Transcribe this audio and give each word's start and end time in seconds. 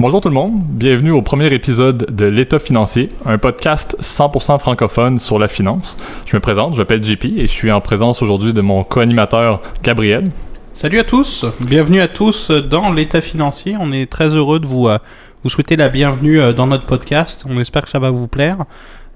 Bonjour 0.00 0.20
tout 0.20 0.28
le 0.28 0.34
monde, 0.34 0.62
bienvenue 0.62 1.10
au 1.10 1.22
premier 1.22 1.52
épisode 1.52 2.14
de 2.14 2.24
L'État 2.24 2.60
financier, 2.60 3.10
un 3.26 3.36
podcast 3.36 3.96
100% 4.00 4.60
francophone 4.60 5.18
sur 5.18 5.40
la 5.40 5.48
finance. 5.48 5.96
Je 6.24 6.36
me 6.36 6.40
présente, 6.40 6.74
je 6.74 6.78
m'appelle 6.78 7.02
JP 7.02 7.24
et 7.24 7.48
je 7.48 7.52
suis 7.52 7.72
en 7.72 7.80
présence 7.80 8.22
aujourd'hui 8.22 8.52
de 8.52 8.60
mon 8.60 8.84
co-animateur 8.84 9.60
Gabriel. 9.82 10.30
Salut 10.72 11.00
à 11.00 11.04
tous, 11.04 11.46
bienvenue 11.66 12.00
à 12.00 12.06
tous 12.06 12.52
dans 12.52 12.92
l'État 12.92 13.20
financier. 13.20 13.74
On 13.80 13.90
est 13.90 14.08
très 14.08 14.28
heureux 14.28 14.60
de 14.60 14.68
vous, 14.68 14.86
euh, 14.86 14.98
vous 15.42 15.50
souhaiter 15.50 15.74
la 15.74 15.88
bienvenue 15.88 16.40
euh, 16.40 16.52
dans 16.52 16.68
notre 16.68 16.86
podcast. 16.86 17.44
On 17.50 17.58
espère 17.58 17.82
que 17.82 17.88
ça 17.88 17.98
va 17.98 18.12
vous 18.12 18.28
plaire. 18.28 18.66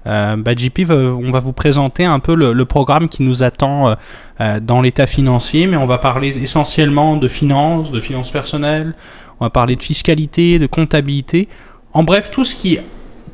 Euh, 0.05 0.35
bah, 0.35 0.51
JP, 0.53 0.89
on 0.89 1.31
va 1.31 1.39
vous 1.39 1.53
présenter 1.53 2.03
un 2.03 2.19
peu 2.19 2.35
le, 2.35 2.65
programme 2.65 3.07
qui 3.07 3.23
nous 3.23 3.41
attend 3.41 3.95
dans 4.61 4.81
l'état 4.81 5.07
financier, 5.07 5.65
mais 5.65 5.77
on 5.77 5.85
va 5.85 5.97
parler 5.97 6.37
essentiellement 6.43 7.15
de 7.15 7.29
finances, 7.29 7.89
de 7.89 8.01
finances 8.01 8.31
personnelles, 8.31 8.93
on 9.39 9.45
va 9.45 9.49
parler 9.49 9.75
de 9.75 9.83
fiscalité, 9.83 10.59
de 10.59 10.67
comptabilité. 10.67 11.47
En 11.93 12.03
bref, 12.03 12.31
tout 12.31 12.45
ce 12.45 12.55
qui 12.55 12.79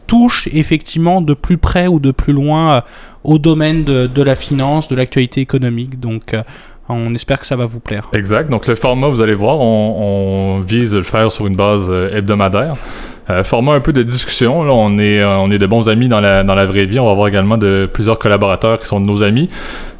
touche 0.09 0.49
effectivement 0.51 1.21
de 1.21 1.35
plus 1.35 1.57
près 1.57 1.87
ou 1.87 1.99
de 1.99 2.11
plus 2.11 2.33
loin 2.33 2.73
euh, 2.73 2.81
au 3.23 3.37
domaine 3.37 3.83
de, 3.83 4.21
la 4.21 4.35
finance, 4.35 4.87
de 4.89 4.95
l'actualité 4.95 5.39
économique. 5.39 5.99
Donc, 5.99 6.33
euh, 6.33 6.41
on 6.89 7.13
espère 7.13 7.39
que 7.39 7.45
ça 7.45 7.55
va 7.55 7.65
vous 7.65 7.79
plaire. 7.79 8.09
Exact. 8.13 8.49
Donc, 8.49 8.65
le 8.65 8.73
format, 8.73 9.07
vous 9.07 9.21
allez 9.21 9.35
voir, 9.35 9.59
on, 9.59 10.61
vise 10.61 10.95
le 10.95 11.03
faire 11.03 11.31
sur 11.31 11.45
une 11.45 11.55
base 11.55 11.87
euh, 11.89 12.09
hebdomadaire. 12.11 12.73
Euh, 13.29 13.43
un 13.51 13.79
peu 13.79 13.93
de 13.93 14.03
discussion. 14.03 14.61
On 14.61 14.97
est, 14.97 15.19
euh, 15.19 15.37
on 15.37 15.51
est 15.51 15.59
de 15.59 15.67
bons 15.67 15.87
amis 15.89 16.07
dans 16.07 16.19
la, 16.19 16.43
dans 16.43 16.55
la 16.55 16.65
vraie 16.65 16.85
vie. 16.85 16.99
On 16.99 17.05
va 17.05 17.11
avoir 17.11 17.27
également 17.27 17.57
de 17.57 17.87
plusieurs 17.91 18.17
collaborateurs 18.17 18.79
qui 18.79 18.87
sont 18.87 18.99
de 18.99 19.05
nos 19.05 19.21
amis. 19.21 19.49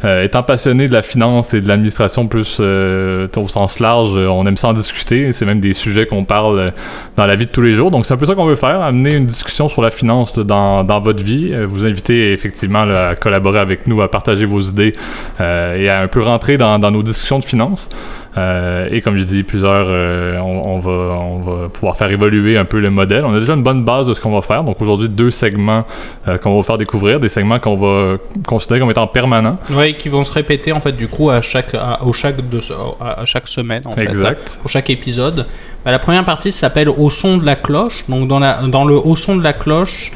Euh, 0.04 0.24
étant 0.24 0.44
passionné 0.44 0.88
de 0.88 0.94
la 0.94 1.02
finance 1.02 1.54
et 1.54 1.62
de 1.62 1.68
l'administration 1.68 2.28
plus 2.28 2.60
au 2.60 3.48
sens 3.48 3.80
large, 3.80 4.16
on 4.16 4.46
aime 4.46 4.58
ça 4.58 4.70
en 4.70 4.74
discuter. 4.74 5.32
C'est 5.34 5.46
même 5.46 5.60
des 5.60 5.74
sujets 5.74 6.06
qu'on 6.06 6.24
parle 6.24 6.72
dans 7.18 7.26
la 7.26 7.36
vie 7.36 7.46
de 7.46 7.52
tous 7.52 7.62
les 7.62 7.74
jours. 7.74 7.92
Donc 7.92 8.06
c'est 8.06 8.14
un 8.14 8.18
peu 8.18 8.26
ça 8.26 8.36
qu'on 8.36 8.46
veut 8.46 8.56
faire, 8.56 8.82
amener 8.82 9.16
une 9.16 9.26
discussion 9.26 9.70
sur 9.70 9.82
la 9.82 9.92
finance 9.92 10.40
dans, 10.40 10.84
dans 10.84 11.00
votre 11.00 11.24
vie. 11.24 11.54
vous 11.66 11.86
inviter 11.86 12.32
effectivement 12.32 12.82
à 12.90 13.16
collaborer 13.16 13.60
avec 13.60 13.88
nous, 13.88 14.02
à 14.02 14.10
partager 14.10 14.46
vos 14.46 14.62
idées 14.62 14.94
et 15.40 15.90
à 15.90 16.02
un 16.02 16.08
peu 16.08 16.22
rentrer 16.22 16.58
dans 16.58 16.80
nos 16.80 17.04
discussions 17.04 17.40
de 17.40 17.46
finance. 17.46 17.90
Euh, 18.38 18.88
et 18.92 19.02
comme 19.02 19.18
je 19.18 19.24
dis, 19.24 19.44
plusieurs, 19.44 19.88
euh, 19.90 20.38
on, 20.40 20.80
va, 20.80 20.92
on 20.92 21.40
va 21.40 21.70
pouvoir 21.70 21.98
faire 21.98 22.12
évoluer 22.12 22.58
un 22.58 22.66
peu 22.66 22.80
le 22.80 22.90
modèle. 22.90 23.26
On 23.26 23.34
a 23.34 23.40
déjà 23.40 23.54
une 23.54 23.64
bonne 23.64 23.84
base 23.84 24.08
de 24.08 24.14
ce 24.14 24.20
qu'on 24.20 24.32
va 24.32 24.42
faire. 24.42 24.64
Donc 24.64 24.82
aujourd'hui, 24.82 25.10
deux 25.10 25.32
segments 25.32 25.86
euh, 26.28 26.38
qu'on 26.38 26.52
va 26.52 26.56
vous 26.58 26.64
faire 26.64 26.78
découvrir, 26.78 27.20
des 27.20 27.30
segments 27.30 27.60
qu'on 27.60 27.76
va 27.76 28.18
considérer 28.46 28.80
comme 28.80 28.92
étant 28.92 29.08
permanents. 29.08 29.58
Oui, 29.72 29.96
qui 29.96 30.10
vont 30.10 30.24
se 30.24 30.34
répéter 30.34 30.72
en 30.72 30.80
fait 30.80 30.92
du 30.92 31.08
coup 31.08 31.30
à 31.30 31.42
chaque, 31.42 31.74
à, 31.74 32.04
au 32.04 32.14
chaque, 32.14 32.48
de, 32.50 32.60
à 33.02 33.26
chaque 33.26 33.48
semaine. 33.48 33.84
En 33.86 33.92
exact. 33.92 34.50
Fait, 34.50 34.60
pour 34.62 34.70
chaque 34.70 34.90
épisode. 34.90 35.46
Bah, 35.84 35.92
la 35.92 36.00
première 36.00 36.26
partie 36.26 36.52
s'appelle 36.52 36.90
Au 36.90 37.10
son 37.10 37.38
de 37.38 37.46
la 37.46 37.56
cloche. 37.56 38.06
Donc 38.10 38.28
dans, 38.28 38.40
la, 38.40 38.62
dans 38.68 38.86
le 38.86 38.96
Au 38.96 39.16
son 39.16 39.38
de 39.38 39.44
la 39.44 39.54
cloche, 39.54 40.12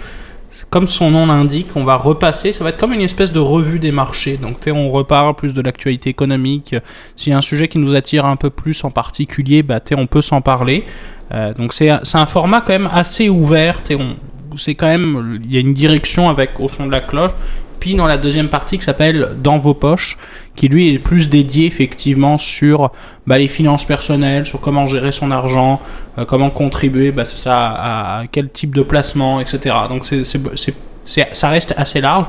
comme 0.73 0.87
son 0.87 1.11
nom 1.11 1.27
l'indique, 1.27 1.67
on 1.75 1.83
va 1.83 1.97
repasser, 1.97 2.51
ça 2.51 2.63
va 2.63 2.71
être 2.71 2.79
comme 2.79 2.93
une 2.93 3.01
espèce 3.01 3.31
de 3.31 3.37
revue 3.37 3.77
des 3.77 3.91
marchés. 3.91 4.37
Donc 4.37 4.57
on 4.65 4.89
repart 4.89 5.37
plus 5.37 5.53
de 5.53 5.61
l'actualité 5.61 6.09
économique. 6.09 6.75
S'il 7.15 7.29
y 7.29 7.35
a 7.35 7.37
un 7.37 7.43
sujet 7.43 7.67
qui 7.67 7.77
nous 7.77 7.93
attire 7.93 8.25
un 8.25 8.37
peu 8.37 8.49
plus 8.49 8.83
en 8.83 8.89
particulier, 8.89 9.61
bah, 9.61 9.79
on 9.95 10.07
peut 10.07 10.23
s'en 10.23 10.41
parler. 10.41 10.83
Euh, 11.31 11.53
donc 11.53 11.75
c'est 11.75 11.91
un 11.91 12.25
format 12.25 12.61
quand 12.61 12.73
même 12.73 12.89
assez 12.91 13.29
ouvert. 13.29 13.83
C'est 14.55 14.73
quand 14.73 14.87
même, 14.87 15.41
il 15.43 15.53
y 15.53 15.57
a 15.57 15.59
une 15.59 15.75
direction 15.75 16.27
avec 16.27 16.59
au 16.59 16.67
son 16.67 16.87
de 16.87 16.91
la 16.91 17.01
cloche 17.01 17.33
dans 17.91 18.07
la 18.07 18.17
deuxième 18.17 18.47
partie 18.47 18.77
qui 18.77 18.85
s'appelle 18.85 19.35
Dans 19.41 19.57
vos 19.57 19.73
poches, 19.73 20.17
qui 20.55 20.67
lui 20.67 20.93
est 20.93 20.99
plus 20.99 21.29
dédié 21.29 21.65
effectivement 21.65 22.37
sur 22.37 22.91
bah, 23.25 23.37
les 23.37 23.47
finances 23.47 23.85
personnelles, 23.85 24.45
sur 24.45 24.59
comment 24.59 24.85
gérer 24.85 25.11
son 25.11 25.31
argent, 25.31 25.81
euh, 26.17 26.25
comment 26.25 26.49
contribuer 26.49 27.11
bah, 27.11 27.25
ça, 27.25 28.19
à, 28.19 28.23
quel 28.31 28.49
type 28.49 28.75
de 28.75 28.83
placement, 28.83 29.39
etc. 29.39 29.75
Donc 29.89 30.05
c'est, 30.05 31.23
ça 31.31 31.49
reste 31.49 31.73
assez 31.77 32.01
large. 32.01 32.25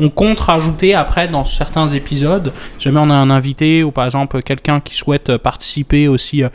On 0.00 0.08
compte 0.08 0.40
rajouter 0.40 0.94
après 0.94 1.28
dans 1.28 1.44
certains 1.44 1.86
épisodes, 1.88 2.52
jamais 2.78 2.98
on 3.00 3.10
a 3.10 3.14
un 3.14 3.30
invité 3.30 3.84
ou 3.84 3.90
par 3.90 4.06
exemple 4.06 4.42
quelqu'un 4.42 4.80
qui 4.80 4.94
souhaite 4.94 5.36
participer 5.36 6.08
aussi 6.08 6.42
euh, 6.42 6.48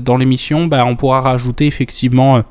dans 0.00 0.16
l'émission, 0.16 0.66
bah, 0.66 0.84
on 0.86 0.96
pourra 0.96 1.20
rajouter 1.20 1.66
effectivement 1.66 2.36
euh, 2.36 2.42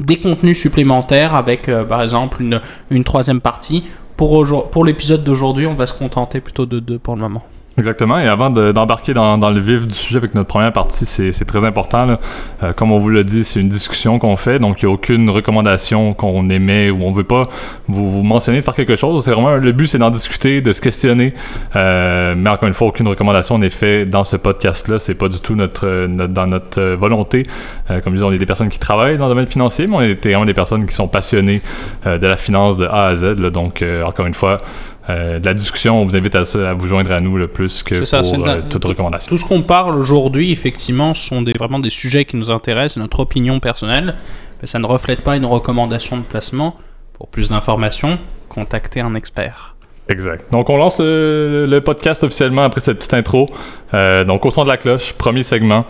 des 0.00 0.18
contenus 0.18 0.60
supplémentaires 0.60 1.34
avec 1.34 1.68
par 1.88 2.02
exemple 2.02 2.40
une, 2.40 2.60
une 2.90 3.02
troisième 3.02 3.40
partie 3.40 3.82
pour, 4.18 4.68
pour 4.70 4.84
l'épisode 4.84 5.22
d'aujourd'hui, 5.22 5.66
on 5.66 5.74
va 5.74 5.86
se 5.86 5.94
contenter 5.94 6.40
plutôt 6.40 6.66
de 6.66 6.80
deux 6.80 6.98
pour 6.98 7.14
le 7.14 7.22
moment. 7.22 7.44
Exactement. 7.78 8.18
Et 8.18 8.26
avant 8.26 8.50
d'embarquer 8.50 9.14
dans, 9.14 9.36
le 9.50 9.60
vif 9.60 9.86
du 9.86 9.94
sujet 9.94 10.18
avec 10.18 10.34
notre 10.34 10.48
première 10.48 10.72
partie, 10.72 11.06
c'est 11.06 11.44
très 11.44 11.64
important. 11.64 12.18
Euh, 12.62 12.72
comme 12.72 12.90
on 12.90 12.98
vous 12.98 13.08
l'a 13.08 13.22
dit, 13.22 13.44
c'est 13.44 13.60
une 13.60 13.68
discussion 13.68 14.18
qu'on 14.18 14.36
fait, 14.36 14.58
donc 14.58 14.82
il 14.82 14.86
n'y 14.86 14.90
a 14.90 14.94
aucune 14.94 15.30
recommandation 15.30 16.12
qu'on 16.12 16.50
émet 16.50 16.90
ou 16.90 17.02
on 17.02 17.12
veut 17.12 17.24
pas 17.24 17.44
vous, 17.86 18.22
mentionner 18.22 18.58
de 18.58 18.64
faire 18.64 18.74
quelque 18.74 18.96
chose. 18.96 19.24
C'est 19.24 19.30
vraiment 19.30 19.54
le 19.54 19.72
but, 19.72 19.86
c'est 19.86 19.98
d'en 19.98 20.10
discuter, 20.10 20.60
de 20.60 20.72
se 20.72 20.80
questionner. 20.80 21.34
Euh, 21.76 22.34
mais 22.36 22.50
encore 22.50 22.66
une 22.66 22.74
fois, 22.74 22.88
aucune 22.88 23.06
recommandation 23.06 23.58
n'est 23.58 23.70
faite 23.70 24.10
dans 24.10 24.24
ce 24.24 24.36
podcast-là. 24.36 24.98
C'est 24.98 25.14
pas 25.14 25.28
du 25.28 25.38
tout 25.38 25.54
notre, 25.54 26.06
dans 26.08 26.46
notre 26.46 26.82
volonté. 26.94 27.44
Euh, 27.90 28.00
comme 28.00 28.14
je 28.14 28.18
disais, 28.18 28.28
on 28.28 28.32
est 28.32 28.38
des 28.38 28.46
personnes 28.46 28.70
qui 28.70 28.80
travaillent 28.80 29.18
dans 29.18 29.26
le 29.26 29.30
domaine 29.30 29.46
financier, 29.46 29.86
mais 29.86 29.96
on 29.96 30.00
est 30.00 30.26
vraiment 30.26 30.44
des 30.44 30.54
personnes 30.54 30.84
qui 30.84 30.94
sont 30.94 31.08
passionnées 31.08 31.62
de 32.04 32.26
la 32.26 32.36
finance 32.36 32.76
de 32.76 32.86
A 32.86 33.06
à 33.06 33.14
Z. 33.14 33.36
donc, 33.36 33.84
encore 34.04 34.26
une 34.26 34.34
fois, 34.34 34.58
de 35.08 35.44
la 35.44 35.54
discussion, 35.54 36.00
on 36.00 36.04
vous 36.04 36.16
invite 36.16 36.34
à, 36.36 36.40
à, 36.40 36.74
vous 36.74 36.86
joindre 36.86 37.12
à 37.12 37.20
nous 37.20 37.36
le 37.36 37.48
plus 37.48 37.82
que 37.82 37.94
pour 37.94 38.48
euh, 38.48 38.62
toute 38.68 38.84
recommandation. 38.84 39.28
Tout 39.28 39.38
ce 39.38 39.44
qu'on 39.44 39.62
parle 39.62 39.96
aujourd'hui, 39.96 40.52
effectivement, 40.52 41.14
sont 41.14 41.40
des, 41.40 41.52
vraiment 41.52 41.78
des 41.78 41.90
sujets 41.90 42.24
qui 42.26 42.36
nous 42.36 42.50
intéressent, 42.50 42.98
notre 42.98 43.20
opinion 43.20 43.58
personnelle, 43.58 44.16
mais 44.60 44.68
ça 44.68 44.78
ne 44.78 44.86
reflète 44.86 45.22
pas 45.22 45.36
une 45.36 45.46
recommandation 45.46 46.18
de 46.18 46.22
placement. 46.22 46.76
Pour 47.14 47.28
plus 47.28 47.48
d'informations, 47.48 48.18
contactez 48.48 49.00
un 49.00 49.14
expert. 49.14 49.74
Exact. 50.08 50.52
Donc 50.52 50.70
on 50.70 50.76
lance 50.76 50.98
le, 51.00 51.80
podcast 51.84 52.22
officiellement 52.22 52.64
après 52.64 52.80
cette 52.80 52.98
petite 52.98 53.14
intro. 53.14 53.46
Euh, 53.94 54.24
donc 54.24 54.44
au 54.46 54.50
son 54.50 54.64
de 54.64 54.68
la 54.68 54.76
cloche, 54.76 55.14
premier 55.14 55.42
segment. 55.42 55.84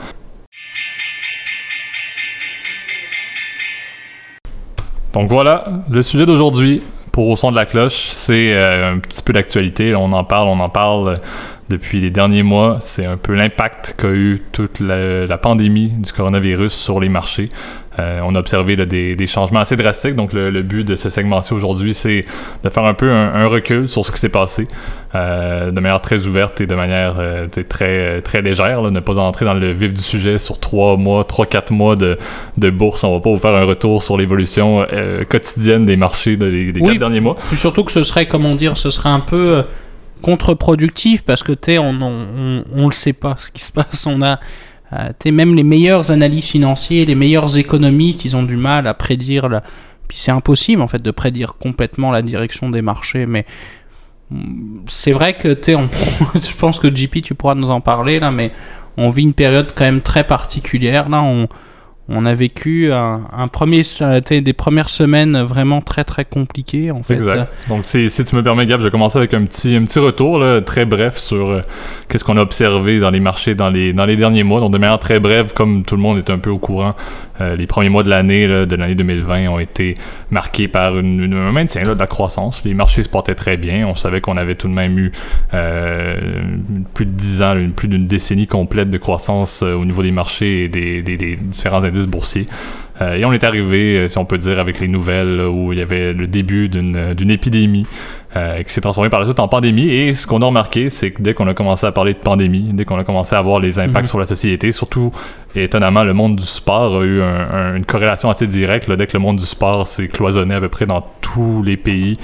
Donc 5.13 5.29
voilà, 5.29 5.65
le 5.91 6.03
sujet 6.03 6.27
d'aujourd'hui, 6.27 6.83
pour 7.13 7.29
au 7.29 7.37
son 7.37 7.51
de 7.51 7.57
la 7.57 7.67
cloche, 7.67 8.09
c'est 8.11 8.53
euh, 8.53 8.93
un 8.93 8.99
petit 8.99 9.23
peu 9.23 9.33
d'actualité. 9.33 9.95
On 9.95 10.13
en 10.13 10.25
parle, 10.25 10.49
on 10.49 10.61
en 10.61 10.69
parle 10.69 11.15
depuis 11.69 12.01
les 12.01 12.11
derniers 12.11 12.43
mois. 12.43 12.79
C'est 12.81 13.05
un 13.05 13.17
peu 13.17 13.35
l'impact 13.35 13.95
qu'a 13.99 14.09
eu 14.09 14.41
toute 14.53 14.81
la, 14.81 15.39
pandémie 15.39 15.89
du 15.89 16.13
coronavirus 16.13 16.73
sur 16.73 17.01
les 17.01 17.09
marchés. 17.09 17.49
Euh, 17.99 18.21
on 18.25 18.35
a 18.35 18.39
observé 18.39 18.77
des, 18.77 19.27
changements 19.27 19.61
assez 19.61 19.77
drastiques. 19.77 20.15
Donc, 20.15 20.33
le, 20.33 20.63
but 20.63 20.87
de 20.87 20.97
ce 20.97 21.11
segment-ci 21.11 21.53
aujourd'hui, 21.53 21.95
c'est 21.95 22.25
de 22.63 22.69
faire 22.69 22.85
un 22.85 22.95
peu 22.95 23.11
un, 23.11 23.47
recul 23.47 23.89
sur 23.89 24.05
ce 24.05 24.13
qui 24.13 24.19
s'est 24.19 24.29
passé 24.29 24.69
euh, 25.15 25.71
de 25.71 25.81
manière 25.81 26.01
très 26.01 26.27
ouverte 26.27 26.61
et 26.61 26.67
de 26.67 26.75
manière 26.75 27.17
euh, 27.19 27.47
très, 27.69 28.21
très 28.23 28.43
légère. 28.43 28.83
ne 28.83 29.01
pas 29.01 29.19
entrer 29.19 29.45
dans 29.45 29.55
le 29.55 29.73
vif 29.73 29.93
du 29.93 30.03
sujet 30.03 30.39
sur 30.39 30.59
trois 30.59 30.97
mois, 30.97 31.25
trois, 31.25 31.47
quatre 31.47 31.73
mois 31.73 31.97
de, 31.97 32.19
bourse. 32.71 33.05
On 33.05 33.13
va 33.13 33.21
pas 33.21 33.31
vous 33.31 33.39
faire 33.39 33.55
un 33.55 33.65
retour 33.65 34.03
sur 34.03 34.17
l'évolution 34.17 34.87
quotidienne 35.29 35.87
des 35.87 35.97
marchés 35.97 36.37
des, 36.37 36.73
quatre 36.73 36.99
derniers 36.99 37.21
mois. 37.21 37.37
Puis 37.49 37.59
surtout 37.59 37.85
que 37.85 37.93
ce 37.93 38.03
serait, 38.03 38.27
comment 38.27 38.55
dire, 38.55 38.77
ce 38.77 38.91
serait 38.91 39.09
un 39.09 39.21
peu 39.21 39.65
contre-productif 40.23 41.23
parce 41.23 41.43
que 41.43 41.53
tu 41.53 41.79
on, 41.79 41.95
on, 42.01 42.65
on, 42.73 42.87
le 42.87 42.93
sait 42.93 43.13
pas 43.13 43.37
ce 43.39 43.51
qui 43.51 43.63
se 43.63 43.73
passe. 43.73 44.07
On 44.07 44.23
a 44.23 44.39
euh, 44.93 45.11
même 45.31 45.55
les 45.55 45.63
meilleurs 45.63 46.11
analystes 46.11 46.51
financiers, 46.51 47.05
les 47.05 47.15
meilleurs 47.15 47.59
économistes, 47.59 48.25
ils 48.25 48.37
ont 48.37 48.43
du 48.43 48.57
mal 48.57 48.87
à 48.87 48.95
prédire. 48.95 49.49
Puis 50.09 50.19
c'est 50.19 50.33
impossible 50.33 50.83
en 50.83 50.89
fait 50.89 51.03
de 51.03 51.11
prédire 51.11 51.55
complètement 51.57 52.11
la 52.11 52.23
direction 52.23 52.71
des 52.71 52.83
marchés. 52.83 53.27
Mais 53.27 53.45
mm, 54.31 54.81
c'est 54.89 55.13
vrai 55.13 55.35
que 55.35 55.55
tu 55.55 55.75
on... 55.75 55.89
je 56.35 56.57
pense 56.57 56.79
que 56.79 56.95
JP, 56.95 57.23
tu 57.23 57.35
pourras 57.35 57.55
nous 57.55 57.71
en 57.71 57.81
parler 57.81 58.21
là, 58.21 58.31
mais 58.31 58.53
on 58.97 59.11
vit 59.11 59.23
une 59.23 59.35
période 59.35 59.73
quand 59.75 59.85
même 59.85 60.01
très 60.01 60.25
particulière. 60.25 61.09
Là, 61.09 61.23
on 61.23 61.49
on 62.11 62.25
a 62.25 62.35
vécu 62.35 62.91
un, 62.91 63.49
premier, 63.53 63.83
des 64.31 64.53
premières 64.55 64.89
semaines 64.89 65.43
vraiment 65.43 65.83
très 65.83 66.05
très 66.05 66.25
compliquées 66.25 66.91
en 66.91 67.03
fait. 67.03 67.15
Exact. 67.15 67.53
Donc 67.69 67.85
si, 67.85 68.09
si 68.09 68.25
tu 68.25 68.35
me 68.35 68.43
permets, 68.43 68.65
Gab, 68.65 68.81
je 68.81 68.87
vais 68.87 68.91
commencer 68.91 69.19
avec 69.19 69.35
un 69.35 69.45
petit, 69.45 69.77
un 69.77 69.85
petit 69.85 69.99
retour 69.99 70.39
là, 70.39 70.63
très 70.63 70.87
bref 70.87 71.19
sur 71.19 71.49
euh, 71.49 71.61
qu'est-ce 72.09 72.25
qu'on 72.25 72.39
a 72.39 72.41
observé 72.41 72.99
dans 72.99 73.11
les 73.11 73.21
marchés 73.21 73.55
dans 73.55 73.69
les, 73.69 73.93
dans 73.93 74.07
les 74.07 74.17
derniers 74.17 74.43
mois. 74.43 74.61
Donc 74.61 74.73
de 74.73 74.79
manière 74.79 74.99
très 74.99 75.21
brève, 75.21 75.53
comme 75.53 75.83
tout 75.83 75.97
le 75.97 76.03
monde 76.03 76.17
est 76.17 76.31
un 76.31 76.39
peu 76.39 76.49
au 76.49 76.59
courant, 76.59 76.95
euh, 77.43 77.57
les 77.57 77.67
premiers 77.67 77.91
mois 77.91 78.03
de 78.03 78.09
l'année, 78.09 78.47
de 78.49 78.77
l'année 78.77 78.95
2020, 78.95 79.49
ont 79.49 79.59
été 79.59 79.95
marqués 80.31 80.67
par 80.67 80.99
une, 80.99 81.35
un 81.35 81.53
maintien 81.53 81.83
de 81.83 81.91
la 81.91 82.07
croissance. 82.07 82.65
Les 82.65 82.73
marchés 82.73 83.03
se 83.03 83.11
portaient 83.11 83.35
très 83.35 83.59
bien. 83.59 83.87
On 83.87 83.95
savait 83.95 84.23
qu'on 84.23 84.39
avait 84.39 84.55
tout 84.55 84.69
de 84.69 84.73
même 84.73 84.99
eu 84.99 85.13
euh, 85.53 86.17
plus 86.95 87.05
de 87.05 87.11
10 87.11 87.43
ans, 87.43 87.57
plus 87.77 87.89
d'une 87.89 88.07
décennie 88.07 88.47
complète 88.47 88.89
de 88.89 88.99
croissance 88.99 89.63
au 89.63 89.85
niveau 89.85 90.03
des 90.03 90.11
marchés 90.11 90.65
et 90.65 90.69
des, 90.69 91.03
des, 91.03 91.19
des 91.19 91.37
différents 91.37 91.85
indices 91.85 91.98
boursiers. 92.07 92.47
Euh, 93.01 93.15
et 93.15 93.25
on 93.25 93.33
est 93.33 93.45
arrivé, 93.45 93.97
euh, 93.97 94.09
si 94.09 94.19
on 94.19 94.25
peut 94.25 94.39
dire, 94.39 94.59
avec 94.59 94.81
les 94.81 94.89
nouvelles 94.89 95.41
où 95.41 95.73
il 95.73 95.79
y 95.79 95.83
avait 95.83 96.13
le 96.13 96.27
début 96.27 96.69
d'une 96.69 97.31
épidémie 97.31 97.87
euh, 98.37 98.63
qui 98.63 98.73
s'est 98.73 98.81
transformé 98.81 99.09
par 99.09 99.21
la 99.21 99.27
suite 99.27 99.41
en 99.41 99.49
pandémie. 99.49 99.89
Et 99.89 100.15
ce 100.15 100.27
qu'on 100.27 100.43
a 100.43 100.47
remarqué, 100.47 100.91
c'est 100.91 101.13
que 101.13 101.23
dès 101.23 101.33
qu'on 101.35 101.47
a 101.47 101.55
commencé 101.55 101.87
à 101.87 101.93
parler 101.93 102.13
de 102.13 102.19
pandémie, 102.19 102.71
dès 102.73 102.85
qu'on 102.85 102.99
a 102.99 103.05
commencé 103.05 103.37
à 103.37 103.41
voir 103.43 103.61
les 103.61 103.79
impacts 103.79 104.05
Mhm. 104.05 104.09
sur 104.09 104.19
la 104.19 104.27
société, 104.27 104.73
surtout, 104.73 105.13
et 105.55 105.65
étonnamment, 105.65 106.05
le 106.05 106.13
monde 106.13 106.37
du 106.37 106.45
sport 106.45 107.01
a 107.01 107.05
eu 107.05 107.23
un- 107.23 107.51
un- 107.51 107.77
une 107.77 107.85
corrélation 107.85 108.29
assez 108.29 108.47
directe. 108.47 108.91
dès 108.91 109.07
que 109.07 109.15
le 109.15 109.21
monde 109.21 109.37
du 109.37 109.47
sport 109.47 109.87
s'est 109.87 110.09
cloisonné 110.09 110.55
à 110.55 110.61
peu 110.61 110.69
près 110.69 110.87
dans 110.87 111.05
tous 111.21 111.63
les 111.63 111.77
pays, 111.77 112.17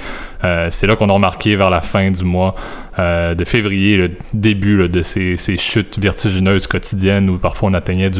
euh, 0.43 0.67
c'est 0.71 0.87
là 0.87 0.95
qu'on 0.95 1.09
a 1.09 1.13
remarqué 1.13 1.55
vers 1.55 1.69
la 1.69 1.81
fin 1.81 2.11
du 2.11 2.23
mois 2.23 2.55
euh, 2.97 3.35
de 3.35 3.43
février, 3.45 3.97
le 3.97 4.11
début 4.33 4.87
de 4.87 5.01
ces, 5.01 5.37
chutes 5.57 5.99
vertigineuses 5.99 6.67
quotidiennes 6.67 7.29
où 7.29 7.37
parfois 7.37 7.69
on 7.69 7.73
atteignait 7.73 8.11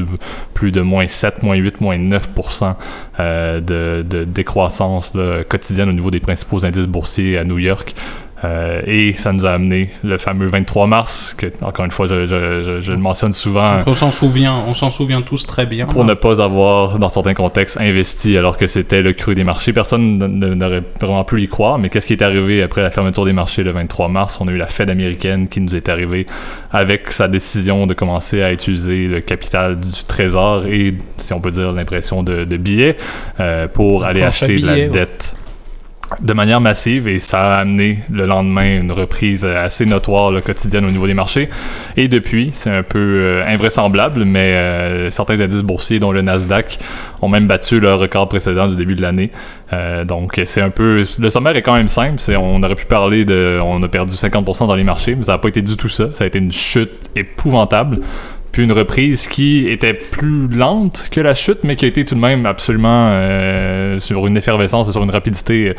plus 0.54 0.72
de 0.72 0.82
moins 0.82 1.08
7, 1.08 1.44
moins 1.44 1.56
8, 1.56 1.82
moins 1.82 1.98
9% 1.98 2.76
euh, 3.20 3.62
de, 3.62 4.26
décroissance 4.26 5.14
quotidienne 5.48 5.90
au 5.90 5.94
niveau 5.94 6.12
des 6.12 6.20
principaux 6.20 6.66
indices 6.66 6.88
boursiers 6.88 7.38
à 7.38 7.44
New 7.44 7.58
York. 7.58 7.94
Euh, 8.44 8.82
et 8.86 9.14
ça 9.14 9.32
nous 9.32 9.46
a 9.46 9.52
amené 9.52 9.92
le 10.04 10.18
fameux 10.18 10.48
23 10.48 10.88
mars, 10.88 11.34
que 11.38 11.48
encore 11.62 11.86
une 11.86 11.92
fois 11.92 12.06
je, 12.06 12.26
je- 12.26 12.64
je- 12.64 12.82
je 12.82 12.92
le 12.92 13.00
mentionne 13.00 13.32
souvent. 13.32 13.80
On 13.88 13.94
s'en 13.94 14.12
souvient, 14.12 14.56
on 14.68 14.74
s'en 14.74 14.92
souvient 14.92 15.22
tous 15.22 15.46
très 15.48 15.66
bien. 15.66 15.86
Pour 15.88 16.04
ne 16.04 16.14
pas 16.14 16.42
avoir, 16.42 17.00
dans 17.00 17.08
certains 17.08 17.34
contextes, 17.34 17.80
investi 17.80 18.38
alors 18.38 18.58
que 18.58 18.68
c'était 18.68 19.02
le 19.02 19.14
creux 19.14 19.36
des 19.36 19.46
marchés. 19.46 19.72
Personne 19.72 20.18
n'aurait 20.18 20.84
vraiment 21.00 21.24
pu 21.24 21.42
y 21.42 21.48
croire, 21.48 21.80
mais 21.80 21.90
qu'est-ce 21.90 22.08
qui 22.08 22.14
est 22.14 22.22
arrivé 22.22 22.62
après 22.62 22.82
la 22.82 22.92
fermeture 22.92 23.24
des 23.24 23.32
marchés 23.34 23.64
le 23.64 23.72
23 23.72 24.10
mars? 24.10 24.38
On 24.42 24.48
a 24.50 24.52
eu 24.52 24.58
la 24.58 24.68
Fed 24.68 24.90
américaine 24.90 25.48
qui 25.48 25.62
nous 25.62 25.74
est 25.76 25.88
arrivée 25.88 26.26
avec 26.72 27.12
sa 27.14 27.30
décision 27.30 27.88
de 27.88 27.94
commencer 27.94 28.44
à 28.44 28.52
utiliser 28.52 29.08
le 29.08 29.22
capital 29.22 29.80
du 29.80 30.04
trésor 30.04 30.66
et, 30.66 30.94
si 31.18 31.32
on 31.34 31.40
peut 31.40 31.52
dire, 31.52 31.72
l'impression 31.72 32.22
de, 32.22 32.44
de 32.44 32.58
billets 32.58 32.98
euh, 33.40 33.68
pour 33.70 34.04
aller 34.04 34.24
acheter 34.24 34.60
de 34.60 34.66
la 34.66 34.74
ouais. 34.74 34.88
dette 34.90 35.36
de 36.20 36.34
manière 36.34 36.62
massive 36.62 37.08
et 37.08 37.20
ça 37.20 37.54
a 37.54 37.60
amené 37.60 38.00
le 38.12 38.26
lendemain 38.26 38.80
une 38.80 38.92
reprise 38.92 39.46
assez 39.46 39.86
notoire 39.86 40.42
quotidienne 40.42 40.86
au 40.86 40.92
niveau 40.92 41.08
des 41.08 41.14
marchés. 41.14 41.50
Et 41.98 42.08
depuis, 42.08 42.50
c'est 42.54 42.70
un 42.70 42.84
peu 42.84 43.00
euh, 43.00 43.44
invraisemblable, 43.46 44.24
mais 44.26 44.54
euh, 44.54 45.10
certains 45.10 45.40
indices 45.40 45.64
boursiers, 45.64 46.00
dont 46.00 46.12
le 46.12 46.22
Nasdaq, 46.22 46.80
ont 47.22 47.30
même 47.30 47.48
battu 47.48 47.80
leur 47.80 48.00
record 48.00 48.30
précédent 48.30 48.68
du 48.68 48.76
début 48.76 48.96
de 48.96 49.02
l'année. 49.02 49.32
Euh, 49.74 50.06
donc 50.06 50.40
c'est 50.46 50.62
un 50.62 50.70
peu... 50.70 51.04
Le 51.18 51.30
sommaire 51.30 51.56
est 51.56 51.62
quand 51.62 51.74
même 51.74 51.88
simple. 51.88 52.20
C'est, 52.20 52.36
on 52.36 52.62
aurait 52.62 52.76
pu 52.76 52.86
parler 52.86 53.26
de... 53.26 53.60
On 53.64 53.82
a 53.82 53.88
perdu 53.88 54.14
50% 54.14 54.68
dans 54.68 54.76
les 54.76 54.84
marchés, 54.84 55.16
mais 55.16 55.24
ça 55.24 55.34
n'a 55.34 55.38
pas 55.38 55.50
été 55.50 55.62
du 55.62 55.76
tout 55.76 55.90
ça. 55.90 56.14
Ça 56.14 56.24
a 56.24 56.28
été 56.28 56.40
une 56.40 56.52
chute 56.52 57.10
épouvantable 57.16 58.00
puis 58.56 58.64
une 58.64 58.72
reprise 58.72 59.28
qui 59.28 59.68
était 59.68 59.94
plus 59.94 60.48
lente 60.48 61.10
que 61.12 61.20
la 61.20 61.34
chute, 61.34 61.66
mais 61.66 61.76
qui 61.76 61.84
a 61.84 61.90
été 61.90 62.06
tout 62.06 62.16
de 62.16 62.22
même 62.22 62.46
absolument 62.46 63.10
euh, 63.12 64.00
sur 64.00 64.28
une 64.28 64.38
effervescence 64.38 64.88
et 64.88 64.94
sur 64.94 65.04
une 65.04 65.12
rapidité 65.12 65.76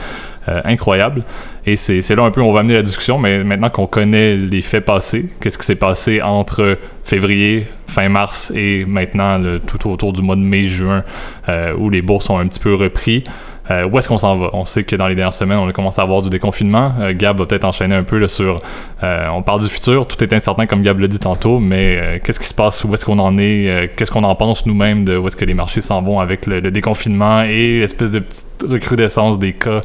euh, 0.47 0.61
incroyable. 0.63 1.25
Et 1.65 1.77
c'est 1.77 2.15
là 2.15 2.25
un 2.25 2.31
peu 2.31 2.43
où 2.43 2.45
on 2.45 2.53
va 2.53 2.61
amener 2.61 2.75
la 2.75 2.83
discussion, 2.83 3.19
mais 3.19 3.43
maintenant 3.45 3.71
qu'on 3.71 3.87
connaît 3.87 4.37
les 4.37 4.61
faits 4.61 4.85
passés, 4.85 5.31
qu'est-ce 5.41 5.57
qui 5.57 5.65
s'est 5.65 5.75
passé 5.75 6.21
entre 6.21 6.77
février, 7.03 7.67
fin 7.87 8.11
mars 8.11 8.53
et 8.55 8.85
maintenant 8.85 9.41
tout 9.67 9.89
autour 9.89 10.13
du 10.13 10.21
mois 10.21 10.37
de 10.37 10.43
mai-juin, 10.43 11.03
euh, 11.49 11.73
où 11.79 11.89
les 11.89 12.03
bourses 12.03 12.29
ont 12.29 12.39
un 12.39 12.47
petit 12.47 12.61
peu 12.61 12.75
repris. 12.75 13.25
Euh, 13.71 13.89
où 13.89 13.99
est-ce 13.99 14.09
qu'on 14.09 14.19
s'en 14.19 14.37
va? 14.39 14.51
On 14.53 14.65
sait 14.65 14.85
que 14.85 14.95
dans 14.97 15.09
les 15.09 15.15
dernières 15.15 15.33
semaines, 15.33 15.59
on 15.59 15.69
a 15.69 15.73
commencé 15.73 16.01
à 16.01 16.05
avoir 16.05 16.23
du 16.23 16.31
déconfinement. 16.31 16.95
Euh, 17.01 17.13
Gab 17.17 17.39
va 17.39 17.47
peut-être 17.47 17.65
enchaîner 17.65 17.95
un 17.95 18.05
peu 18.05 18.19
là, 18.19 18.29
sur... 18.29 18.59
euh, 19.03 19.29
on 19.29 19.43
parle 19.43 19.63
du 19.63 19.69
futur, 19.69 20.07
tout 20.07 20.23
est 20.23 20.33
incertain 20.33 20.67
comme 20.67 20.83
Gab 20.83 20.99
l'a 20.99 21.09
dit 21.09 21.19
tantôt, 21.19 21.59
mais 21.59 22.21
qu'est-ce 22.25 22.41
qui 22.41 22.47
se 22.47 22.55
passe? 22.55 22.85
Où 22.85 22.95
est-ce 22.95 23.05
qu'on 23.05 23.19
en 23.19 23.39
est? 23.39 23.93
Qu'est-ce 23.97 24.11
qu'on 24.11 24.25
en 24.25 24.35
pense 24.35 24.67
nous-mêmes 24.67 25.05
de 25.05 25.17
où 25.17 25.27
est-ce 25.27 25.37
que 25.37 25.45
les 25.45 25.55
marchés 25.55 25.81
s'en 25.81 26.03
vont 26.03 26.21
avec 26.21 26.47
le, 26.47 26.61
déconfinement 26.71 27.43
et 27.43 27.81
l'espèce 27.81 28.13
de 28.13 28.21
petite 28.21 28.65
recrudescence 28.69 29.39
des 29.39 29.53
cas 29.53 29.81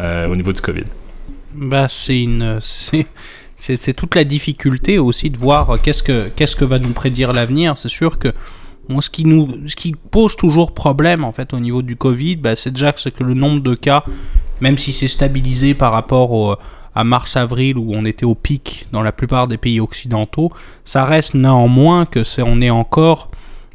au 0.00 0.36
niveau 0.36 0.52
du 0.52 0.60
COVID? 0.60 0.84
Bah, 1.54 1.86
c'est 1.88 2.20
une, 2.20 2.58
c'est, 2.60 3.92
toute 3.94 4.14
la 4.14 4.24
difficulté 4.24 4.98
aussi 4.98 5.30
de 5.30 5.38
voir 5.38 5.80
qu'est-ce 5.82 6.02
que, 6.02 6.28
qu'est-ce 6.28 6.56
que 6.56 6.64
va 6.64 6.78
nous 6.78 6.92
prédire 6.92 7.32
l'avenir. 7.32 7.78
C'est 7.78 7.88
sûr 7.88 8.18
que 8.18 8.32
moi, 8.88 9.02
ce 9.02 9.10
qui 9.10 9.24
nous, 9.24 9.48
ce 9.66 9.76
qui 9.76 9.92
pose 9.92 10.36
toujours 10.36 10.72
problème 10.72 11.24
en 11.24 11.32
fait 11.32 11.52
au 11.52 11.60
niveau 11.60 11.82
du 11.82 11.96
Covid, 11.96 12.36
bah, 12.36 12.56
c'est 12.56 12.70
déjà 12.70 12.92
que, 12.92 13.24
le 13.24 13.34
nombre 13.34 13.60
de 13.60 13.74
cas, 13.74 14.04
même 14.60 14.78
si 14.78 14.92
c'est 14.92 15.08
stabilisé 15.08 15.74
par 15.74 15.92
rapport 15.92 16.32
au, 16.32 16.56
à 16.94 17.04
mars-avril 17.04 17.78
où 17.78 17.94
on 17.94 18.04
était 18.04 18.24
au 18.24 18.34
pic 18.34 18.86
dans 18.92 19.02
la 19.02 19.12
plupart 19.12 19.46
des 19.46 19.58
pays 19.58 19.80
occidentaux, 19.80 20.50
ça 20.84 21.04
reste 21.04 21.34
néanmoins 21.34 22.06
que 22.06 22.20
on 22.42 22.60
est 22.60 22.70
encore 22.70 23.30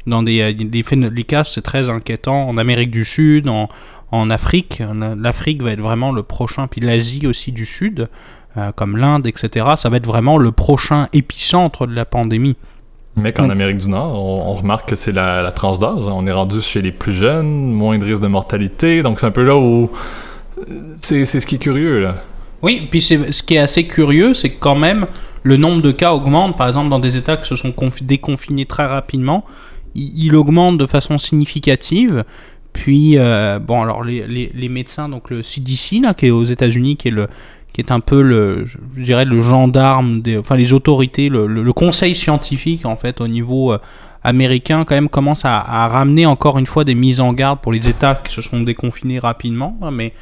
dans 0.06 0.22
des, 0.22 0.52
des 0.52 0.84
les 0.92 1.24
cas, 1.24 1.44
c'est 1.44 1.62
très 1.62 1.88
inquiétant 1.88 2.48
en 2.48 2.58
Amérique 2.58 2.90
du 2.90 3.04
Sud, 3.04 3.48
en, 3.48 3.68
en 4.10 4.30
Afrique. 4.30 4.82
L'Afrique 5.16 5.62
va 5.62 5.72
être 5.72 5.80
vraiment 5.80 6.12
le 6.12 6.22
prochain, 6.22 6.66
puis 6.66 6.80
l'Asie 6.80 7.26
aussi 7.26 7.52
du 7.52 7.66
Sud, 7.66 8.08
euh, 8.56 8.72
comme 8.72 8.96
l'Inde, 8.96 9.26
etc. 9.26 9.66
Ça 9.76 9.88
va 9.88 9.96
être 9.96 10.06
vraiment 10.06 10.38
le 10.38 10.52
prochain 10.52 11.08
épicentre 11.12 11.86
de 11.86 11.94
la 11.94 12.04
pandémie. 12.04 12.56
Mais 13.16 13.32
qu'en 13.32 13.42
Donc- 13.44 13.52
Amérique 13.52 13.76
du 13.78 13.88
Nord, 13.88 14.14
on, 14.22 14.50
on 14.50 14.54
remarque 14.54 14.88
que 14.88 14.96
c'est 14.96 15.12
la, 15.12 15.40
la 15.42 15.52
tranche 15.52 15.78
d'âge. 15.78 15.92
On 16.06 16.26
est 16.26 16.32
rendu 16.32 16.60
chez 16.60 16.82
les 16.82 16.90
plus 16.92 17.12
jeunes, 17.12 17.70
moins 17.72 17.96
de 17.98 18.04
risque 18.04 18.22
de 18.22 18.26
mortalité. 18.28 19.02
Donc 19.02 19.20
c'est 19.20 19.26
un 19.26 19.30
peu 19.30 19.44
là 19.44 19.56
où... 19.56 19.90
euh, 20.68 20.94
C'est 20.98 21.24
ce 21.24 21.46
qui 21.46 21.54
est 21.56 21.58
curieux, 21.58 22.00
là. 22.00 22.16
Oui, 22.62 22.88
puis 22.90 23.02
ce 23.02 23.42
qui 23.42 23.54
est 23.56 23.58
assez 23.58 23.86
curieux, 23.86 24.32
c'est 24.34 24.48
que 24.50 24.58
quand 24.58 24.74
même 24.74 25.06
le 25.42 25.56
nombre 25.58 25.82
de 25.82 25.92
cas 25.92 26.12
augmente. 26.12 26.56
Par 26.56 26.66
exemple, 26.66 26.88
dans 26.88 26.98
des 26.98 27.16
États 27.16 27.36
qui 27.36 27.46
se 27.46 27.56
sont 27.56 27.70
confi- 27.70 28.04
déconfinés 28.06 28.64
très 28.64 28.86
rapidement, 28.86 29.44
il, 29.94 30.24
il 30.24 30.34
augmente 30.34 30.78
de 30.78 30.86
façon 30.86 31.18
significative. 31.18 32.24
Puis, 32.72 33.18
euh, 33.18 33.58
bon, 33.60 33.82
alors 33.82 34.02
les, 34.02 34.26
les, 34.26 34.50
les 34.54 34.68
médecins, 34.68 35.08
donc 35.08 35.30
le 35.30 35.42
CDC, 35.42 36.00
là, 36.02 36.14
qui 36.14 36.26
est 36.26 36.30
aux 36.30 36.44
États-Unis, 36.44 36.96
qui 36.96 37.08
est 37.08 37.12
le 37.12 37.28
qui 37.74 37.80
est 37.80 37.90
un 37.90 38.00
peu 38.00 38.22
le, 38.22 38.64
je 38.64 38.78
dirais 39.02 39.24
le 39.24 39.40
gendarme, 39.40 40.22
des, 40.22 40.38
enfin 40.38 40.54
les 40.54 40.72
autorités, 40.72 41.28
le, 41.28 41.72
conseil 41.72 42.14
scientifique 42.14 42.86
en 42.86 42.94
fait 42.94 43.20
au 43.20 43.26
niveau 43.26 43.72
euh, 43.72 43.78
américain 44.22 44.84
quand 44.84 44.94
même 44.94 45.08
commence 45.08 45.44
à, 45.44 45.88
ramener 45.88 46.24
encore 46.24 46.56
une 46.58 46.66
fois 46.66 46.84
des 46.84 46.94
mises 46.94 47.20
en 47.20 47.32
garde 47.32 47.60
pour 47.60 47.72
les 47.72 47.88
États 47.88 48.14
qui 48.14 48.32
se 48.32 48.42
sont 48.42 48.60
déconfinés 48.62 49.18
rapidement. 49.18 49.76
hein, 49.82 49.90
Mais 49.90 50.12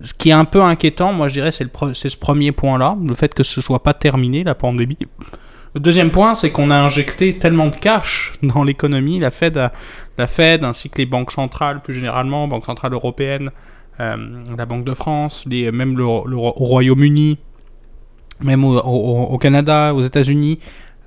ce 0.00 0.14
qui 0.14 0.30
est 0.30 0.32
un 0.32 0.46
peu 0.46 0.62
inquiétant, 0.62 1.12
moi 1.12 1.28
je 1.28 1.34
dirais, 1.34 1.52
c'est 1.52 1.68
ce 2.08 2.16
premier 2.16 2.50
point-là, 2.50 2.96
le 3.06 3.14
fait 3.14 3.34
que 3.34 3.42
ce 3.42 3.60
soit 3.60 3.82
pas 3.82 3.92
terminé 3.92 4.42
la 4.42 4.54
pandémie. 4.54 4.98
Le 5.74 5.80
deuxième 5.80 6.10
point, 6.10 6.34
c'est 6.34 6.48
qu'on 6.50 6.70
a 6.70 6.76
injecté 6.76 7.36
tellement 7.36 7.66
de 7.66 7.76
cash 7.76 8.32
dans 8.42 8.64
l'économie, 8.64 9.18
la 9.18 9.30
Fed, 9.30 9.70
la 10.16 10.26
Fed 10.26 10.64
ainsi 10.64 10.88
que 10.88 10.96
les 10.96 11.06
banques 11.06 11.32
centrales 11.32 11.82
plus 11.82 11.92
généralement, 11.92 12.48
Banque 12.48 12.64
centrale 12.64 12.94
européenne, 12.94 13.50
la 13.98 14.66
Banque 14.66 14.84
de 14.84 14.94
France, 14.94 15.44
même 15.46 16.00
au 16.00 16.50
Royaume-Uni, 16.50 17.38
même 18.42 18.64
au, 18.64 19.38
Canada, 19.38 19.94
aux 19.94 20.02
États-Unis, 20.02 20.58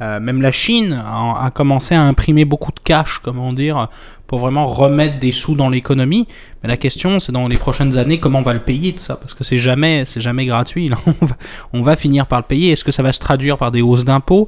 euh, 0.02 0.20
même 0.22 0.42
la 0.42 0.52
Chine 0.52 0.94
a, 0.94 1.52
commencé 1.54 1.94
à 1.94 2.02
imprimer 2.02 2.46
beaucoup 2.46 2.72
de 2.72 2.80
cash, 2.80 3.20
comment 3.22 3.52
dire, 3.52 3.90
pour 4.28 4.40
vraiment 4.40 4.66
remettre 4.66 5.20
des 5.20 5.34
sous 5.34 5.56
dans 5.56 5.70
l'économie. 5.70 6.26
Mais 6.64 6.70
la 6.70 6.78
question, 6.78 7.20
c'est 7.20 7.34
dans 7.34 7.48
les 7.48 7.58
prochaines 7.58 7.98
années, 7.98 8.19
comment 8.19 8.40
on 8.40 8.44
va 8.44 8.54
le 8.54 8.62
payer 8.62 8.94
de 8.94 9.00
ça 9.00 9.18
Parce 9.18 9.34
que 9.34 9.44
c'est 9.44 9.58
jamais, 9.58 10.06
c'est 10.06 10.22
jamais 10.22 10.46
gratuit. 10.46 10.90
on 11.74 11.81
va 11.81 11.98
finir 11.98 12.28
par 12.28 12.40
le 12.40 12.46
payer. 12.46 12.72
Est-ce 12.72 12.86
que 12.86 12.94
ça 12.94 13.04
va 13.04 13.12
se 13.12 13.19
traduire 13.19 13.58
par 13.58 13.72
des 13.72 13.81
hausses 13.81 14.06
d'impôts? 14.06 14.48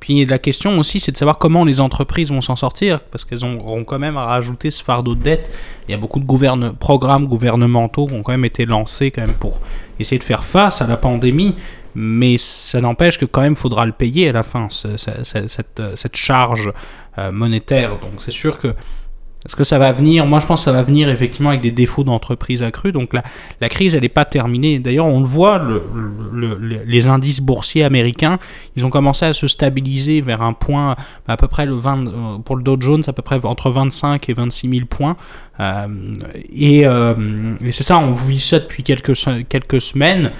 Puis 0.00 0.24
la 0.26 0.38
question 0.38 0.78
aussi, 0.78 1.00
c'est 1.00 1.10
de 1.12 1.16
savoir 1.16 1.38
comment 1.38 1.64
les 1.64 1.80
entreprises 1.80 2.30
vont 2.30 2.40
s'en 2.40 2.54
sortir, 2.56 3.00
parce 3.00 3.24
qu'elles 3.24 3.44
ont- 3.44 3.58
auront 3.60 3.84
quand 3.84 3.98
même 3.98 4.16
à 4.16 4.24
rajouter 4.26 4.70
ce 4.70 4.82
fardeau 4.84 5.14
de 5.14 5.22
dette. 5.22 5.52
Il 5.88 5.92
y 5.92 5.94
a 5.94 5.98
beaucoup 5.98 6.20
de 6.20 6.24
gouverne- 6.26 6.74
programmes 6.74 7.26
gouvernementaux 7.26 8.06
qui 8.06 8.14
ont 8.14 8.22
quand 8.22 8.32
même 8.32 8.44
été 8.44 8.66
lancés 8.66 9.10
quand 9.10 9.22
même 9.22 9.34
pour 9.34 9.60
essayer 9.98 10.18
de 10.18 10.24
faire 10.24 10.44
face 10.44 10.82
à 10.82 10.86
la 10.86 10.96
pandémie. 10.96 11.56
Mais 11.98 12.36
ça 12.38 12.78
n'empêche 12.82 13.18
que 13.18 13.24
quand 13.24 13.40
même 13.40 13.56
faudra 13.56 13.86
le 13.86 13.92
payer 13.92 14.28
à 14.28 14.32
la 14.32 14.42
fin, 14.42 14.68
ce- 14.68 14.98
ce- 14.98 15.24
ce- 15.24 15.48
cette, 15.48 15.82
cette 15.94 16.16
charge 16.16 16.70
euh, 17.18 17.32
monétaire. 17.32 17.92
Donc 17.98 18.12
c'est 18.18 18.30
sûr 18.30 18.58
que 18.58 18.74
est-ce 19.46 19.56
que 19.56 19.64
ça 19.64 19.78
va 19.78 19.92
venir? 19.92 20.26
Moi, 20.26 20.40
je 20.40 20.46
pense 20.46 20.60
que 20.60 20.64
ça 20.64 20.72
va 20.72 20.82
venir 20.82 21.08
effectivement 21.08 21.50
avec 21.50 21.60
des 21.62 21.70
défauts 21.70 22.02
d'entreprise 22.04 22.62
accrus. 22.62 22.92
Donc 22.92 23.14
la, 23.60 23.68
crise, 23.68 23.94
elle 23.94 24.02
n'est 24.02 24.08
pas 24.08 24.24
terminée. 24.24 24.80
D'ailleurs, 24.80 25.06
on 25.06 25.20
le 25.20 25.26
voit, 25.26 25.58
le- 25.58 25.82
le- 26.32 26.56
le- 26.60 26.80
les 26.84 27.06
indices 27.06 27.40
boursiers 27.40 27.84
américains, 27.84 28.38
ils 28.76 28.84
ont 28.84 28.90
commencé 28.90 29.24
à 29.24 29.32
se 29.32 29.46
stabiliser 29.46 30.20
vers 30.20 30.42
un 30.42 30.52
point 30.52 30.96
à 31.28 31.36
peu 31.36 31.46
près 31.46 31.64
le 31.64 31.74
20 31.74 32.06
euh, 32.08 32.38
pour 32.44 32.56
le 32.56 32.62
Dow 32.64 32.76
Jones, 32.80 33.04
à 33.06 33.12
peu 33.12 33.22
près 33.22 33.38
entre 33.44 33.70
25 33.70 34.28
et 34.28 34.34
26 34.34 34.68
000 34.68 34.86
points. 34.86 35.16
Euh, 35.60 35.86
et 36.52 36.84
euh, 36.86 37.14
et 37.64 37.72
c'est 37.72 37.84
ça, 37.84 37.98
on 37.98 38.12
vit 38.12 38.40
ça 38.40 38.58
depuis 38.58 38.82
quelques, 38.82 39.14
se- 39.16 39.42
quelques 39.42 39.80
semaines. 39.80 40.32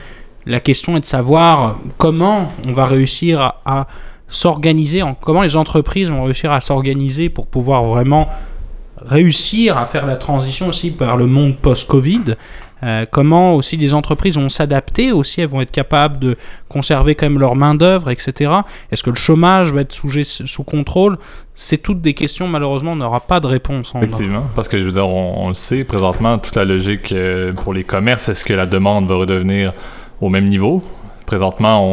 La 0.47 0.61
question 0.61 0.97
est 0.97 1.01
de 1.01 1.07
savoir 1.07 1.79
comment 1.97 2.49
on 2.69 2.73
va 2.73 2.87
réussir 2.87 3.55
à, 3.65 3.87
s'organiser, 4.29 5.03
en- 5.03 5.15
comment 5.15 5.43
les 5.43 5.55
entreprises 5.57 6.09
vont 6.09 6.25
réussir 6.25 6.51
à 6.53 6.61
s'organiser 6.61 7.29
pour 7.29 7.47
pouvoir 7.47 7.85
vraiment 7.85 8.29
réussir 9.05 9.77
à 9.79 9.87
faire 9.87 10.07
la 10.07 10.17
transition 10.17 10.69
aussi 10.69 10.91
vers 10.91 11.17
le 11.17 11.27
monde 11.27 11.57
post-Covid. 11.57 12.37
Euh, 12.83 13.07
comment 13.11 13.55
aussi 13.55 13.79
les 13.79 13.95
entreprises 13.95 14.37
vont 14.37 14.51
s'adapter 14.51 15.11
aussi, 15.11 15.41
elles 15.41 15.49
vont 15.49 15.63
être 15.63 15.71
capables 15.71 16.19
de 16.19 16.37
conserver 16.69 17.15
quand 17.15 17.27
même 17.27 17.39
leur 17.39 17.57
main-d'œuvre, 17.57 18.11
etc. 18.11 18.53
Est-ce 18.93 19.03
que 19.03 19.09
le 19.09 19.17
chômage 19.17 19.73
va 19.73 19.81
être 19.81 19.93
sous, 19.93 20.11
sous 20.13 20.63
contrôle? 20.63 21.17
C'est 21.55 21.79
toutes 21.79 22.03
des 22.03 22.13
questions, 22.13 22.49
malheureusement, 22.49 22.93
on 22.93 22.97
n'aura 22.97 23.21
pas 23.21 23.41
de 23.41 23.47
réponse. 23.47 23.95
En 23.95 24.03
Effectivement, 24.03 24.45
parce 24.55 24.69
que 24.69 24.79
je 24.79 24.85
veux 24.85 24.93
dire, 24.93 25.09
on, 25.09 25.47
on 25.47 25.49
le 25.49 25.55
sait 25.55 25.85
présentement, 25.85 26.39
toute 26.39 26.55
la 26.55 26.67
logique 26.67 27.13
euh, 27.13 27.55
pour 27.55 27.73
les 27.73 27.83
commerces, 27.83 28.29
est-ce 28.29 28.45
que 28.45 28.53
la 28.53 28.67
demande 28.67 29.09
va 29.09 29.17
redevenir 29.17 29.73
au 30.21 30.29
même 30.29 30.45
niveau? 30.45 30.83
Présentement, 31.27 31.85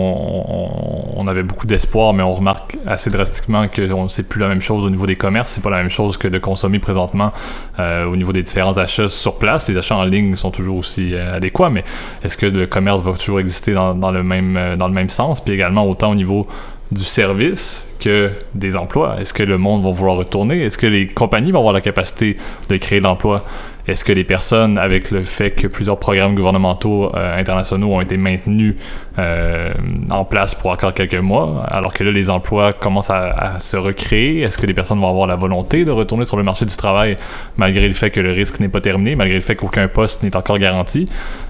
on, 1.17 1.27
avait 1.27 1.41
beaucoup 1.41 1.65
d'espoir, 1.65 2.13
mais 2.13 2.21
on 2.21 2.33
remarque 2.33 2.77
assez 2.85 3.09
drastiquement 3.09 3.67
que 3.67 3.89
c'est 4.09 4.29
plus 4.29 4.39
la 4.39 4.47
même 4.47 4.61
chose 4.61 4.85
au 4.85 4.89
niveau 4.91 5.07
des 5.07 5.15
commerces. 5.15 5.51
C'est 5.51 5.63
pas 5.63 5.71
la 5.71 5.77
même 5.77 5.89
chose 5.89 6.17
que 6.17 6.27
de 6.27 6.37
consommer 6.37 6.77
présentement 6.77 7.31
euh, 7.79 8.05
au 8.05 8.15
niveau 8.15 8.31
des 8.31 8.43
différents 8.43 8.77
achats 8.77 9.09
sur 9.09 9.39
place. 9.39 9.67
Les 9.69 9.77
achats 9.77 9.95
en 9.95 10.03
ligne 10.03 10.35
sont 10.35 10.51
toujours 10.51 10.77
aussi 10.77 11.15
euh, 11.15 11.37
adéquats, 11.37 11.69
mais 11.69 11.83
est-ce 12.23 12.37
que 12.37 12.45
le 12.45 12.67
commerce 12.67 13.01
va 13.01 13.13
toujours 13.13 13.39
exister 13.39 13.73
dans, 13.73 14.11
le 14.11 14.21
même 14.21 14.55
euh, 14.55 14.75
dans 14.75 14.87
le 14.87 14.93
même 14.93 15.09
sens? 15.09 15.41
Puis 15.41 15.53
également 15.53 15.87
autant 15.89 16.11
au 16.11 16.15
niveau 16.15 16.45
du 16.91 17.03
service 17.03 17.87
que 17.99 18.29
des 18.53 18.75
emplois. 18.75 19.19
Est-ce 19.19 19.33
que 19.33 19.41
le 19.41 19.57
monde 19.57 19.83
va 19.83 19.89
vouloir 19.89 20.15
retourner? 20.17 20.61
Est-ce 20.61 20.77
que 20.77 20.85
les 20.85 21.07
compagnies 21.07 21.51
vont 21.51 21.59
avoir 21.59 21.73
la 21.73 21.81
capacité 21.81 22.37
de 22.69 22.77
créer 22.77 22.99
l'emploi 22.99 23.43
est-ce 23.87 24.05
que 24.05 24.13
les 24.13 24.23
personnes, 24.23 24.77
avec 24.77 25.11
le 25.11 25.23
fait 25.23 25.51
que 25.51 25.67
plusieurs 25.67 25.99
programmes 25.99 26.35
gouvernementaux 26.35 27.13
euh, 27.15 27.33
internationaux 27.33 27.93
ont 27.93 28.01
été 28.01 28.15
maintenus 28.15 28.75
euh, 29.19 29.73
en 30.09 30.23
place 30.23 30.55
pour 30.55 30.71
encore 30.71 30.93
quelques 30.93 31.15
mois, 31.15 31.65
alors 31.67 31.93
que 31.93 32.03
là, 32.03 32.11
les 32.11 32.29
emplois 32.29 32.71
commencent 32.73 33.09
à, 33.09 33.59
se 33.59 33.75
recréer, 33.75 34.41
est-ce 34.41 34.57
que 34.57 34.65
les 34.65 34.73
personnes 34.73 34.99
vont 34.99 35.09
avoir 35.09 35.27
la 35.27 35.35
volonté 35.35 35.83
de 35.83 35.91
retourner 35.91 36.25
sur 36.25 36.37
le 36.37 36.43
marché 36.43 36.65
du 36.65 36.75
travail 36.75 37.17
malgré 37.57 37.87
le 37.87 37.93
fait 37.93 38.09
que 38.09 38.19
le 38.19 38.31
risque 38.31 38.59
n'est 38.59 38.69
pas 38.69 38.81
terminé, 38.81 39.15
malgré 39.15 39.35
le 39.35 39.41
fait 39.41 39.55
qu'aucun 39.55 39.87
poste 39.87 40.23
n'est 40.23 40.35
encore 40.35 40.59
garanti? 40.59 41.05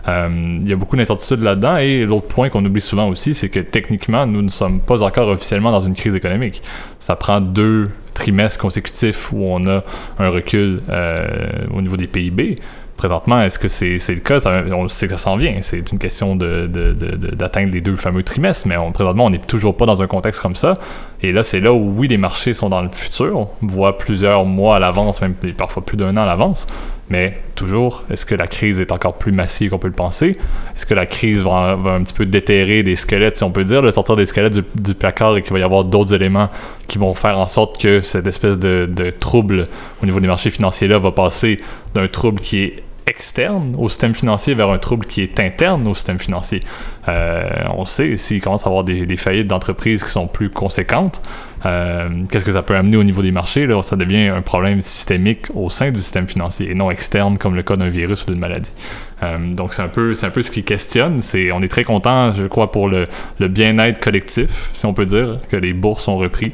Euh, 0.07 0.57
il 0.59 0.67
y 0.67 0.73
a 0.73 0.75
beaucoup 0.75 0.95
d'incertitudes 0.95 1.41
là-dedans. 1.41 1.77
Et 1.77 2.05
l'autre 2.05 2.27
point 2.27 2.49
qu'on 2.49 2.65
oublie 2.65 2.81
souvent 2.81 3.07
aussi, 3.07 3.33
c'est 3.33 3.49
que 3.49 3.59
techniquement, 3.59 4.25
nous 4.25 4.41
ne 4.41 4.49
sommes 4.49 4.79
pas 4.79 5.03
encore 5.03 5.27
officiellement 5.27 5.71
dans 5.71 5.81
une 5.81 5.95
crise 5.95 6.15
économique. 6.15 6.61
Ça 6.99 7.15
prend 7.15 7.41
deux 7.41 7.89
trimestres 8.13 8.59
consécutifs 8.59 9.31
où 9.31 9.45
on 9.47 9.65
a 9.67 9.83
un 10.19 10.29
recul 10.29 10.81
euh, 10.89 11.49
au 11.73 11.81
niveau 11.81 11.97
des 11.97 12.07
PIB. 12.07 12.55
Présentement, 12.95 13.41
est-ce 13.41 13.57
que 13.57 13.67
c'est 13.67 13.97
le 14.09 14.19
cas? 14.19 14.39
on 14.71 14.87
sait 14.87 15.07
que 15.07 15.13
ça 15.13 15.17
s'en 15.17 15.35
vient. 15.35 15.57
C'est 15.61 15.91
une 15.91 15.97
question 15.97 16.35
d'atteindre 16.35 17.73
les 17.73 17.81
deux 17.81 17.95
fameux 17.95 18.23
trimestres, 18.23 18.67
mais 18.67 18.75
présentement, 18.93 19.25
on 19.25 19.29
n'est 19.31 19.39
toujours 19.39 19.75
pas 19.75 19.85
dans 19.85 20.01
un 20.01 20.07
contexte 20.07 20.41
comme 20.41 20.55
ça. 20.55 20.75
Et 21.21 21.31
là, 21.31 21.43
c'est 21.43 21.59
là 21.59 21.73
où, 21.73 21.93
oui, 21.97 22.07
les 22.07 22.17
marchés 22.17 22.53
sont 22.53 22.69
dans 22.69 22.81
le 22.81 22.89
futur. 22.89 23.39
On 23.39 23.49
voit 23.63 23.97
plusieurs 23.97 24.45
mois 24.45 24.75
à 24.75 24.79
l'avance, 24.79 25.21
même 25.21 25.33
parfois 25.57 25.83
plus 25.83 25.97
d'un 25.97 26.15
an 26.15 26.21
à 26.21 26.25
l'avance. 26.27 26.67
Mais 27.13 27.37
toujours, 27.53 28.01
est-ce 28.09 28.25
que 28.25 28.33
la 28.33 28.47
crise 28.47 28.79
est 28.79 28.91
encore 28.91 29.19
plus 29.19 29.31
massive 29.31 29.69
qu'on 29.69 29.77
peut 29.77 29.87
le 29.87 29.93
penser? 29.93 30.35
Est-ce 30.75 30.87
que 30.87 30.95
la 30.95 31.05
crise 31.05 31.43
va, 31.43 31.77
un 31.85 32.03
petit 32.03 32.15
peu 32.15 32.25
déterrer 32.25 32.81
des 32.81 32.95
squelettes, 32.95 33.37
si 33.37 33.43
on 33.43 33.51
peut 33.51 33.63
dire, 33.63 33.83
de 33.83 33.91
sortir 33.91 34.15
des 34.15 34.25
squelettes 34.25 34.55
du, 34.55 34.95
placard 34.95 35.37
et 35.37 35.43
qu'il 35.43 35.53
va 35.53 35.59
y 35.59 35.61
avoir 35.61 35.83
d'autres 35.83 36.15
éléments 36.15 36.49
qui 36.87 36.97
vont 36.97 37.13
faire 37.13 37.37
en 37.37 37.45
sorte 37.45 37.79
que 37.79 38.01
cette 38.01 38.25
espèce 38.25 38.57
de, 38.57 38.89
de 38.91 39.11
trouble 39.11 39.65
au 40.01 40.07
niveau 40.07 40.19
des 40.19 40.25
marchés 40.25 40.49
financiers-là 40.49 40.97
va 40.97 41.11
passer 41.11 41.57
d'un 41.93 42.07
trouble 42.07 42.39
qui 42.39 42.63
est 42.63 42.83
externe 43.07 43.75
au 43.77 43.89
système 43.89 44.13
financier 44.13 44.53
vers 44.53 44.69
un 44.69 44.77
trouble 44.77 45.05
qui 45.05 45.21
est 45.21 45.39
interne 45.39 45.87
au 45.87 45.93
système 45.93 46.19
financier. 46.19 46.61
Euh, 47.07 47.49
on 47.75 47.85
sait, 47.85 48.17
s'il 48.17 48.41
commence 48.41 48.63
à 48.65 48.69
avoir 48.69 48.83
des, 48.83 49.17
faillites 49.17 49.47
d'entreprises 49.47 50.03
qui 50.03 50.09
sont 50.09 50.27
plus 50.27 50.49
conséquentes, 50.49 51.21
euh, 51.65 52.09
qu'est-ce 52.29 52.45
que 52.45 52.53
ça 52.53 52.61
peut 52.61 52.75
amener 52.75 52.97
au 52.97 53.03
niveau 53.03 53.21
des 53.21 53.31
marchés? 53.31 53.65
Là, 53.65 53.81
ça 53.83 53.95
devient 53.95 54.27
un 54.27 54.41
problème 54.41 54.81
systémique 54.81 55.47
au 55.53 55.69
sein 55.69 55.91
du 55.91 55.99
système 55.99 56.27
financier 56.27 56.69
et 56.69 56.75
non 56.75 56.91
externe 56.91 57.37
comme 57.37 57.55
le 57.55 57.63
cas 57.63 57.75
d'un 57.75 57.87
virus 57.87 58.23
ou 58.23 58.31
d'une 58.31 58.39
maladie. 58.39 58.73
Euh, 59.21 59.53
donc 59.53 59.73
c'est 59.73 59.81
un 59.81 59.87
peu 59.87 60.13
un 60.21 60.29
peu 60.29 60.41
ce 60.41 60.51
qui 60.51 60.63
questionne. 60.63 61.21
C'est 61.21 61.51
on 61.51 61.61
est 61.61 61.69
très 61.69 61.83
content, 61.83 62.33
je 62.33 62.45
crois, 62.47 62.71
pour 62.71 62.89
le, 62.89 63.05
bien-être 63.39 63.99
collectif, 63.99 64.69
si 64.73 64.85
on 64.85 64.93
peut 64.93 65.05
dire, 65.05 65.39
que 65.49 65.57
les 65.57 65.73
bourses 65.73 66.07
ont 66.07 66.17
repris. 66.17 66.53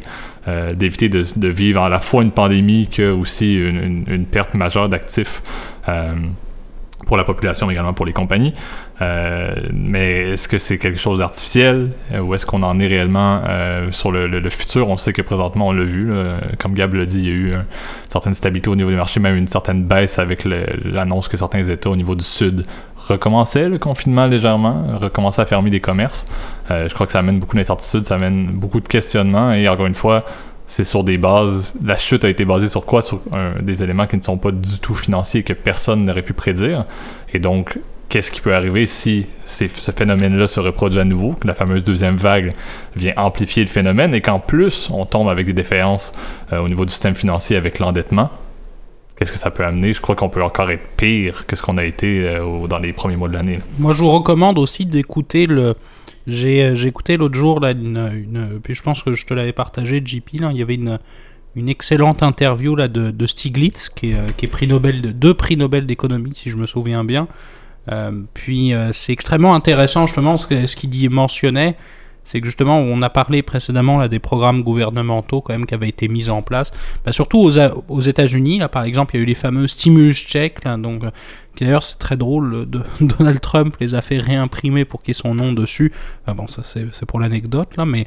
D'éviter 0.74 1.10
de, 1.10 1.48
vivre 1.48 1.84
à 1.84 1.90
la 1.90 2.00
fois 2.00 2.24
une 2.24 2.32
pandémie 2.32 2.88
que 2.88 3.12
aussi 3.12 3.54
une 3.54 4.26
perte 4.26 4.56
majeure 4.56 4.90
d'actifs. 4.90 5.44
Euh, 5.90 6.14
pour 7.08 7.16
la 7.18 7.24
population, 7.24 7.66
mais 7.66 7.74
également 7.74 7.94
pour 7.94 8.06
les 8.06 8.14
compagnies. 8.14 8.54
Euh, 9.02 9.56
mais 9.74 10.34
est-ce 10.34 10.48
que 10.48 10.60
c'est 10.60 10.78
quelque 10.78 11.00
chose 11.00 11.20
d'artificiel? 11.20 11.92
Euh, 12.12 12.20
ou 12.20 12.36
est-ce 12.36 12.46
qu'on 12.46 12.62
en 12.62 12.78
est 12.78 12.86
réellement 12.86 13.42
sur 13.90 14.12
le, 14.12 14.28
le, 14.28 14.50
futur? 14.50 14.90
On 14.90 14.98
sait 14.98 15.14
que 15.14 15.24
présentement, 15.24 15.70
on 15.70 15.72
l'a 15.72 15.86
vu, 15.86 16.12
comme 16.60 16.74
Gab 16.74 16.94
l'a 16.94 17.06
dit, 17.06 17.20
il 17.20 17.26
y 17.26 17.30
a 17.30 17.34
eu 17.34 17.54
une 17.54 17.64
certaine 18.10 18.34
stabilité 18.36 18.70
au 18.70 18.76
niveau 18.76 18.90
des 18.92 18.98
marchés, 18.98 19.20
même 19.22 19.38
une 19.38 19.48
certaine 19.48 19.86
baisse 19.86 20.20
avec 20.20 20.44
l'annonce 20.44 21.30
que 21.30 21.38
certains 21.38 21.64
États 21.64 21.90
au 21.90 21.96
niveau 21.96 22.14
du 22.14 22.24
Sud 22.24 22.66
recommençaient 22.98 23.70
le 23.70 23.80
confinement 23.80 24.28
légèrement, 24.28 24.98
recommençaient 25.00 25.42
à 25.42 25.48
fermer 25.48 25.72
des 25.72 25.80
commerces. 25.80 26.26
je 26.70 26.94
crois 26.94 27.08
que 27.08 27.14
ça 27.14 27.20
amène 27.20 27.40
beaucoup 27.40 27.56
d'incertitudes, 27.56 28.06
ça 28.06 28.16
amène 28.16 28.48
beaucoup 28.48 28.82
de 28.82 28.88
questionnements 28.88 29.54
et 29.54 29.68
encore 29.68 29.88
une 29.88 29.96
fois, 29.96 30.26
c'est 30.70 30.84
sur 30.84 31.04
des 31.04 31.18
bases. 31.18 31.74
La 31.84 31.98
chute 31.98 32.24
a 32.24 32.30
été 32.30 32.46
basée 32.46 32.70
sur 32.70 32.86
quoi? 32.86 33.02
Sur 33.02 33.22
des 33.60 33.84
éléments 33.84 34.06
qui 34.06 34.18
ne 34.18 34.22
sont 34.22 34.38
pas 34.38 34.52
du 34.52 34.80
tout 34.80 34.94
financiers 34.94 35.42
que 35.42 35.54
personne 35.54 36.06
n'aurait 36.06 36.22
pu 36.22 36.34
prédire. 36.34 36.86
Et 37.34 37.40
donc, 37.40 37.80
qu'est-ce 38.08 38.32
qui 38.32 38.40
peut 38.40 38.54
arriver 38.54 38.86
si 38.86 39.26
ce 39.46 39.68
phénomène-là 39.68 40.46
se 40.46 40.60
reproduit 40.60 41.00
à 41.00 41.06
nouveau, 41.06 41.32
que 41.34 41.48
la 41.48 41.56
fameuse 41.56 41.84
deuxième 41.84 42.18
vague 42.18 42.54
vient 42.96 43.14
amplifier 43.18 43.64
le 43.64 43.70
phénomène 43.70 44.14
et 44.14 44.22
qu'en 44.22 44.40
plus, 44.40 44.92
on 44.94 45.06
tombe 45.06 45.28
avec 45.28 45.48
des 45.48 45.54
défaillances 45.54 46.12
euh, 46.54 46.60
au 46.60 46.70
niveau 46.70 46.86
du 46.86 46.92
système 46.92 47.16
financier 47.16 47.58
avec 47.58 47.80
l'endettement? 47.80 48.30
Qu'est-ce 49.16 49.32
que 49.32 49.40
ça 49.40 49.50
peut 49.50 49.66
amener? 49.66 49.92
Je 49.94 50.02
crois 50.02 50.16
qu'on 50.16 50.30
peut 50.30 50.44
encore 50.44 50.70
être 50.70 50.88
pire 50.98 51.48
que 51.48 51.56
ce 51.56 51.64
qu'on 51.64 51.78
a 51.78 51.84
été 51.84 52.28
euh, 52.28 52.68
dans 52.68 52.80
les 52.80 52.94
premiers 52.94 53.18
mois 53.18 53.28
de 53.28 53.34
l'année. 53.34 53.58
Moi, 53.80 53.94
je 53.94 54.04
vous 54.04 54.12
recommande 54.12 54.60
aussi 54.60 54.86
d'écouter 54.86 55.48
le, 55.48 55.70
euh, 55.70 55.74
j'ai 56.28 56.88
écouté 56.88 57.18
l'autre 57.18 57.36
jour, 57.36 57.60
là, 57.60 57.72
une, 57.72 58.60
puis 58.64 58.76
je 58.76 58.84
pense 58.84 59.04
que 59.04 59.14
je 59.14 59.26
te 59.26 59.34
l'avais 59.34 59.54
partagé, 59.54 60.02
JP, 60.04 60.40
là, 60.42 60.50
il 60.52 60.58
y 60.58 60.62
avait 60.62 60.76
une, 60.76 61.00
une 61.56 61.70
excellente 61.70 62.24
interview 62.24 62.76
là, 62.76 62.88
de, 62.88 63.12
de 63.12 63.26
Stiglitz, 63.26 63.90
qui 63.90 64.12
est, 64.12 64.16
euh, 64.16 64.28
qui 64.38 64.46
est 64.46 64.50
prix 64.50 64.68
Nobel 64.68 65.02
de, 65.02 65.12
deux 65.12 65.34
prix 65.34 65.58
Nobel 65.58 65.86
d'économie, 65.86 66.32
si 66.36 66.50
je 66.50 66.58
me 66.58 66.66
souviens 66.66 67.04
bien. 67.04 67.28
Euh, 67.92 68.12
puis 68.34 68.74
c'est 68.92 69.14
extrêmement 69.14 69.56
intéressant 69.56 70.06
justement 70.06 70.38
ce, 70.38 70.68
ce 70.68 70.76
qu'il 70.76 71.10
mentionnait, 71.10 71.76
c'est 72.30 72.42
que 72.42 72.46
justement, 72.46 72.78
on 72.78 73.02
a 73.02 73.10
parlé 73.10 73.42
précédemment 73.42 73.98
là, 73.98 74.08
des 74.08 74.20
programmes 74.20 74.62
gouvernementaux 74.62 75.42
quand 75.42 75.52
même 75.52 75.66
qui 75.66 75.74
avaient 75.74 75.90
été 75.90 76.08
mis 76.08 76.30
en 76.30 76.44
place. 76.44 76.72
Bah, 77.04 77.12
surtout 77.12 77.52
aux, 77.88 78.02
États-Unis, 78.02 78.60
là 78.60 78.70
par 78.70 78.84
exemple, 78.84 79.16
il 79.16 79.18
y 79.18 79.22
a 79.22 79.24
eu 79.24 79.26
les 79.26 79.34
fameux 79.34 79.68
stimulus 79.68 80.28
checks, 80.28 80.64
là, 80.64 80.78
donc 80.78 81.06
euh, 81.06 81.10
d'ailleurs 81.60 81.82
c'est 81.82 81.98
très 81.98 82.18
drôle, 82.18 82.70
de, 82.70 82.82
Donald 83.02 83.42
Trump 83.42 83.76
les 83.80 83.96
a 83.96 84.04
fait 84.04 84.20
réimprimer 84.20 84.86
pour 84.86 85.02
qu'il 85.02 85.16
y 85.16 85.18
ait 85.18 85.22
son 85.22 85.34
nom 85.34 85.54
dessus. 85.54 85.92
bon, 86.28 86.46
ça 86.46 86.62
c'est 86.64 87.06
pour 87.08 87.20
l'anecdote 87.20 87.76
là, 87.78 87.86
mais 87.86 88.06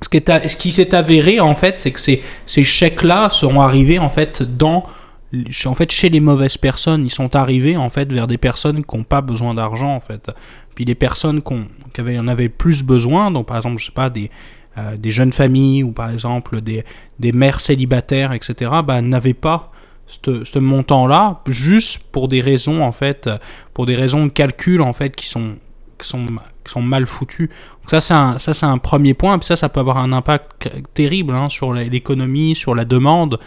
ce 0.00 0.08
qui, 0.08 0.18
est 0.18 0.48
ce 0.48 0.56
qui 0.56 0.70
s'est 0.70 0.94
avéré 0.94 1.40
en 1.40 1.54
fait, 1.54 1.80
c'est 1.80 1.90
que 1.90 1.98
ces, 1.98 2.22
ces 2.46 2.62
chèques-là 2.62 3.30
seront 3.30 3.62
arrivés 3.62 3.98
en 3.98 4.10
fait 4.10 4.44
dans 4.56 4.86
en 5.66 5.74
fait 5.74 5.92
chez 5.92 6.08
les 6.08 6.20
mauvaises 6.20 6.56
personnes 6.56 7.04
ils 7.04 7.10
sont 7.10 7.36
arrivés 7.36 7.76
en 7.76 7.90
fait 7.90 8.10
vers 8.12 8.26
des 8.26 8.38
personnes 8.38 8.84
qui 8.84 8.96
n'ont 8.96 9.04
pas 9.04 9.20
besoin 9.20 9.54
d'argent 9.54 9.94
en 9.94 10.00
fait. 10.00 10.30
Puis 10.74 10.84
les 10.84 10.94
personnes 10.94 11.42
qui, 11.42 12.00
avaient, 12.00 12.18
en 12.18 12.28
avaient 12.28 12.48
plus 12.48 12.82
besoin 12.82 13.30
donc 13.30 13.46
par 13.46 13.56
exemple 13.56 13.78
je 13.78 13.86
sais 13.86 13.92
pas 13.92 14.10
des 14.10 14.30
euh, 14.78 14.96
des 14.96 15.10
jeunes 15.10 15.32
familles 15.32 15.82
ou 15.82 15.92
par 15.92 16.10
exemple 16.10 16.60
des, 16.60 16.84
des 17.18 17.32
mères 17.32 17.60
célibataires 17.60 18.32
etc 18.32 18.70
bah 18.84 19.02
n'avaient 19.02 19.34
pas 19.34 19.72
ce 20.06 20.58
montant 20.58 21.06
là 21.06 21.42
juste 21.48 22.10
pour 22.12 22.28
des 22.28 22.40
raisons 22.40 22.82
en 22.82 22.92
fait 22.92 23.28
pour 23.74 23.86
des 23.86 23.96
raisons 23.96 24.26
de 24.26 24.30
calcul 24.30 24.80
en 24.80 24.92
fait 24.92 25.14
qui 25.14 25.26
sont 25.26 25.56
qui 25.98 26.08
sont 26.08 26.24
qui 26.64 26.72
sont 26.72 26.82
mal 26.82 27.06
foutus 27.06 27.48
donc 27.48 27.90
ça 27.90 28.00
c'est 28.00 28.14
un 28.14 28.38
ça 28.38 28.54
c'est 28.54 28.66
un 28.66 28.78
premier 28.78 29.14
point 29.14 29.38
puis 29.38 29.46
ça 29.46 29.56
ça 29.56 29.68
peut 29.68 29.80
avoir 29.80 29.98
un 29.98 30.12
impact 30.12 30.70
terrible 30.94 31.34
hein, 31.34 31.48
sur 31.48 31.72
l'économie 31.74 32.54
sur 32.54 32.74
la 32.74 32.84
demande 32.84 33.38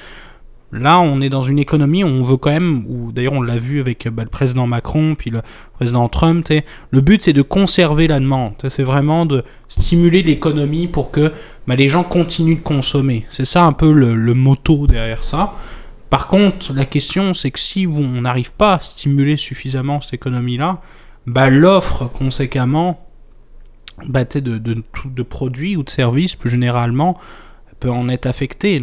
Là, 0.74 1.01
on 1.01 1.20
est 1.20 1.28
dans 1.28 1.42
une 1.42 1.60
économie 1.60 2.04
où 2.06 2.08
on 2.08 2.24
veut 2.24 2.38
quand 2.38 2.51
même, 2.51 2.86
ou 2.88 3.12
d'ailleurs 3.12 3.34
on 3.34 3.42
l'a 3.42 3.58
vu 3.58 3.82
avec 3.82 4.08
bah, 4.08 4.24
le 4.24 4.30
président 4.30 4.68
Macron, 4.68 5.16
puis 5.16 5.30
le 5.30 5.42
président 5.74 6.08
Trump, 6.08 6.48
le 6.92 7.01
but 7.01 7.22
c'est 7.22 7.34
de 7.34 7.42
conserver 7.42 8.08
la 8.08 8.20
demande, 8.22 8.54
c'est 8.70 8.84
vraiment 8.84 9.25
de 9.25 9.44
stimuler 9.68 10.24
l'économie 10.24 10.88
pour 10.88 11.12
que 11.12 11.34
bah, 11.68 11.75
les 11.75 11.90
gens 11.90 12.04
continuent 12.04 12.58
de 12.58 12.63
consommer. 12.63 13.25
C'est 13.30 13.46
ça 13.46 13.63
un 13.63 13.74
peu 13.74 13.92
le, 13.92 14.34
moto 14.34 14.88
derrière 14.88 15.25
ça. 15.25 15.56
Par 16.10 16.28
contre, 16.28 16.74
la 16.74 16.86
question 16.86 17.34
c'est 17.34 17.51
que 17.51 17.60
si 17.60 17.86
on 17.86 18.22
n'arrive 18.22 18.54
pas 18.54 18.75
à 18.75 18.80
stimuler 18.80 19.36
suffisamment 19.36 20.00
cette 20.00 20.13
économie-là, 20.13 20.82
bah, 21.28 21.50
l'offre 21.50 22.06
conséquemment 22.06 23.06
de, 24.08 24.82
de 25.06 25.24
produits 25.24 25.75
ou 25.75 25.84
de 25.84 25.90
services 25.90 26.38
plus 26.38 26.50
généralement 26.50 27.20
peut 27.82 27.92
en 27.92 28.08
être 28.08 28.28
affecté. 28.28 28.80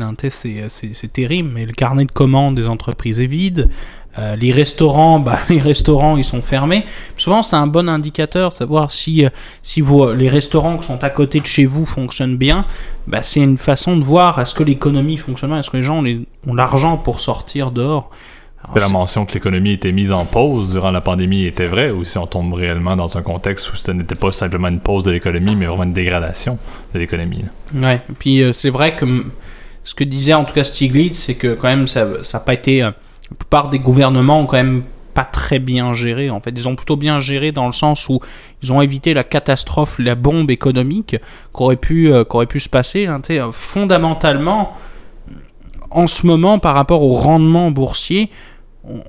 C'est 0.68 1.12
terrible, 1.12 1.50
mais 1.54 1.64
le 1.64 1.72
carnet 1.72 2.04
de 2.04 2.12
commandes 2.12 2.56
des 2.56 2.68
entreprises 2.68 3.20
est 3.20 3.26
vide. 3.26 3.70
Euh, 4.18 4.34
les 4.36 4.52
restaurants, 4.52 5.20
bah, 5.26 5.38
les 5.48 5.60
restaurants, 5.60 6.18
ils 6.18 6.24
sont 6.24 6.42
fermés. 6.42 6.84
Souvent, 7.16 7.42
c'est 7.42 7.56
un 7.56 7.66
bon 7.66 7.88
indicateur, 7.88 8.52
savoir 8.52 8.92
si, 8.92 9.24
euh, 9.24 9.30
si 9.62 9.80
vous, 9.80 10.12
les 10.12 10.28
restaurants 10.28 10.76
qui 10.76 10.86
sont 10.86 11.02
à 11.02 11.10
côté 11.10 11.40
de 11.40 11.46
chez 11.46 11.64
vous 11.64 11.86
fonctionnent 11.86 12.36
bien. 12.36 12.66
Bah, 13.06 13.22
c'est 13.22 13.40
une 13.40 13.56
façon 13.56 13.96
de 13.96 14.02
voir 14.02 14.40
est-ce 14.40 14.54
que 14.54 14.64
l'économie 14.64 15.16
fonctionne 15.16 15.50
bien, 15.50 15.60
est-ce 15.60 15.70
que 15.70 15.76
les 15.78 15.82
gens 15.82 16.02
ont 16.46 16.54
l'argent 16.54 16.98
pour 16.98 17.20
sortir 17.20 17.70
dehors? 17.70 18.10
La 18.74 18.88
mention 18.88 19.24
que 19.24 19.34
l'économie 19.34 19.72
était 19.72 19.92
mise 19.92 20.12
en 20.12 20.24
pause 20.24 20.72
durant 20.72 20.90
la 20.90 21.00
pandémie 21.00 21.44
était 21.44 21.68
vraie, 21.68 21.90
ou 21.90 22.04
si 22.04 22.18
on 22.18 22.26
tombe 22.26 22.52
réellement 22.54 22.96
dans 22.96 23.16
un 23.16 23.22
contexte 23.22 23.72
où 23.72 23.76
ce 23.76 23.90
n'était 23.92 24.14
pas 24.14 24.32
simplement 24.32 24.68
une 24.68 24.80
pause 24.80 25.04
de 25.04 25.12
l'économie, 25.12 25.56
mais 25.56 25.66
vraiment 25.66 25.84
une 25.84 25.92
dégradation 25.92 26.58
de 26.92 26.98
l'économie. 26.98 27.44
Ouais, 27.74 28.00
puis 28.18 28.42
euh, 28.42 28.52
c'est 28.52 28.70
vrai 28.70 28.96
que 28.96 29.06
ce 29.84 29.94
que 29.94 30.04
disait 30.04 30.34
en 30.34 30.44
tout 30.44 30.54
cas 30.54 30.64
Stiglitz, 30.64 31.18
c'est 31.18 31.34
que 31.34 31.54
quand 31.54 31.68
même 31.68 31.88
ça 31.88 32.04
n'a 32.04 32.40
pas 32.40 32.54
été. 32.54 32.82
Euh, 32.82 32.90
la 33.30 33.36
plupart 33.36 33.68
des 33.68 33.78
gouvernements 33.78 34.40
ont 34.40 34.46
quand 34.46 34.56
même 34.56 34.84
pas 35.12 35.24
très 35.24 35.58
bien 35.58 35.94
géré. 35.94 36.30
En 36.30 36.40
fait, 36.40 36.50
ils 36.50 36.68
ont 36.68 36.76
plutôt 36.76 36.96
bien 36.96 37.18
géré 37.18 37.52
dans 37.52 37.66
le 37.66 37.72
sens 37.72 38.08
où 38.08 38.20
ils 38.62 38.72
ont 38.72 38.80
évité 38.80 39.14
la 39.14 39.24
catastrophe, 39.24 39.98
la 39.98 40.14
bombe 40.14 40.50
économique 40.50 41.16
qu'aurait 41.52 41.76
pu, 41.76 42.12
euh, 42.12 42.24
qu'aurait 42.24 42.46
pu 42.46 42.60
se 42.60 42.68
passer. 42.68 43.06
Hein, 43.06 43.20
fondamentalement, 43.52 44.76
en 45.90 46.06
ce 46.06 46.26
moment, 46.26 46.58
par 46.58 46.74
rapport 46.74 47.02
au 47.02 47.14
rendement 47.14 47.70
boursier, 47.70 48.30
on, 48.88 49.02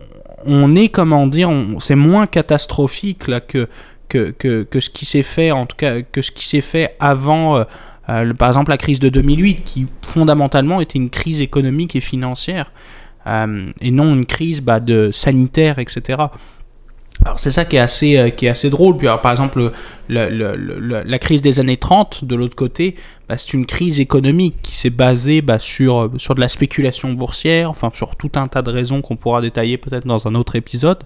on 0.46 0.76
est, 0.76 0.90
comment 0.90 1.28
dire, 1.28 1.52
c'est 1.80 1.96
moins 1.96 2.28
catastrophique 2.28 3.28
là 3.28 3.40
que, 3.40 3.68
que, 4.08 4.32
que, 4.32 4.64
que 4.64 4.80
ce 4.80 4.90
qui 4.90 5.06
s'est 5.06 5.24
fait, 5.24 5.52
en 5.52 5.66
tout 5.66 5.78
cas, 5.78 6.02
que 6.02 6.22
ce 6.22 6.32
qui 6.32 6.46
s'est 6.46 6.62
fait 6.62 6.96
avant, 7.00 7.58
euh, 7.58 7.64
euh, 8.10 8.34
par 8.34 8.50
exemple, 8.50 8.72
la 8.72 8.78
crise 8.78 9.00
de 9.00 9.10
2008, 9.10 9.64
qui 9.64 9.88
fondamentalement 10.02 10.82
était 10.82 10.98
une 10.98 11.10
crise 11.10 11.42
économique 11.42 11.96
et 11.96 12.02
financière, 12.02 12.72
euh, 13.28 13.72
et 13.80 13.92
non 13.92 14.14
une 14.14 14.26
crise 14.26 14.62
bah, 14.62 14.80
de 14.80 15.12
sanitaire, 15.12 15.80
etc. 15.80 16.24
Alors 17.26 17.40
c'est 17.40 17.52
ça 17.52 17.66
qui 17.66 17.76
est 17.76 17.80
assez, 17.80 18.18
euh, 18.18 18.30
qui 18.30 18.46
est 18.46 18.50
assez 18.50 18.70
drôle. 18.70 18.98
Puis 18.98 19.08
par 19.22 19.32
exemple, 19.32 19.60
le- 19.60 20.30
le- 20.30 20.56
le- 20.56 20.80
le- 20.80 21.04
la 21.04 21.20
crise 21.20 21.42
des 21.42 21.60
années 21.60 21.78
30, 21.78 22.24
de 22.24 22.36
l'autre 22.36 22.56
côté, 22.56 22.96
bah, 23.28 23.36
c'est 23.38 23.54
une 23.54 23.66
crise 23.66 24.00
économique 24.00 24.56
qui 24.64 24.76
s'est 24.78 24.90
basée 24.90 25.42
bah, 25.42 25.60
sur, 25.60 26.00
euh, 26.04 26.12
sur 26.18 26.34
de 26.36 26.40
la 26.40 26.48
spéculation 26.50 27.12
boursière, 27.14 27.70
enfin 27.70 27.92
sur 27.94 28.16
tout 28.16 28.32
un 28.36 28.48
tas 28.48 28.62
de 28.62 28.72
raisons 28.72 29.02
qu'on 29.02 29.16
pourra 29.18 29.42
détailler 29.42 29.78
peut-être 29.78 30.08
dans 30.08 30.28
un 30.28 30.36
autre 30.36 30.56
épisode. 30.56 31.00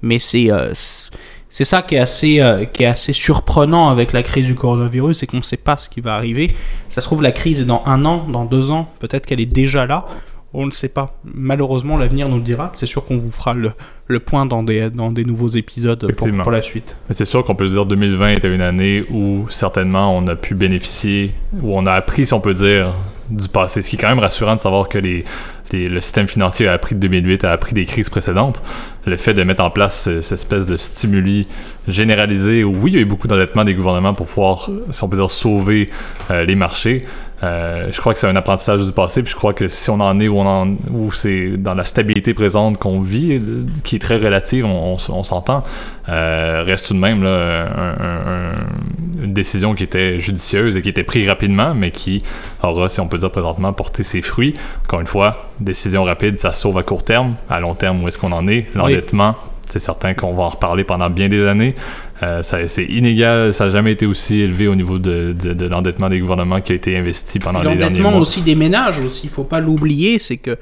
Mais 0.00 0.20
c'est 0.20 0.50
euh, 0.52 0.70
c'est- 0.74 1.64
ça 1.64 1.82
qui 1.82 1.96
est, 1.96 1.98
assez, 1.98 2.40
qui 2.72 2.84
est 2.84 2.86
assez 2.86 3.12
surprenant 3.12 3.88
avec 3.88 4.12
la 4.12 4.22
crise 4.22 4.46
du 4.46 4.54
coronavirus, 4.54 5.18
c'est 5.18 5.26
qu'on 5.26 5.38
ne 5.38 5.42
sait 5.42 5.56
pas 5.56 5.76
ce 5.76 5.88
qui 5.88 6.00
va 6.00 6.14
arriver. 6.14 6.54
Ça 6.88 7.00
se 7.00 7.06
trouve, 7.06 7.20
la 7.20 7.32
crise 7.32 7.62
est 7.62 7.64
dans 7.64 7.82
un 7.84 8.04
an, 8.04 8.26
dans 8.28 8.44
deux 8.44 8.70
ans, 8.70 8.88
peut-être 9.00 9.26
qu'elle 9.26 9.40
est 9.40 9.46
déjà 9.46 9.86
là. 9.86 10.06
On 10.54 10.64
ne 10.64 10.70
sait 10.70 10.88
pas. 10.88 11.14
Malheureusement, 11.24 11.98
l'avenir 11.98 12.28
nous 12.28 12.36
le 12.36 12.42
dira. 12.42 12.72
C'est 12.74 12.86
sûr 12.86 13.04
qu'on 13.04 13.18
vous 13.18 13.30
fera 13.30 13.52
le, 13.52 13.72
le 14.06 14.18
point 14.20 14.46
dans 14.46 14.62
des, 14.62 14.88
dans 14.88 15.10
des 15.12 15.24
nouveaux 15.24 15.48
épisodes 15.48 16.06
pour, 16.16 16.50
la 16.52 16.62
suite. 16.62 16.96
C'est 17.10 17.26
sûr 17.26 17.44
qu'on 17.44 17.54
peut 17.54 17.68
dire 17.68 17.84
2020 17.84 18.30
était 18.30 18.54
une 18.54 18.62
année 18.62 19.04
où 19.10 19.46
certainement 19.50 20.16
on 20.16 20.26
a 20.26 20.36
pu 20.36 20.54
bénéficier, 20.54 21.34
où 21.62 21.76
on 21.76 21.84
a 21.84 21.92
appris, 21.92 22.26
si 22.26 22.32
on 22.32 22.40
peut 22.40 22.54
dire, 22.54 22.94
du 23.28 23.46
passé. 23.48 23.82
Ce 23.82 23.90
qui 23.90 23.96
est 23.96 23.98
quand 23.98 24.08
même 24.08 24.18
rassurant 24.20 24.54
de 24.54 24.60
savoir 24.60 24.88
que 24.88 24.96
les, 24.96 25.22
les- 25.70 25.90
le 25.90 26.00
système 26.00 26.26
financier 26.26 26.66
a 26.66 26.72
appris 26.72 26.94
de 26.94 27.00
2008, 27.00 27.44
a 27.44 27.52
appris 27.52 27.74
des 27.74 27.84
crises 27.84 28.08
précédentes. 28.08 28.62
Le 29.04 29.18
fait 29.18 29.34
de 29.34 29.42
mettre 29.42 29.62
en 29.62 29.68
place 29.70 30.04
ce- 30.04 30.22
cette 30.22 30.38
espèce 30.38 30.66
de 30.66 30.78
stimuli 30.78 31.46
généralisé, 31.86 32.64
où 32.64 32.72
oui, 32.74 32.92
il 32.92 32.94
y 32.94 32.98
a 32.98 33.00
eu 33.02 33.04
beaucoup 33.04 33.28
d'endettement 33.28 33.64
des 33.64 33.74
gouvernements 33.74 34.14
pour 34.14 34.26
pouvoir, 34.26 34.70
si 34.90 35.04
on 35.04 35.08
peut 35.10 35.16
dire, 35.18 35.30
sauver 35.30 35.86
euh, 36.30 36.44
les 36.44 36.54
marchés. 36.54 37.02
Euh, 37.44 37.88
je 37.92 38.00
crois 38.00 38.14
que 38.14 38.18
c'est 38.18 38.26
un 38.26 38.34
apprentissage 38.34 38.84
du 38.84 38.90
passé, 38.90 39.22
puis 39.22 39.30
je 39.30 39.36
crois 39.36 39.52
que 39.54 39.68
si 39.68 39.90
on 39.90 40.00
en 40.00 40.18
est 40.18 40.26
où, 40.26 40.38
on 40.38 40.46
en, 40.46 40.68
où 40.90 41.12
c'est 41.12 41.56
dans 41.56 41.74
la 41.74 41.84
stabilité 41.84 42.34
présente 42.34 42.78
qu'on 42.78 43.00
vit, 43.00 43.34
euh, 43.34 43.64
qui 43.84 43.94
est 43.96 44.00
très 44.00 44.16
relative, 44.16 44.64
on, 44.66 44.92
on 44.92 44.96
s- 44.96 45.08
on 45.08 45.22
s'entend, 45.22 45.62
euh, 46.08 46.64
reste 46.66 46.88
tout 46.88 46.94
de 46.94 46.98
même 46.98 47.22
là, 47.22 47.68
un- 47.76 48.04
un- 48.04 48.50
un- 48.50 49.24
une 49.24 49.32
décision 49.32 49.74
qui 49.74 49.84
était 49.84 50.18
judicieuse 50.18 50.76
et 50.76 50.82
qui 50.82 50.88
était 50.88 51.04
prise 51.04 51.28
rapidement, 51.28 51.74
mais 51.74 51.92
qui 51.92 52.22
aura, 52.62 52.88
si 52.88 53.00
on 53.00 53.06
peut 53.06 53.18
dire 53.18 53.30
présentement, 53.30 53.72
porté 53.72 54.02
ses 54.02 54.20
fruits. 54.22 54.54
Encore 54.84 55.00
une 55.00 55.06
fois, 55.06 55.48
décision 55.60 56.02
rapide, 56.04 56.38
ça 56.40 56.52
sauve 56.52 56.76
à 56.78 56.82
court 56.82 57.04
terme. 57.04 57.34
À 57.48 57.60
long 57.60 57.74
terme, 57.74 58.02
où 58.02 58.08
est-ce 58.08 58.18
qu'on 58.18 58.32
en 58.32 58.48
est? 58.48 58.66
L'endettement, 58.74 59.36
c'est 59.70 59.80
certain 59.80 60.14
qu'on 60.14 60.32
va 60.34 60.44
en 60.44 60.48
reparler 60.48 60.82
pendant 60.82 61.10
bien 61.10 61.28
des 61.28 61.46
années. 61.46 61.74
Euh, 62.22 62.42
c'est 62.42 62.84
inégal, 62.84 63.52
ça 63.54 63.66
n'a 63.66 63.70
jamais 63.70 63.92
été 63.92 64.04
aussi 64.04 64.40
élevé 64.40 64.66
au 64.66 64.74
niveau 64.74 64.98
de, 64.98 65.32
de- 65.40 65.54
de 65.54 65.66
l'endettement 65.66 66.08
des 66.08 66.18
gouvernements 66.18 66.60
qui 66.60 66.72
a 66.72 66.74
été 66.74 66.96
investi 66.96 67.38
pendant 67.38 67.60
les 67.60 67.66
derniers 67.68 67.80
L'endettement 67.84 68.10
mois. 68.10 68.20
aussi 68.20 68.42
des 68.42 68.56
ménages 68.56 68.98
aussi, 68.98 69.26
il 69.28 69.30
faut 69.30 69.44
pas 69.44 69.60
l'oublier, 69.60 70.18
c'est 70.18 70.36
que 70.38 70.58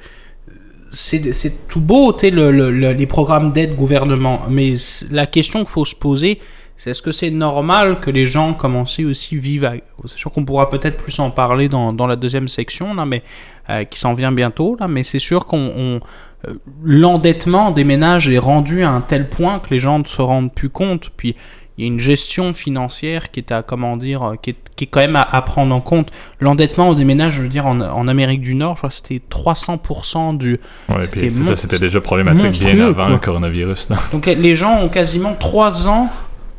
c'est 0.91 1.67
tout 1.67 1.81
beau, 1.81 2.15
le, 2.23 2.51
le- 2.51 2.71
le- 2.71 2.93
les 2.93 3.05
programmes 3.07 3.51
d'aide 3.53 3.75
gouvernement, 3.75 4.43
mais 4.49 4.73
la 5.11 5.25
question 5.25 5.59
qu'il 5.59 5.69
faut 5.69 5.83
se 5.85 5.95
poser, 5.95 6.39
c'est 6.77 6.91
est-ce 6.91 7.01
que 7.01 7.11
c'est 7.11 7.31
normal 7.31 7.99
que 7.99 8.11
les 8.11 8.25
gens 8.27 8.53
commencent 8.53 8.99
aussi 8.99 9.35
vivent 9.35 9.65
à... 9.65 9.73
C'est 10.05 10.17
sûr 10.17 10.31
qu'on 10.31 10.45
pourra 10.45 10.69
peut-être 10.69 10.97
plus 10.97 11.17
en 11.19 11.31
parler 11.31 11.69
dans, 11.69 11.91
dans 11.91 12.05
la 12.07 12.15
deuxième 12.15 12.47
section, 12.47 12.93
là, 12.93 13.05
mais 13.05 13.23
euh, 13.69 13.83
qui 13.83 13.99
s'en 13.99 14.13
vient 14.13 14.31
bientôt, 14.31 14.77
là, 14.79 14.87
mais 14.87 15.03
c'est 15.03 15.19
sûr 15.19 15.45
qu'on... 15.45 15.99
euh, 16.47 16.53
L'endettement 16.83 17.71
des 17.71 17.83
ménages 17.83 18.29
est 18.29 18.37
rendu 18.37 18.83
à 18.83 18.89
un 18.89 19.01
tel 19.01 19.29
point 19.29 19.59
que 19.59 19.69
les 19.71 19.79
gens 19.79 19.99
ne 19.99 20.05
se 20.05 20.21
rendent 20.21 20.53
plus 20.53 20.69
compte, 20.69 21.09
puis 21.17 21.35
il 21.77 21.85
y 21.85 21.87
a 21.87 21.91
une 21.91 21.99
gestion 21.99 22.53
financière 22.53 23.29
qui 23.29 23.39
est 23.39 23.51
à, 23.51 23.61
comment 23.61 23.97
dire, 23.97 24.23
euh, 24.23 24.35
qui 24.41 24.49
est, 24.51 24.55
qui 24.75 24.85
est 24.85 24.87
quand 24.87 24.99
même 24.99 25.15
à, 25.15 25.21
à 25.21 25.41
prendre 25.43 25.75
en 25.75 25.79
compte. 25.81 26.09
L'endettement 26.39 26.93
des 26.93 27.03
ménages, 27.03 27.33
je 27.33 27.43
veux 27.43 27.49
dire, 27.49 27.67
en, 27.67 27.79
en 27.81 28.07
Amérique 28.07 28.41
du 28.41 28.55
Nord, 28.55 28.75
je 28.75 28.79
crois 28.79 28.89
que 28.89 28.95
c'était 28.95 29.21
300% 29.29 30.37
du... 30.37 30.59
Ouais, 30.89 30.95
c'était 31.03 31.19
puis 31.21 31.31
c'est 31.31 31.43
ça, 31.43 31.49
mon- 31.51 31.55
c'était 31.55 31.79
déjà 31.79 32.01
problématique 32.01 32.59
bien 32.59 32.79
avant 32.87 32.93
quoi. 32.95 33.09
le 33.09 33.17
coronavirus. 33.19 33.89
là. 33.89 33.97
Donc 34.11 34.27
euh, 34.27 34.33
les 34.33 34.55
gens 34.55 34.79
ont 34.81 34.89
quasiment 34.89 35.35
3 35.39 35.87
ans 35.87 36.09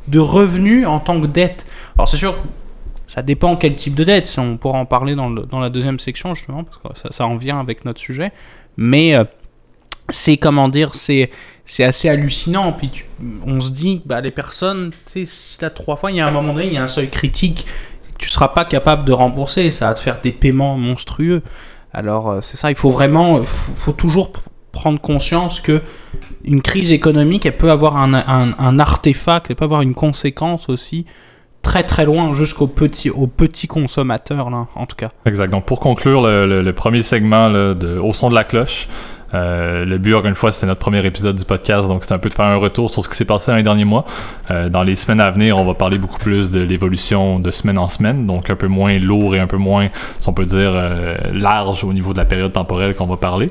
de 0.06 0.18
revenus 0.20 0.86
en 0.86 1.00
tant 1.00 1.20
que 1.20 1.26
dette. 1.26 1.66
Alors 1.96 2.08
c'est 2.08 2.16
sûr, 2.16 2.36
ça 3.08 3.22
dépend 3.22 3.56
quel 3.56 3.74
type 3.74 3.94
de 3.96 4.04
dette. 4.04 4.32
On 4.38 4.56
pourra 4.56 4.78
en 4.78 4.86
parler 4.86 5.14
dans, 5.16 5.30
le- 5.30 5.42
dans 5.42 5.58
la 5.60 5.68
deuxième 5.68 5.98
section 5.98 6.34
justement, 6.34 6.62
parce 6.64 6.78
que 6.78 6.88
ça, 7.00 7.08
ça 7.10 7.26
en 7.26 7.36
vient 7.36 7.58
avec 7.58 7.84
notre 7.84 8.00
sujet. 8.00 8.30
Mais 8.76 9.14
c'est 10.10 10.36
comment 10.36 10.68
dire, 10.68 10.94
c'est 10.94 11.30
c'est 11.64 11.84
assez 11.84 12.08
hallucinant. 12.08 12.72
Puis 12.72 12.90
tu- 12.90 13.04
on 13.46 13.60
se 13.60 13.70
dit, 13.70 14.02
bah 14.06 14.20
les 14.20 14.30
personnes, 14.30 14.90
tu 15.12 15.26
si 15.26 15.58
t'as 15.58 15.70
trois 15.70 15.96
fois, 15.96 16.10
il 16.10 16.16
y 16.16 16.20
a 16.20 16.26
un 16.26 16.30
moment 16.30 16.54
donné, 16.54 16.66
il 16.66 16.72
y 16.72 16.78
a 16.78 16.82
un 16.82 16.88
seuil 16.88 17.08
critique. 17.08 17.66
Tu 18.18 18.28
seras 18.28 18.48
pas 18.48 18.64
capable 18.64 19.04
de 19.04 19.12
rembourser. 19.12 19.70
Ça 19.70 19.88
va 19.88 19.94
te 19.94 20.00
faire 20.00 20.20
des 20.20 20.32
paiements 20.32 20.76
monstrueux. 20.76 21.42
Alors 21.92 22.30
euh, 22.30 22.40
c'est 22.40 22.56
ça. 22.56 22.70
Il 22.70 22.76
faut 22.76 22.90
vraiment, 22.90 23.42
faut, 23.42 23.72
faut 23.74 23.92
toujours 23.92 24.28
pr- 24.28 24.40
prendre 24.72 25.00
conscience 25.00 25.60
que 25.60 25.82
une 26.44 26.62
crise 26.62 26.92
économique, 26.92 27.46
elle 27.46 27.56
peut 27.56 27.70
avoir 27.70 27.96
un, 27.96 28.14
un, 28.14 28.78
artefact, 28.78 29.46
elle 29.50 29.56
peut 29.56 29.64
avoir 29.64 29.82
une 29.82 29.94
conséquence 29.94 30.68
aussi 30.68 31.04
très 31.62 31.82
très 31.82 32.04
loin 32.04 32.32
jusqu'aux 32.32 32.68
petits, 32.68 33.10
aux 33.10 33.26
petits 33.26 33.66
consommateurs, 33.66 34.48
là, 34.50 34.68
en 34.74 34.86
tout 34.86 34.96
cas. 34.96 35.10
Exact. 35.26 35.50
Donc, 35.50 35.66
pour 35.66 35.80
conclure 35.80 36.22
le, 36.22 36.70
premier 36.72 37.02
segment 37.02 37.48
Au 37.48 38.12
son 38.12 38.28
de 38.30 38.34
la 38.34 38.44
cloche, 38.44 38.88
euh, 39.34 39.84
le 39.84 39.98
but, 39.98 40.14
encore 40.14 40.28
une 40.28 40.34
fois, 40.34 40.52
c'était 40.52 40.66
notre 40.66 40.80
premier 40.80 41.04
épisode 41.04 41.36
du 41.36 41.44
podcast, 41.44 41.88
donc 41.88 42.04
c'est 42.04 42.14
un 42.14 42.18
peu 42.18 42.28
de 42.28 42.34
faire 42.34 42.46
un 42.46 42.56
retour 42.56 42.90
sur 42.90 43.04
ce 43.04 43.08
qui 43.08 43.16
s'est 43.16 43.24
passé 43.24 43.50
dans 43.50 43.56
les 43.56 43.62
derniers 43.62 43.84
mois. 43.84 44.06
Euh, 44.50 44.68
dans 44.68 44.82
les 44.82 44.96
semaines 44.96 45.20
à 45.20 45.30
venir, 45.30 45.58
on 45.58 45.64
va 45.64 45.74
parler 45.74 45.98
beaucoup 45.98 46.18
plus 46.18 46.50
de 46.50 46.60
l'évolution 46.60 47.38
de 47.38 47.50
semaine 47.50 47.78
en 47.78 47.88
semaine, 47.88 48.26
donc 48.26 48.50
un 48.50 48.56
peu 48.56 48.68
moins 48.68 48.98
lourd 48.98 49.34
et 49.34 49.40
un 49.40 49.46
peu 49.46 49.58
moins, 49.58 49.88
si 50.20 50.28
on 50.28 50.32
peut 50.32 50.46
dire, 50.46 50.72
euh, 50.74 51.16
large 51.32 51.84
au 51.84 51.92
niveau 51.92 52.12
de 52.12 52.18
la 52.18 52.24
période 52.24 52.52
temporelle 52.52 52.94
qu'on 52.94 53.06
va 53.06 53.16
parler. 53.16 53.50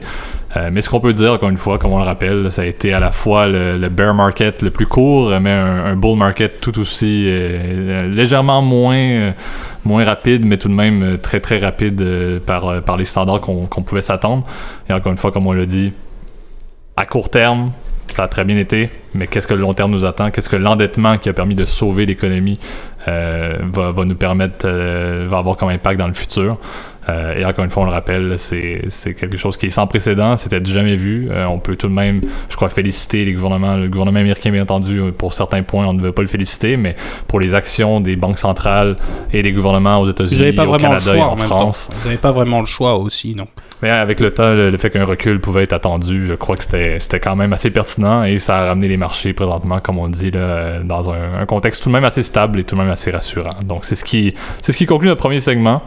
Euh, 0.55 0.69
mais 0.71 0.81
ce 0.81 0.89
qu'on 0.89 0.99
peut 0.99 1.13
dire, 1.13 1.33
encore 1.33 1.49
une 1.49 1.57
fois, 1.57 1.77
comme 1.77 1.91
on 1.91 1.97
le 1.97 2.05
rappelle, 2.05 2.51
ça 2.51 2.61
a 2.61 2.65
été 2.65 2.93
à 2.93 2.99
la 2.99 3.11
fois 3.11 3.47
le, 3.47 3.89
bear 3.89 4.13
market 4.13 4.61
le 4.61 4.71
plus 4.71 4.87
court, 4.87 5.37
mais 5.41 5.51
un, 5.51 5.95
bull 5.95 6.17
market 6.17 6.61
tout 6.61 6.79
aussi 6.79 7.25
euh, 7.27 8.07
légèrement 8.07 8.61
moins, 8.61 8.97
euh, 8.97 9.31
moins 9.83 10.05
rapide, 10.05 10.45
mais 10.45 10.57
tout 10.57 10.69
de 10.69 10.73
même 10.73 11.17
très 11.21 11.41
très 11.41 11.57
rapide 11.57 12.41
par, 12.45 12.81
par 12.81 12.97
les 12.97 13.05
standards 13.05 13.41
qu'on 13.41 13.65
qu'on 13.65 13.83
pouvait 13.83 14.01
s'attendre. 14.01 14.45
Et 14.89 14.93
encore 14.93 15.11
une 15.11 15.17
fois, 15.17 15.31
comme 15.31 15.47
on 15.47 15.53
l'a 15.53 15.65
dit, 15.65 15.91
à 16.95 17.05
court 17.05 17.29
terme, 17.29 17.71
ça 18.07 18.23
a 18.23 18.27
très 18.29 18.45
bien 18.45 18.57
été, 18.57 18.89
mais 19.13 19.27
qu'est-ce 19.27 19.47
que 19.47 19.53
le 19.53 19.59
long 19.59 19.73
terme 19.73 19.91
nous 19.91 20.05
attend? 20.05 20.31
Qu'est-ce 20.31 20.47
que 20.47 20.55
l'endettement 20.55 21.17
qui 21.17 21.27
a 21.27 21.33
permis 21.33 21.55
de 21.55 21.65
sauver 21.65 22.05
l'économie 22.05 22.57
va, 23.05 23.91
va 23.91 24.05
nous 24.05 24.15
permettre, 24.15 24.67
va 24.67 25.37
avoir 25.37 25.57
comme 25.57 25.69
impact 25.69 25.99
dans 25.99 26.07
le 26.07 26.13
futur? 26.13 26.57
Euh, 27.09 27.37
et 27.37 27.45
encore 27.45 27.63
une 27.63 27.71
fois, 27.71 27.83
on 27.83 27.85
le 27.85 27.91
rappelle, 27.91 28.35
c'est 28.37 29.13
quelque 29.17 29.37
chose 29.37 29.57
qui 29.57 29.67
est 29.67 29.69
sans 29.69 29.87
précédent, 29.87 30.37
c'était 30.37 30.63
jamais 30.63 30.95
vu. 30.95 31.29
Euh, 31.31 31.45
on 31.45 31.59
peut 31.59 31.75
tout 31.75 31.87
de 31.87 31.93
même, 31.93 32.21
je 32.49 32.55
crois, 32.55 32.69
féliciter 32.69 33.25
les 33.25 33.33
gouvernements, 33.33 33.75
le 33.77 33.87
gouvernement 33.87 34.19
américain, 34.19 34.51
bien 34.51 34.63
entendu, 34.63 35.01
pour 35.17 35.33
certains 35.33 35.63
points, 35.63 35.85
on 35.85 35.93
ne 35.93 36.01
veut 36.01 36.11
pas 36.11 36.21
le 36.21 36.27
féliciter, 36.27 36.77
mais 36.77 36.95
pour 37.27 37.39
les 37.39 37.53
actions 37.53 38.01
des 38.01 38.15
banques 38.15 38.39
centrales 38.39 38.95
et 39.31 39.41
des 39.41 39.51
gouvernements 39.51 40.01
aux 40.01 40.09
États-Unis, 40.09 40.57
au 40.59 40.77
Canada 40.77 41.15
et 41.15 41.21
en 41.21 41.35
France. 41.37 41.89
Vous 42.01 42.07
n'avez 42.07 42.17
pas 42.19 42.31
vraiment 42.31 42.59
le 42.59 42.65
choix 42.65 42.97
aussi, 42.97 43.35
non. 43.35 43.47
Mais 43.81 43.89
avec 43.89 44.19
le 44.19 44.33
temps, 44.33 44.53
le, 44.53 44.71
le 44.71 44.77
fait 44.77 44.89
qu'un 44.89 45.05
recul 45.05 45.39
pouvait 45.39 45.63
être 45.63 45.73
attendu, 45.73 46.25
je 46.27 46.33
crois 46.33 46.57
que 46.57 46.63
c'était 46.63 47.19
quand 47.19 47.35
même 47.35 47.53
assez 47.53 47.69
pertinent 47.69 48.23
et 48.23 48.39
ça 48.39 48.57
a 48.57 48.65
ramené 48.67 48.87
les 48.87 48.97
marchés 48.97 49.33
présentement, 49.33 49.79
comme 49.79 49.99
on 49.99 50.07
dit, 50.09 50.31
là, 50.31 50.79
dans 50.79 51.11
un, 51.11 51.39
un 51.39 51.45
contexte 51.45 51.83
tout 51.83 51.89
de 51.89 51.93
même 51.93 52.03
assez 52.03 52.23
stable 52.23 52.59
et 52.59 52.63
tout 52.63 52.75
de 52.75 52.81
même 52.81 52.89
assez 52.89 53.11
rassurant. 53.11 53.57
Donc 53.65 53.85
c'est 53.85 53.95
ce 53.95 54.03
qui 54.03 54.33
ce 54.61 54.71
qui 54.71 54.85
conclut 54.85 55.07
notre 55.07 55.21
premier 55.21 55.39
segment. 55.39 55.81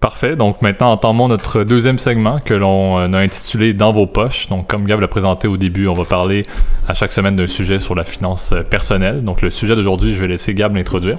Parfait. 0.00 0.34
Donc 0.34 0.62
maintenant, 0.62 0.92
entamons 0.92 1.28
notre 1.28 1.62
deuxième 1.62 1.98
segment 1.98 2.38
que 2.38 2.54
l'on 2.54 2.98
euh, 2.98 3.12
a 3.12 3.18
intitulé 3.18 3.74
Dans 3.74 3.92
vos 3.92 4.06
poches. 4.06 4.48
Donc 4.48 4.66
comme 4.66 4.86
Gab 4.86 5.00
l'a 5.00 5.08
présenté 5.08 5.46
au 5.46 5.58
début, 5.58 5.86
on 5.88 5.94
va 5.94 6.04
parler 6.06 6.46
à 6.88 6.94
chaque 6.94 7.12
semaine 7.12 7.36
d'un 7.36 7.46
sujet 7.46 7.78
sur 7.80 7.94
la 7.94 8.04
finance 8.04 8.52
euh, 8.52 8.62
personnelle. 8.62 9.22
Donc 9.22 9.42
le 9.42 9.50
sujet 9.50 9.76
d'aujourd'hui, 9.76 10.14
je 10.14 10.20
vais 10.22 10.28
laisser 10.28 10.54
Gab 10.54 10.74
l'introduire. 10.74 11.18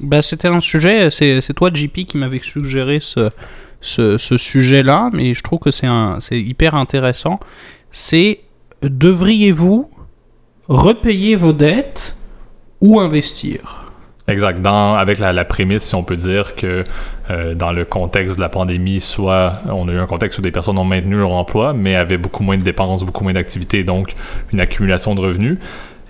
Bah, 0.00 0.22
c'était 0.22 0.48
un 0.48 0.60
sujet, 0.60 1.10
c'est 1.10 1.52
toi, 1.54 1.70
JP, 1.72 2.06
qui 2.06 2.16
m'avait 2.16 2.40
suggéré 2.42 3.00
ce 3.00 3.28
sujet-là, 4.38 5.10
mais 5.12 5.34
je 5.34 5.42
trouve 5.42 5.58
que 5.58 5.70
c'est 5.70 5.86
un- 5.86 6.16
c'est 6.20 6.40
hyper 6.40 6.74
intéressant. 6.74 7.38
C'est 7.90 8.40
devriez-vous 8.82 9.90
repayer 10.68 11.36
vos 11.36 11.52
dettes 11.52 12.16
ou 12.80 12.98
investir? 12.98 13.79
Exact. 14.30 14.62
Dans, 14.62 14.94
avec 14.94 15.18
la, 15.18 15.44
prémisse, 15.44 15.82
si 15.82 15.94
on 15.94 16.04
peut 16.04 16.16
dire 16.16 16.54
que 16.54 16.84
euh, 17.30 17.54
dans 17.54 17.72
le 17.72 17.84
contexte 17.84 18.36
de 18.36 18.40
la 18.40 18.48
pandémie, 18.48 19.00
soit 19.00 19.54
on 19.68 19.88
a 19.88 19.92
eu 19.92 19.98
un 19.98 20.06
contexte 20.06 20.38
où 20.38 20.42
des 20.42 20.52
personnes 20.52 20.78
ont 20.78 20.84
maintenu 20.84 21.16
leur 21.16 21.32
emploi, 21.32 21.72
mais 21.72 21.96
avaient 21.96 22.16
beaucoup 22.16 22.44
moins 22.44 22.56
de 22.56 22.62
dépenses, 22.62 23.04
beaucoup 23.04 23.24
moins 23.24 23.32
d'activités, 23.32 23.82
donc 23.82 24.14
une 24.52 24.60
accumulation 24.60 25.14
de 25.14 25.20
revenus. 25.20 25.58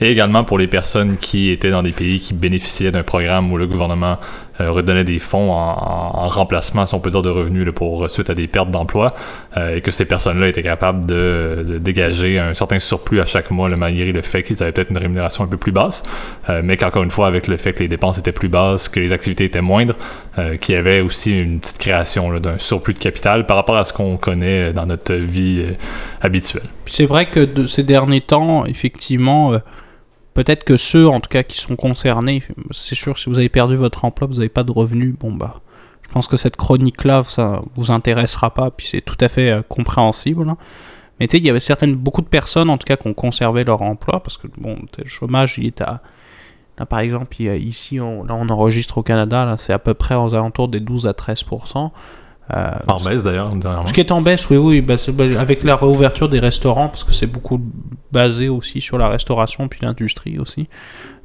Et 0.02 0.10
également 0.10 0.44
pour 0.44 0.58
les 0.58 0.66
personnes 0.66 1.16
qui 1.18 1.50
étaient 1.50 1.70
dans 1.70 1.82
des 1.82 1.92
pays 1.92 2.20
qui 2.20 2.32
bénéficiaient 2.32 2.90
d'un 2.90 3.02
programme 3.02 3.52
où 3.52 3.58
le 3.58 3.66
gouvernement 3.66 4.18
euh, 4.60 4.70
redonnait 4.70 5.04
des 5.04 5.18
fonds 5.18 5.52
en, 5.52 5.56
en, 5.56 6.28
remplacement, 6.28 6.86
si 6.86 6.94
on 6.94 7.00
peut 7.00 7.10
dire, 7.10 7.22
de 7.22 7.30
revenus 7.30 7.66
pour 7.74 8.10
suite 8.10 8.30
à 8.30 8.34
des 8.34 8.46
pertes 8.46 8.70
d'emploi, 8.70 9.14
euh, 9.56 9.76
et 9.76 9.80
que 9.80 9.90
ces 9.90 10.04
personnes-là 10.04 10.48
étaient 10.48 10.62
capables 10.62 11.06
de, 11.06 11.78
dégager 11.80 12.38
un 12.38 12.54
certain 12.54 12.78
surplus 12.78 13.20
à 13.20 13.26
chaque 13.26 13.50
mois, 13.50 13.68
là, 13.68 13.76
malgré 13.76 14.12
le 14.12 14.22
fait 14.22 14.42
qu'ils 14.42 14.62
avaient 14.62 14.72
peut-être 14.72 14.90
une 14.90 14.98
rémunération 14.98 15.44
un 15.44 15.46
peu 15.46 15.56
plus 15.56 15.72
basse, 15.72 16.02
euh, 16.48 16.60
mais 16.64 16.76
qu'encore 16.76 17.02
une 17.02 17.10
fois, 17.10 17.26
avec 17.26 17.48
le 17.48 17.56
fait 17.56 17.72
que 17.72 17.80
les 17.80 17.88
dépenses 17.88 18.18
étaient 18.18 18.32
plus 18.32 18.48
basses, 18.48 18.88
que 18.88 19.00
les 19.00 19.12
activités 19.12 19.44
étaient 19.44 19.60
moindres, 19.60 19.96
euh, 20.38 20.56
qu'il 20.56 20.74
y 20.74 20.78
avait 20.78 21.00
aussi 21.00 21.38
une 21.38 21.60
petite 21.60 21.78
création 21.78 22.38
d'un 22.38 22.58
surplus 22.58 22.94
de 22.94 22.98
capital 22.98 23.46
par 23.46 23.56
rapport 23.56 23.76
à 23.76 23.84
ce 23.84 23.92
qu'on 23.92 24.16
connaît 24.16 24.72
dans 24.72 24.86
notre 24.86 25.14
vie 25.14 25.64
euh, 25.64 25.72
habituelle. 26.20 26.64
C'est 26.86 27.06
vrai 27.06 27.26
que 27.26 27.40
de 27.40 27.66
ces 27.66 27.82
derniers 27.82 28.20
temps, 28.20 28.66
effectivement, 28.66 29.54
peut-être 30.42 30.64
que 30.64 30.78
ceux, 30.78 31.06
en 31.06 31.20
tout 31.20 31.28
cas, 31.28 31.42
qui 31.42 31.58
sont 31.58 31.76
concernés, 31.76 32.42
c'est 32.70 32.94
sûr, 32.94 33.18
si 33.18 33.28
vous 33.28 33.36
avez 33.36 33.50
perdu 33.50 33.76
votre 33.76 34.06
emploi, 34.06 34.26
vous 34.26 34.36
n'avez 34.36 34.48
pas 34.48 34.62
de 34.62 34.72
revenus, 34.72 35.14
bon 35.20 35.32
bah, 35.32 35.60
je 36.00 36.08
pense 36.08 36.26
que 36.26 36.38
cette 36.38 36.56
chronique-là, 36.56 37.24
ça 37.28 37.60
vous 37.76 37.90
intéressera 37.90 38.54
pas, 38.54 38.70
puis 38.70 38.86
c'est 38.86 39.02
tout 39.02 39.18
à 39.20 39.28
fait 39.28 39.50
euh, 39.50 39.62
compréhensible. 39.68 40.48
Hein. 40.48 40.56
Mais 41.18 41.28
tu 41.28 41.32
sais, 41.32 41.42
il 41.42 41.46
y 41.46 41.50
avait 41.50 41.60
certaines, 41.60 41.94
beaucoup 41.94 42.22
de 42.22 42.26
personnes, 42.26 42.70
en 42.70 42.78
tout 42.78 42.86
cas, 42.86 42.96
qui 42.96 43.06
ont 43.06 43.12
conservé 43.12 43.64
leur 43.64 43.82
emploi, 43.82 44.22
parce 44.22 44.38
que 44.38 44.46
bon, 44.56 44.78
le 44.96 45.04
chômage, 45.06 45.58
il 45.58 45.66
est 45.66 45.82
à. 45.82 46.00
Là, 46.78 46.86
par 46.86 47.00
exemple, 47.00 47.38
ici, 47.42 48.00
on, 48.00 48.24
là, 48.24 48.34
on 48.34 48.48
enregistre 48.48 48.96
au 48.96 49.02
Canada, 49.02 49.44
là, 49.44 49.58
c'est 49.58 49.74
à 49.74 49.78
peu 49.78 49.92
près 49.92 50.14
aux 50.14 50.34
alentours 50.34 50.68
des 50.68 50.80
12 50.80 51.06
à 51.06 51.12
13 51.12 51.44
euh, 51.52 51.88
en 52.86 53.00
baisse 53.00 53.22
d'ailleurs. 53.22 53.52
Ce 53.86 53.92
qui 53.92 54.00
est 54.00 54.12
en 54.12 54.22
baisse, 54.22 54.48
oui, 54.50 54.56
oui, 54.56 54.80
bah, 54.80 54.96
bah, 55.12 55.24
avec 55.38 55.62
la 55.62 55.76
réouverture 55.76 56.28
des 56.28 56.40
restaurants, 56.40 56.88
parce 56.88 57.04
que 57.04 57.12
c'est 57.12 57.26
beaucoup 57.26 57.60
basé 58.12 58.48
aussi 58.48 58.80
sur 58.80 58.98
la 58.98 59.08
restauration 59.08 59.68
puis 59.68 59.80
l'industrie 59.82 60.38
aussi. 60.38 60.68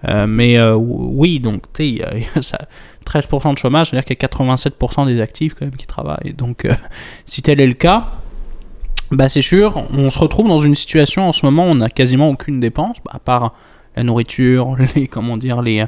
Euh, 0.07 0.27
mais 0.27 0.57
euh, 0.57 0.75
oui, 0.75 1.39
donc 1.39 1.63
tu 1.73 1.97
sais, 1.97 2.57
13% 3.05 3.53
de 3.53 3.57
chômage, 3.57 3.89
c'est-à-dire 3.89 4.05
qu'il 4.05 4.17
y 4.21 4.25
a 4.25 4.27
87% 4.27 5.07
des 5.07 5.21
actifs 5.21 5.53
quand 5.53 5.65
même 5.65 5.75
qui 5.75 5.87
travaillent. 5.87 6.33
Donc 6.37 6.65
euh, 6.65 6.73
si 7.25 7.41
tel 7.41 7.59
est 7.59 7.67
le 7.67 7.73
cas, 7.73 8.11
bah 9.11 9.29
c'est 9.29 9.41
sûr, 9.41 9.83
on 9.91 10.09
se 10.09 10.19
retrouve 10.19 10.47
dans 10.47 10.59
une 10.59 10.75
situation 10.75 11.27
en 11.27 11.31
ce 11.31 11.45
moment 11.45 11.65
où 11.65 11.69
on 11.69 11.75
n'a 11.75 11.89
quasiment 11.89 12.29
aucune 12.29 12.59
dépense, 12.59 12.97
bah, 13.05 13.11
à 13.15 13.19
part 13.19 13.53
la 13.95 14.03
nourriture, 14.03 14.75
les 14.95 15.07
comment 15.07 15.37
dire, 15.37 15.61
les 15.61 15.81
euh, 15.81 15.85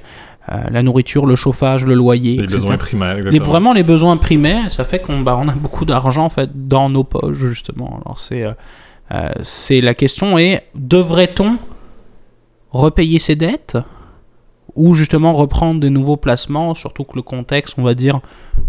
la 0.47 0.81
nourriture, 0.81 1.25
le 1.25 1.35
chauffage, 1.35 1.85
le 1.85 1.93
loyer. 1.93 2.37
Les 2.37 2.47
besoins 2.47 2.77
primaires, 2.77 3.17
les, 3.17 3.39
vraiment 3.39 3.73
les 3.73 3.83
besoins 3.83 4.17
primaires, 4.17 4.71
ça 4.71 4.85
fait 4.85 4.99
qu'on 4.99 5.19
bah, 5.19 5.37
on 5.39 5.47
a 5.49 5.53
beaucoup 5.53 5.85
d'argent 5.85 6.25
en 6.25 6.29
fait 6.29 6.67
dans 6.67 6.89
nos 6.89 7.03
poches 7.03 7.37
justement. 7.37 7.99
Alors 8.05 8.17
c'est 8.17 8.43
euh, 8.43 8.53
euh, 9.11 9.29
c'est 9.41 9.81
la 9.81 9.93
question 9.93 10.37
est 10.37 10.63
devrait-on 10.75 11.57
repayer 12.71 13.19
ses 13.19 13.35
dettes? 13.35 13.77
Ou 14.77 14.93
justement 14.93 15.33
reprendre 15.33 15.79
des 15.79 15.89
nouveaux 15.89 16.17
placements, 16.17 16.73
surtout 16.73 17.03
que 17.03 17.15
le 17.15 17.23
contexte, 17.23 17.75
on 17.77 17.83
va 17.83 17.95
dire, 17.95 18.21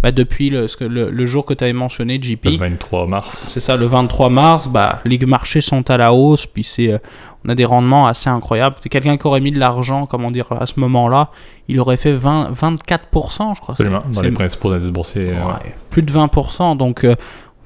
bah, 0.03 0.11
depuis 0.11 0.51
le, 0.51 0.66
le, 0.81 1.11
le, 1.11 1.27
jour 1.27 1.44
que 1.44 1.55
tu 1.55 1.62
avais 1.62 1.73
mentionné, 1.73 2.21
JP. 2.21 2.44
Le 2.44 2.57
23 2.57 3.07
mars. 3.07 3.51
C'est 3.53 3.61
ça, 3.61 3.77
le 3.77 3.87
23 3.87 4.31
mars, 4.31 4.68
bah, 4.68 5.01
les 5.05 5.18
marchés 5.18 5.61
sont 5.61 5.88
à 5.90 5.97
la 5.97 6.12
hausse, 6.12 6.47
puis 6.47 6.64
c'est, 6.64 6.99
on 7.44 7.51
a 7.51 7.55
des 7.55 7.64
rendements 7.64 8.07
assez 8.07 8.29
incroyables. 8.29 8.77
Quelqu'un 8.90 9.16
qui 9.16 9.27
aurait 9.27 9.40
mis 9.40 9.53
de 9.53 9.59
l'argent, 9.59 10.07
comment 10.07 10.31
dire, 10.31 10.47
à 10.51 10.66
ce 10.66 10.81
moment-là, 10.81 11.31
il 11.68 11.79
aurait 11.79 11.97
fait 11.97 12.12
20, 12.12 12.53
24%, 12.53 13.55
je 13.55 13.61
crois. 13.61 13.73
Absolument, 13.73 14.03
dans 14.12 14.23
les 14.23 14.33
principaux 14.33 14.73
indices 14.73 14.90
boursiers. 14.90 15.33
Ouais, 15.33 15.75
Plus 15.90 16.03
de 16.03 16.12
20%, 16.12 16.77
donc, 16.77 17.01
il 17.03 17.11
euh, 17.11 17.14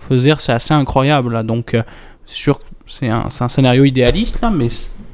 faut 0.00 0.16
se 0.16 0.22
dire, 0.22 0.40
c'est 0.40 0.52
assez 0.52 0.74
incroyable, 0.74 1.32
là. 1.32 1.42
Donc, 1.42 1.74
euh, 1.74 1.82
c'est 2.26 2.36
sûr 2.36 2.58
que 2.58 2.64
c'est 2.86 3.08
un, 3.08 3.28
un, 3.40 3.48
scénario 3.48 3.84
idéaliste, 3.84 4.40
là, 4.42 4.50
mais 4.50 4.68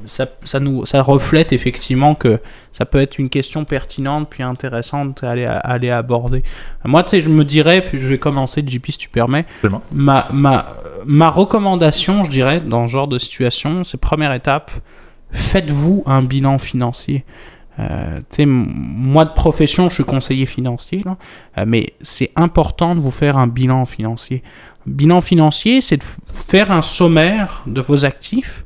ça, 0.09 0.27
ça, 0.43 0.59
nous, 0.59 0.85
ça 0.87 1.03
reflète 1.03 1.53
effectivement 1.53 2.15
que 2.15 2.41
ça 2.73 2.85
peut 2.85 3.01
être 3.01 3.19
une 3.19 3.29
question 3.29 3.65
pertinente 3.65 4.29
puis 4.29 4.43
intéressante 4.43 5.23
à 5.23 5.31
aller, 5.31 5.45
à 5.45 5.59
aller 5.59 5.91
aborder. 5.91 6.43
Moi, 6.85 7.03
tu 7.05 7.11
sais, 7.11 7.21
je 7.21 7.29
me 7.29 7.45
dirais, 7.45 7.83
puis 7.83 7.99
je 7.99 8.09
vais 8.09 8.19
commencer, 8.19 8.65
JP, 8.67 8.87
si 8.91 8.99
tu 8.99 9.09
permets. 9.09 9.47
Ma, 9.93 10.29
ma, 10.33 10.67
ma 11.07 11.31
recommandation, 11.31 12.25
je 12.25 12.31
dirais, 12.31 12.61
dans 12.61 12.87
ce 12.87 12.93
genre 12.93 13.09
de 13.09 13.19
situation, 13.19 13.85
c'est 13.85 14.01
première 14.01 14.33
étape, 14.33 14.71
faites-vous 15.31 16.03
un 16.07 16.23
bilan 16.23 16.59
financier. 16.59 17.25
Euh, 17.79 18.21
moi 18.45 19.25
de 19.25 19.33
profession, 19.33 19.89
je 19.89 19.97
suis 19.97 20.05
conseiller 20.05 20.47
financier, 20.47 21.03
là, 21.05 21.17
euh, 21.59 21.65
mais 21.67 21.95
c'est 22.01 22.33
important 22.35 22.97
de 22.97 23.01
vous 23.01 23.13
faire 23.13 23.37
un 23.37 23.47
bilan 23.47 23.85
financier. 23.85 24.43
bilan 24.87 25.21
financier, 25.21 25.81
c'est 25.81 25.99
de 25.99 26.05
faire 26.33 26.73
un 26.73 26.83
sommaire 26.83 27.63
de 27.67 27.81
vos 27.81 28.05
actifs 28.05 28.65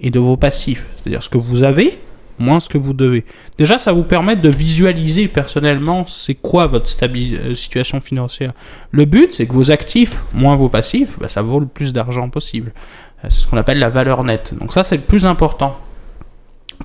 et 0.00 0.10
de 0.10 0.18
vos 0.18 0.36
passifs, 0.36 0.84
c'est-à-dire 0.96 1.22
ce 1.22 1.28
que 1.28 1.38
vous 1.38 1.62
avez 1.62 1.98
moins 2.38 2.60
ce 2.60 2.68
que 2.68 2.78
vous 2.78 2.92
devez. 2.92 3.24
Déjà, 3.58 3.78
ça 3.78 3.92
vous 3.92 4.02
permet 4.02 4.36
de 4.36 4.48
visualiser 4.48 5.28
personnellement 5.28 6.06
c'est 6.06 6.34
quoi 6.34 6.66
votre 6.66 6.90
euh, 7.02 7.54
situation 7.54 8.00
financière. 8.00 8.52
Le 8.90 9.04
but, 9.04 9.32
c'est 9.32 9.46
que 9.46 9.52
vos 9.52 9.70
actifs 9.70 10.20
moins 10.32 10.56
vos 10.56 10.68
passifs, 10.68 11.18
bah, 11.18 11.28
ça 11.28 11.42
vaut 11.42 11.60
le 11.60 11.66
plus 11.66 11.92
d'argent 11.92 12.28
possible. 12.28 12.72
Euh, 13.24 13.28
c'est 13.30 13.40
ce 13.40 13.46
qu'on 13.46 13.56
appelle 13.56 13.78
la 13.78 13.88
valeur 13.88 14.24
nette. 14.24 14.54
Donc 14.58 14.72
ça, 14.72 14.84
c'est 14.84 14.96
le 14.96 15.02
plus 15.02 15.26
important. 15.26 15.78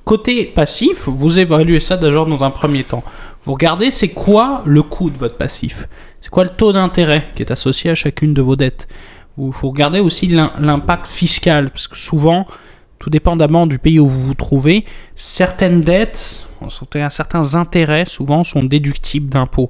Côté 0.04 0.46
passif, 0.46 1.06
vous 1.06 1.38
évaluez 1.38 1.80
ça 1.80 1.96
déjà 1.96 2.24
dans 2.24 2.42
un 2.42 2.50
premier 2.50 2.82
temps. 2.82 3.04
Vous 3.44 3.52
regardez 3.52 3.90
c'est 3.90 4.08
quoi 4.08 4.62
le 4.64 4.82
coût 4.82 5.10
de 5.10 5.18
votre 5.18 5.36
passif? 5.36 5.86
C'est 6.20 6.30
quoi 6.30 6.44
le 6.44 6.50
taux 6.50 6.72
d'intérêt 6.72 7.28
qui 7.34 7.42
est 7.42 7.50
associé 7.50 7.90
à 7.90 7.94
chacune 7.94 8.32
de 8.32 8.40
vos 8.40 8.56
dettes? 8.56 8.88
Il 9.38 9.52
faut 9.52 9.70
regarder 9.70 10.00
aussi 10.00 10.28
l'impact 10.28 11.06
fiscal, 11.06 11.70
parce 11.70 11.88
que 11.88 11.96
souvent, 11.96 12.46
tout 13.02 13.10
dépendamment 13.10 13.66
du 13.66 13.80
pays 13.80 13.98
où 13.98 14.06
vous 14.06 14.20
vous 14.20 14.34
trouvez, 14.34 14.84
certaines 15.16 15.82
dettes, 15.82 16.46
certains 16.68 17.54
intérêts 17.56 18.04
souvent 18.04 18.44
sont 18.44 18.62
déductibles 18.62 19.28
d'impôts. 19.28 19.68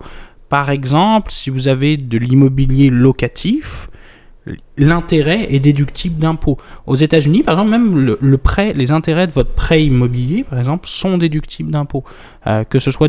Par 0.50 0.68
exemple, 0.68 1.32
si 1.32 1.48
vous 1.48 1.66
avez 1.66 1.96
de 1.96 2.18
l'immobilier 2.18 2.90
locatif, 2.90 3.88
l'intérêt 4.76 5.46
est 5.50 5.60
déductible 5.60 6.18
d'impôts. 6.18 6.58
Aux 6.86 6.96
États-Unis, 6.96 7.42
par 7.42 7.54
exemple, 7.54 7.70
même 7.70 8.16
le, 8.20 8.36
prêt, 8.36 8.74
les 8.74 8.90
intérêts 8.90 9.26
de 9.26 9.32
votre 9.32 9.54
prêt 9.54 9.82
immobilier, 9.82 10.44
par 10.44 10.58
exemple, 10.58 10.86
sont 10.86 11.16
déductibles 11.16 11.70
d'impôts, 11.70 12.04
euh, 12.46 12.64
que 12.64 12.78
ce 12.78 12.90
soit 12.90 13.08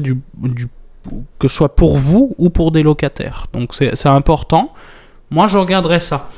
que 1.38 1.50
ce 1.50 1.54
soit 1.54 1.76
pour 1.76 1.98
vous 1.98 2.34
ou 2.38 2.50
pour 2.50 2.72
des 2.72 2.82
locataires. 2.82 3.48
Donc 3.52 3.74
c'est 3.74 4.06
important. 4.06 4.72
Moi, 5.32 5.48
je 5.48 5.58
regarderai 5.58 6.00
ça 6.00 6.30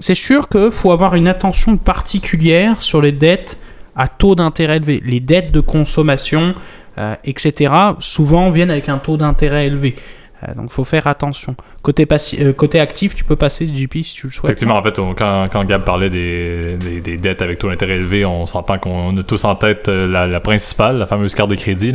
c'est 0.00 0.14
sûr 0.14 0.48
qu'il 0.48 0.70
faut 0.70 0.92
avoir 0.92 1.14
une 1.14 1.28
attention 1.28 1.76
particulière 1.76 2.82
sur 2.82 3.00
les 3.00 3.12
dettes 3.12 3.60
à 3.94 4.08
taux 4.08 4.34
d'intérêt 4.34 4.76
élevé. 4.76 5.02
Les 5.04 5.20
dettes 5.20 5.52
de 5.52 5.60
consommation, 5.60 6.54
euh, 6.98 7.14
etc., 7.24 7.72
souvent 7.98 8.50
viennent 8.50 8.70
avec 8.70 8.88
un 8.88 8.98
taux 8.98 9.18
d'intérêt 9.18 9.66
élevé. 9.66 9.94
Euh, 10.42 10.54
donc 10.54 10.70
faut 10.70 10.84
faire 10.84 11.06
attention. 11.06 11.54
Côté, 11.82 12.06
euh, 12.40 12.80
actif, 12.80 13.14
tu 13.14 13.24
peux 13.24 13.36
passer 13.36 13.66
JP 13.66 14.02
si 14.02 14.14
tu 14.14 14.26
le 14.26 14.32
souhaites. 14.32 14.50
Effectivement, 14.50 14.76
en 14.76 14.82
fait, 14.82 14.96
quand, 14.96 15.48
quand, 15.52 15.64
Gab 15.64 15.84
parlait 15.84 16.08
des, 16.08 16.78
des, 16.78 17.18
dettes 17.18 17.42
avec 17.42 17.58
taux 17.58 17.68
d'intérêt 17.68 17.96
élevé, 17.96 18.24
on 18.24 18.46
s'entend 18.46 18.78
qu'on 18.78 19.14
a 19.18 19.22
tous 19.22 19.44
en 19.44 19.54
tête 19.54 19.88
la, 19.88 20.40
principale, 20.40 20.96
la 20.96 21.06
fameuse 21.06 21.34
carte 21.34 21.50
de 21.50 21.56
crédit. 21.56 21.92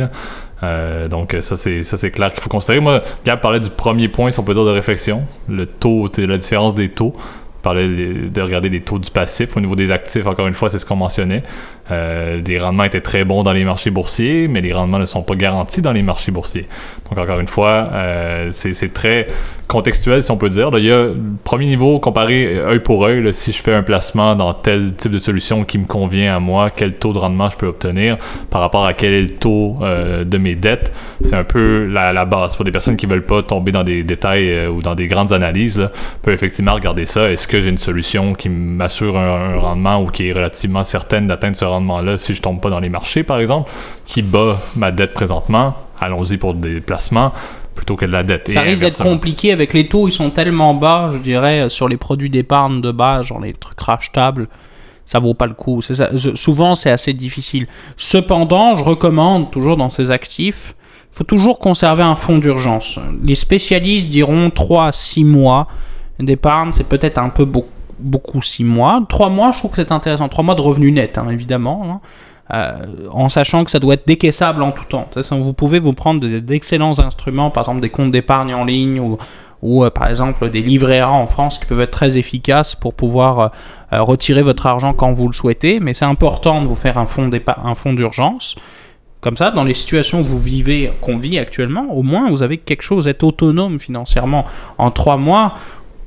donc 1.10 1.36
ça 1.40 1.56
c'est 1.56 1.82
ça 1.82 1.96
c'est 1.96 2.12
clair 2.12 2.32
qu'il 2.32 2.40
faut 2.40 2.48
considérer. 2.48 2.78
Moi, 2.78 3.00
Gab 3.24 3.40
parlait 3.40 3.58
du 3.58 3.70
premier 3.70 4.06
point, 4.06 4.30
si 4.30 4.38
on 4.38 4.44
peut 4.44 4.54
dire, 4.54 4.64
de 4.64 4.70
réflexion, 4.70 5.24
le 5.48 5.66
taux, 5.66 6.06
la 6.16 6.38
différence 6.38 6.74
des 6.74 6.88
taux 6.88 7.14
parlait 7.66 7.88
de 7.88 8.40
regarder 8.40 8.68
les 8.68 8.80
taux 8.80 9.00
du 9.00 9.10
passif. 9.10 9.56
Au 9.56 9.60
niveau 9.60 9.74
des 9.74 9.90
actifs, 9.90 10.24
encore 10.26 10.46
une 10.46 10.54
fois, 10.54 10.68
c'est 10.68 10.78
ce 10.78 10.86
qu'on 10.86 10.94
mentionnait. 10.94 11.42
Euh, 11.90 12.40
les 12.44 12.58
rendements 12.58 12.84
étaient 12.84 13.00
très 13.00 13.24
bons 13.24 13.42
dans 13.42 13.52
les 13.52 13.64
marchés 13.64 13.90
boursiers, 13.90 14.48
mais 14.48 14.60
les 14.60 14.72
rendements 14.72 14.98
ne 14.98 15.04
sont 15.04 15.22
pas 15.22 15.36
garantis 15.36 15.82
dans 15.82 15.92
les 15.92 16.02
marchés 16.02 16.32
boursiers. 16.32 16.66
Donc, 17.08 17.18
encore 17.18 17.38
une 17.38 17.48
fois, 17.48 17.88
euh, 17.92 18.48
c'est 18.50 18.92
très 18.92 19.28
contextuel, 19.68 20.22
si 20.22 20.30
on 20.30 20.36
peut 20.36 20.48
dire. 20.48 20.70
il 20.74 20.86
y 20.86 20.92
a 20.92 21.08
premier 21.42 21.66
niveau 21.66 21.98
comparé 21.98 22.56
œil 22.56 22.80
pour 22.80 23.04
œil. 23.04 23.32
si 23.34 23.50
je 23.52 23.60
fais 23.60 23.74
un 23.74 23.82
placement 23.82 24.36
dans 24.36 24.54
tel 24.54 24.94
type 24.94 25.10
de 25.10 25.18
solution 25.18 25.64
qui 25.64 25.78
me 25.78 25.86
convient 25.86 26.36
à 26.36 26.40
moi, 26.40 26.70
quel 26.70 26.94
taux 26.94 27.12
de 27.12 27.18
rendement 27.18 27.50
je 27.50 27.56
peux 27.56 27.66
obtenir 27.66 28.16
par 28.50 28.60
rapport 28.60 28.86
à 28.86 28.92
quel 28.92 29.12
est 29.12 29.22
le 29.22 29.30
taux 29.30 29.76
euh, 29.82 30.24
de 30.24 30.38
mes 30.38 30.54
dettes, 30.54 30.92
c'est 31.20 31.34
un 31.34 31.44
peu 31.44 31.86
la, 31.86 32.24
base. 32.24 32.56
Pour 32.56 32.64
des 32.64 32.72
personnes 32.72 32.96
qui 32.96 33.06
veulent 33.06 33.26
pas 33.26 33.42
tomber 33.42 33.72
dans 33.72 33.84
des 33.84 34.02
détails 34.02 34.66
ou 34.68 34.82
dans 34.82 34.94
des 34.94 35.06
grandes 35.06 35.32
analyses, 35.32 35.78
là, 35.78 35.90
peuvent 36.22 36.34
effectivement 36.34 36.74
regarder 36.74 37.06
ça. 37.06 37.30
Est-ce 37.30 37.46
que 37.46 37.60
j'ai 37.60 37.68
une 37.68 37.78
solution 37.78 38.34
qui 38.34 38.48
m'assure 38.48 39.16
un, 39.18 39.56
rendement 39.58 40.02
ou 40.02 40.06
qui 40.06 40.28
est 40.28 40.32
relativement 40.32 40.84
certaine 40.84 41.26
d'atteindre 41.26 41.56
ce 41.56 41.64
rendement-là 41.76 42.18
si 42.18 42.34
je 42.34 42.42
tombe 42.42 42.60
pas 42.60 42.70
dans 42.70 42.80
les 42.80 42.88
marchés, 42.88 43.22
par 43.22 43.38
exemple, 43.38 43.70
qui 44.04 44.22
bat 44.22 44.58
ma 44.74 44.90
dette 44.90 45.12
présentement? 45.12 45.74
Allons-y 46.00 46.36
pour 46.36 46.54
des 46.54 46.80
placements 46.80 47.32
plutôt 47.74 47.94
que 47.94 48.06
de 48.06 48.10
la 48.10 48.24
dette. 48.24 48.50
Ça 48.50 48.62
risque 48.62 48.82
d'être 48.82 49.02
compliqué 49.02 49.52
avec 49.52 49.72
les 49.72 49.86
taux, 49.86 50.08
ils 50.08 50.12
sont 50.12 50.30
tellement 50.30 50.74
bas, 50.74 51.10
je 51.12 51.18
dirais, 51.18 51.68
sur 51.68 51.88
les 51.88 51.96
produits 51.96 52.30
d'épargne 52.30 52.80
de 52.80 52.90
base, 52.90 53.26
genre 53.26 53.40
les 53.40 53.52
trucs 53.52 53.80
rachetables, 53.80 54.48
ça 55.04 55.20
vaut 55.20 55.34
pas 55.34 55.46
le 55.46 55.54
coup. 55.54 55.80
souvent, 56.34 56.74
c'est 56.74 56.90
assez 56.90 57.12
difficile. 57.12 57.68
Cependant, 57.96 58.74
je 58.74 58.82
recommande 58.82 59.50
toujours 59.52 59.76
dans 59.76 59.90
ces 59.90 60.10
actifs, 60.10 60.74
faut 61.12 61.24
toujours 61.24 61.58
conserver 61.58 62.02
un 62.02 62.14
fonds 62.14 62.38
d'urgence. 62.38 62.98
Les 63.22 63.36
spécialistes 63.36 64.08
diront 64.08 64.50
3 64.50 64.86
à 64.86 64.92
6 64.92 65.24
mois 65.24 65.68
d'épargne, 66.18 66.72
c'est 66.72 66.88
peut-être 66.88 67.18
un 67.18 67.28
peu 67.28 67.44
beaucoup, 67.44 67.68
beaucoup 67.98 68.42
6 68.42 68.64
mois. 68.64 69.00
3 69.08 69.28
mois, 69.30 69.52
je 69.52 69.58
trouve 69.58 69.70
que 69.70 69.76
c'est 69.76 69.92
intéressant. 69.92 70.28
3 70.28 70.44
mois 70.44 70.54
de 70.54 70.60
revenus 70.60 70.92
nets, 70.92 71.18
hein, 71.18 71.28
évidemment. 71.30 71.82
hein. 71.90 72.00
Euh, 72.54 72.86
en 73.10 73.28
sachant 73.28 73.64
que 73.64 73.72
ça 73.72 73.80
doit 73.80 73.94
être 73.94 74.06
décaissable 74.06 74.62
en 74.62 74.70
tout 74.70 74.84
temps. 74.84 75.08
Vous 75.32 75.52
pouvez 75.52 75.80
vous 75.80 75.92
prendre 75.92 76.20
de- 76.20 76.38
d'excellents 76.38 76.96
instruments, 77.00 77.50
par 77.50 77.64
exemple 77.64 77.80
des 77.80 77.90
comptes 77.90 78.12
d'épargne 78.12 78.54
en 78.54 78.64
ligne 78.64 79.00
ou, 79.00 79.18
ou 79.62 79.82
euh, 79.84 79.90
par 79.90 80.08
exemple 80.08 80.48
des 80.48 80.62
livrets 80.62 81.02
en 81.02 81.26
France 81.26 81.58
qui 81.58 81.64
peuvent 81.66 81.80
être 81.80 81.90
très 81.90 82.18
efficaces 82.18 82.76
pour 82.76 82.94
pouvoir 82.94 83.50
euh, 83.92 84.00
retirer 84.00 84.42
votre 84.42 84.66
argent 84.66 84.92
quand 84.92 85.10
vous 85.10 85.26
le 85.26 85.32
souhaitez. 85.32 85.80
Mais 85.80 85.92
c'est 85.92 86.04
important 86.04 86.62
de 86.62 86.68
vous 86.68 86.76
faire 86.76 86.98
un 86.98 87.06
fonds 87.06 87.92
d'urgence. 87.92 88.54
Comme 89.20 89.36
ça, 89.36 89.50
dans 89.50 89.64
les 89.64 89.74
situations 89.74 90.20
où 90.20 90.24
vous 90.24 90.38
vivez, 90.38 90.92
qu'on 91.00 91.16
vit 91.16 91.40
actuellement, 91.40 91.86
au 91.92 92.04
moins 92.04 92.30
vous 92.30 92.44
avez 92.44 92.58
quelque 92.58 92.82
chose, 92.82 93.08
être 93.08 93.24
autonome 93.24 93.80
financièrement. 93.80 94.44
En 94.78 94.92
trois 94.92 95.16
mois, 95.16 95.54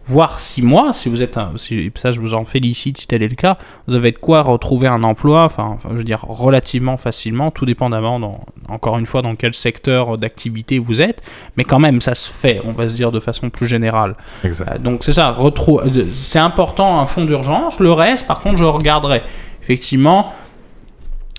voire 0.10 0.40
six 0.40 0.62
mois, 0.62 0.92
si 0.92 1.08
vous 1.08 1.22
êtes 1.22 1.38
un, 1.38 1.52
si, 1.56 1.92
ça 1.96 2.12
je 2.12 2.20
vous 2.20 2.34
en 2.34 2.44
félicite 2.44 2.98
si 2.98 3.08
tel 3.08 3.24
est 3.24 3.28
le 3.28 3.36
cas, 3.36 3.58
vous 3.88 3.96
avez 3.96 4.12
de 4.12 4.18
quoi 4.18 4.42
retrouver 4.42 4.88
un 4.88 5.04
emploi, 5.04 5.44
enfin, 5.44 5.78
je 5.92 5.96
veux 5.96 6.04
dire 6.04 6.26
relativement 6.28 6.98
facilement, 6.98 7.52
tout 7.52 7.66
dépendamment, 7.66 8.20
dans, 8.20 8.40
encore 8.68 8.98
une 8.98 9.06
fois, 9.06 9.22
dans 9.22 9.36
quel 9.36 9.54
secteur 9.54 10.18
d'activité 10.18 10.80
vous 10.80 11.02
êtes, 11.02 11.22
mais 11.56 11.64
quand 11.64 11.80
même 11.80 12.02
ça 12.02 12.16
se 12.16 12.30
fait, 12.30 12.60
on 12.66 12.74
va 12.74 12.90
se 12.90 12.96
dire 12.96 13.12
de 13.12 13.20
façon 13.20 13.50
plus 13.50 13.68
générale. 13.68 14.16
Euh, 14.44 14.50
Donc 14.80 15.04
c'est 15.04 15.14
ça, 15.14 15.38
euh, 15.40 16.06
c'est 16.14 16.40
important 16.40 17.00
un 17.00 17.06
fonds 17.06 17.26
d'urgence. 17.26 17.80
Le 17.80 17.92
reste, 17.92 18.28
par 18.28 18.42
contre, 18.42 18.58
je 18.58 18.64
regarderai. 18.64 19.22
Effectivement, 19.62 20.34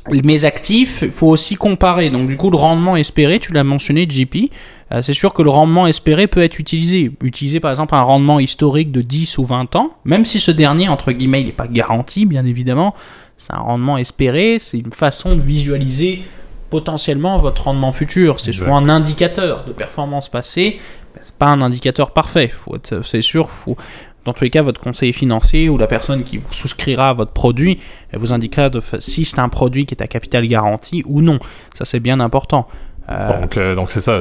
mes 0.09 0.45
actifs, 0.45 1.01
il 1.03 1.13
faut 1.13 1.29
aussi 1.29 1.57
comparer. 1.57 2.11
Donc 2.11 2.29
du 2.29 2.37
coup, 2.37 2.51
le 2.51 2.57
rendement 2.57 2.97
espéré, 2.97 3.39
tu 3.39 3.53
l'as 3.53 3.65
mentionné, 3.65 4.07
JP, 4.09 4.51
euh, 4.93 5.03
c'est 5.03 5.13
sûr 5.13 5.33
que 5.33 5.43
le 5.43 5.51
rendement 5.51 5.87
espéré 5.87 6.27
peut 6.27 6.43
être 6.43 6.59
utilisé. 6.59 7.13
Utiliser 7.23 7.61
par 7.61 7.71
exemple 7.71 7.95
un 7.95 8.03
rendement 8.03 8.41
historique 8.41 8.91
de 8.93 9.03
10 9.03 9.39
ou 9.39 9.45
20 9.45 9.77
ans, 9.77 9.91
même 10.05 10.25
si 10.25 10.41
ce 10.41 10.51
dernier, 10.51 10.89
entre 10.89 11.13
guillemets, 11.13 11.43
il 11.43 11.47
n'est 11.47 11.53
pas 11.53 11.69
garanti, 11.69 12.27
bien 12.27 12.45
évidemment, 12.47 12.95
c'est 13.37 13.55
un 13.55 13.61
rendement 13.61 13.99
espéré, 13.99 14.59
c'est 14.59 14.79
une 14.79 14.93
façon 14.93 15.35
de 15.37 15.41
visualiser 15.41 16.23
potentiellement 16.71 17.39
votre 17.39 17.65
rendement 17.65 17.93
futur. 17.93 18.41
C'est 18.41 18.53
souvent 18.53 18.77
un 18.77 18.89
indicateur 18.89 19.65
de 19.65 19.73
performance 19.73 20.29
passée, 20.29 20.81
mais 21.15 21.21
c'est 21.25 21.35
pas 21.35 21.49
un 21.49 21.61
indicateur 21.61 22.13
parfait. 22.13 22.49
Faut 22.49 22.77
c'est 23.03 23.23
sûr, 23.23 23.51
faut, 23.51 23.77
dans 24.25 24.33
tous 24.33 24.45
les 24.45 24.51
cas, 24.51 24.63
votre 24.63 24.81
conseiller 24.81 25.13
financier 25.13 25.69
ou 25.69 25.79
la 25.79 25.87
personne 25.87 26.25
qui 26.25 26.37
vous 26.39 26.53
souscrira 26.53 27.11
à 27.11 27.13
votre 27.15 27.33
produit 27.33 27.79
elle 28.13 28.19
vous 28.19 28.33
indiquera 28.33 28.69
si 28.99 29.25
c'est 29.25 29.39
un 29.39 29.49
produit 29.49 29.87
qui 29.87 29.95
est 29.95 30.03
à 30.03 30.07
capital 30.09 30.47
garanti 30.47 31.03
ou 31.07 31.23
non. 31.23 31.39
Ça, 31.75 31.85
c'est 31.85 32.01
bien 32.01 32.21
important. 32.21 32.67
Euh, 33.09 33.41
Donc, 33.41 33.57
euh, 33.57 33.75
donc 33.75 33.91
c'est 33.91 34.01
ça. 34.01 34.21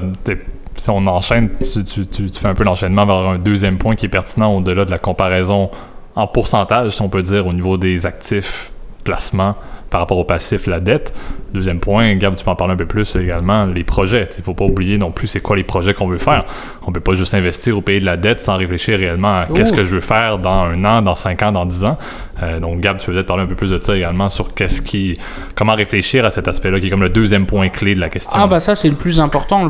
Si 0.76 0.90
on 0.90 1.06
enchaîne, 1.08 1.50
tu- 1.60 1.84
tu 2.08 2.30
fais 2.40 2.48
un 2.48 2.54
peu 2.54 2.64
l'enchaînement 2.64 3.06
vers 3.06 3.16
un 3.18 3.38
deuxième 3.38 3.78
point 3.78 3.96
qui 3.96 4.06
est 4.06 4.10
pertinent 4.10 4.56
au-delà 4.56 4.86
de 4.86 4.92
la 4.92 5.00
comparaison 5.00 5.70
en 6.16 6.28
pourcentage, 6.28 6.92
si 6.92 7.02
on 7.02 7.10
peut 7.10 7.22
dire, 7.24 7.46
au 7.48 7.54
niveau 7.54 7.78
des 7.78 8.06
actifs, 8.06 8.72
placements 9.04 9.56
par 9.90 10.02
rapport 10.02 10.18
au 10.18 10.24
passif, 10.24 10.68
la 10.68 10.80
dette. 10.80 11.14
Deuxième 11.54 11.80
point, 11.80 12.14
Gab, 12.16 12.36
tu 12.36 12.44
peux 12.44 12.52
en 12.52 12.56
parler 12.56 12.74
un 12.74 12.78
peu 12.78 12.86
plus 12.86 13.16
également, 13.16 13.66
les 13.66 13.84
projets. 13.84 14.30
Il 14.38 14.44
faut 14.44 14.54
pas 14.54 14.66
oublier 14.66 14.98
non 14.98 15.12
plus 15.12 15.28
c'est 15.28 15.40
quoi 15.40 15.56
les 15.56 15.64
projets 15.64 15.94
qu'on 15.96 16.08
veut 16.08 16.20
faire. 16.20 16.44
On 16.86 16.92
peut 16.92 17.00
pas 17.00 17.16
juste 17.16 17.34
investir 17.34 17.76
ou 17.78 17.82
payer 17.82 18.00
de 18.00 18.06
la 18.06 18.18
dette 18.18 18.42
sans 18.42 18.56
réfléchir 18.58 19.00
réellement 19.00 19.40
à 19.40 19.46
qu'est-ce 19.48 19.74
que 19.74 19.84
je 19.84 19.96
veux 19.96 20.02
faire 20.02 20.38
dans 20.38 20.52
un 20.52 20.86
an, 20.86 21.02
dans 21.02 21.16
cinq 21.16 21.42
ans, 21.42 21.52
dans 21.52 21.66
dix 21.66 21.84
ans. 21.84 21.98
Euh, 22.44 22.60
donc 22.60 22.82
Gab, 22.82 22.98
tu 22.98 23.08
peux 23.08 23.14
peut-être 23.14 23.26
parler 23.26 23.44
un 23.44 23.48
peu 23.48 23.56
plus 23.56 23.72
de 23.72 23.82
ça 23.82 23.98
également 23.98 24.30
sur 24.30 24.54
qu'est-ce 24.54 24.82
qui, 24.82 25.18
comment 25.56 25.74
réfléchir 25.74 26.24
à 26.24 26.30
cet 26.30 26.48
aspect-là 26.48 26.80
qui 26.80 26.88
est 26.88 26.90
comme 26.90 27.02
le 27.02 27.10
deuxième 27.10 27.46
point 27.46 27.70
clé 27.70 27.96
de 27.96 28.00
la 28.00 28.10
question. 28.10 28.40
Ah 28.40 28.48
bah 28.48 28.60
ça 28.60 28.76
c'est 28.76 28.90
le 28.90 28.96
plus 28.96 29.20
important. 29.20 29.70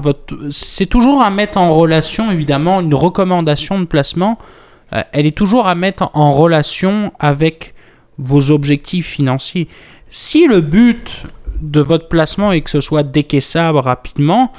C'est 0.51 0.85
toujours 0.85 1.21
à 1.21 1.29
mettre 1.29 1.57
en 1.57 1.71
relation 1.71 2.31
évidemment 2.31 2.81
une 2.81 2.93
recommandation 2.93 3.79
de 3.79 3.85
placement. 3.85 4.37
euh, 4.93 5.01
elle 5.11 5.25
est 5.25 5.35
toujours 5.37 5.67
à 5.67 5.75
mettre 5.75 6.09
en 6.13 6.31
relation 6.33 7.13
avec 7.19 7.73
vos 8.17 8.51
objectifs 8.51 9.07
financiers. 9.07 9.67
Si 10.09 10.47
le 10.47 10.61
but 10.61 11.23
de 11.61 11.81
votre 11.81 12.07
placement 12.07 12.51
est 12.51 12.61
que 12.61 12.69
ce 12.69 12.81
soit 12.81 13.03
décaissable 13.03 13.77
rapidement, 13.77 14.51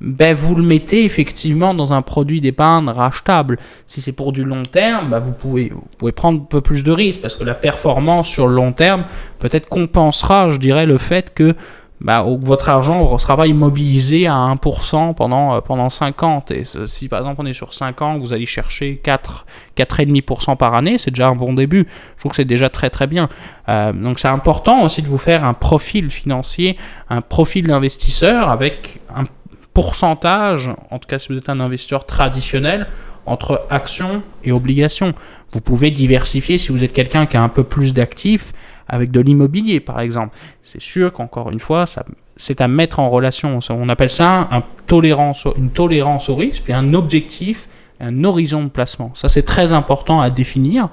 ben 0.00 0.34
vous 0.34 0.54
le 0.54 0.62
mettez 0.62 1.04
effectivement 1.04 1.72
dans 1.72 1.92
un 1.92 2.02
produit 2.02 2.40
d'épargne 2.40 2.88
rachetable. 2.88 3.58
Si 3.86 4.00
c'est 4.00 4.12
pour 4.12 4.32
du 4.32 4.44
long 4.44 4.62
terme, 4.62 5.10
ben 5.10 5.18
vous, 5.18 5.32
pouvez, 5.32 5.70
vous 5.70 5.84
pouvez 5.98 6.12
prendre 6.12 6.42
un 6.42 6.44
peu 6.44 6.60
plus 6.60 6.84
de 6.84 6.92
risques 6.92 7.20
parce 7.20 7.36
que 7.36 7.44
la 7.44 7.54
performance 7.54 8.28
sur 8.28 8.46
le 8.46 8.54
long 8.54 8.72
terme 8.72 9.04
peut-être 9.38 9.68
compensera, 9.68 10.50
je 10.50 10.58
dirais, 10.58 10.86
le 10.86 10.98
fait 10.98 11.32
que 11.34 11.54
bah, 12.00 12.24
votre 12.26 12.68
argent 12.68 13.12
ne 13.12 13.18
sera 13.18 13.36
pas 13.36 13.46
immobilisé 13.46 14.26
à 14.26 14.34
1% 14.34 15.14
pendant, 15.14 15.56
euh, 15.56 15.60
pendant 15.60 15.88
50. 15.88 16.50
Et 16.50 16.64
si 16.64 17.08
par 17.08 17.20
exemple 17.20 17.40
on 17.42 17.46
est 17.46 17.54
sur 17.54 17.72
5 17.72 18.02
ans, 18.02 18.18
vous 18.18 18.32
allez 18.32 18.46
chercher 18.46 18.96
4, 18.96 19.46
4,5% 19.76 20.56
par 20.56 20.74
année, 20.74 20.98
c'est 20.98 21.10
déjà 21.10 21.28
un 21.28 21.36
bon 21.36 21.54
début. 21.54 21.86
Je 22.16 22.20
trouve 22.20 22.32
que 22.32 22.36
c'est 22.36 22.44
déjà 22.44 22.68
très 22.68 22.90
très 22.90 23.06
bien. 23.06 23.28
Euh, 23.68 23.92
donc 23.92 24.18
c'est 24.18 24.28
important 24.28 24.82
aussi 24.82 25.02
de 25.02 25.06
vous 25.06 25.18
faire 25.18 25.44
un 25.44 25.54
profil 25.54 26.10
financier, 26.10 26.76
un 27.08 27.20
profil 27.20 27.68
d'investisseur 27.68 28.50
avec 28.50 29.00
un 29.14 29.24
pourcentage, 29.72 30.70
en 30.90 30.98
tout 30.98 31.08
cas 31.08 31.18
si 31.18 31.32
vous 31.32 31.38
êtes 31.38 31.48
un 31.48 31.60
investisseur 31.60 32.06
traditionnel, 32.06 32.86
entre 33.26 33.66
actions 33.70 34.22
et 34.42 34.52
obligations. 34.52 35.14
Vous 35.52 35.60
pouvez 35.60 35.90
diversifier 35.90 36.58
si 36.58 36.72
vous 36.72 36.84
êtes 36.84 36.92
quelqu'un 36.92 37.26
qui 37.26 37.36
a 37.36 37.42
un 37.42 37.48
peu 37.48 37.64
plus 37.64 37.94
d'actifs 37.94 38.52
avec 38.88 39.10
de 39.10 39.20
l'immobilier 39.20 39.80
par 39.80 40.00
exemple. 40.00 40.36
C'est 40.62 40.80
sûr 40.80 41.12
qu'encore 41.12 41.50
une 41.50 41.60
fois, 41.60 41.86
ça, 41.86 42.04
c'est 42.36 42.60
à 42.60 42.68
mettre 42.68 42.98
en 43.00 43.10
relation. 43.10 43.58
On 43.70 43.88
appelle 43.88 44.10
ça 44.10 44.48
une 44.50 45.70
tolérance 45.70 46.28
au 46.28 46.34
risque, 46.34 46.64
puis 46.64 46.72
un 46.72 46.94
objectif, 46.94 47.68
un 48.00 48.24
horizon 48.24 48.64
de 48.64 48.68
placement. 48.68 49.12
Ça 49.14 49.28
c'est 49.28 49.42
très 49.42 49.72
important 49.72 50.20
à 50.20 50.30
définir. 50.30 50.88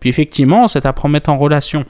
Puis 0.00 0.10
effectivement, 0.10 0.68
c'est 0.68 0.86
à 0.86 0.94
mettre 1.08 1.30
en 1.30 1.38
relation. 1.38 1.84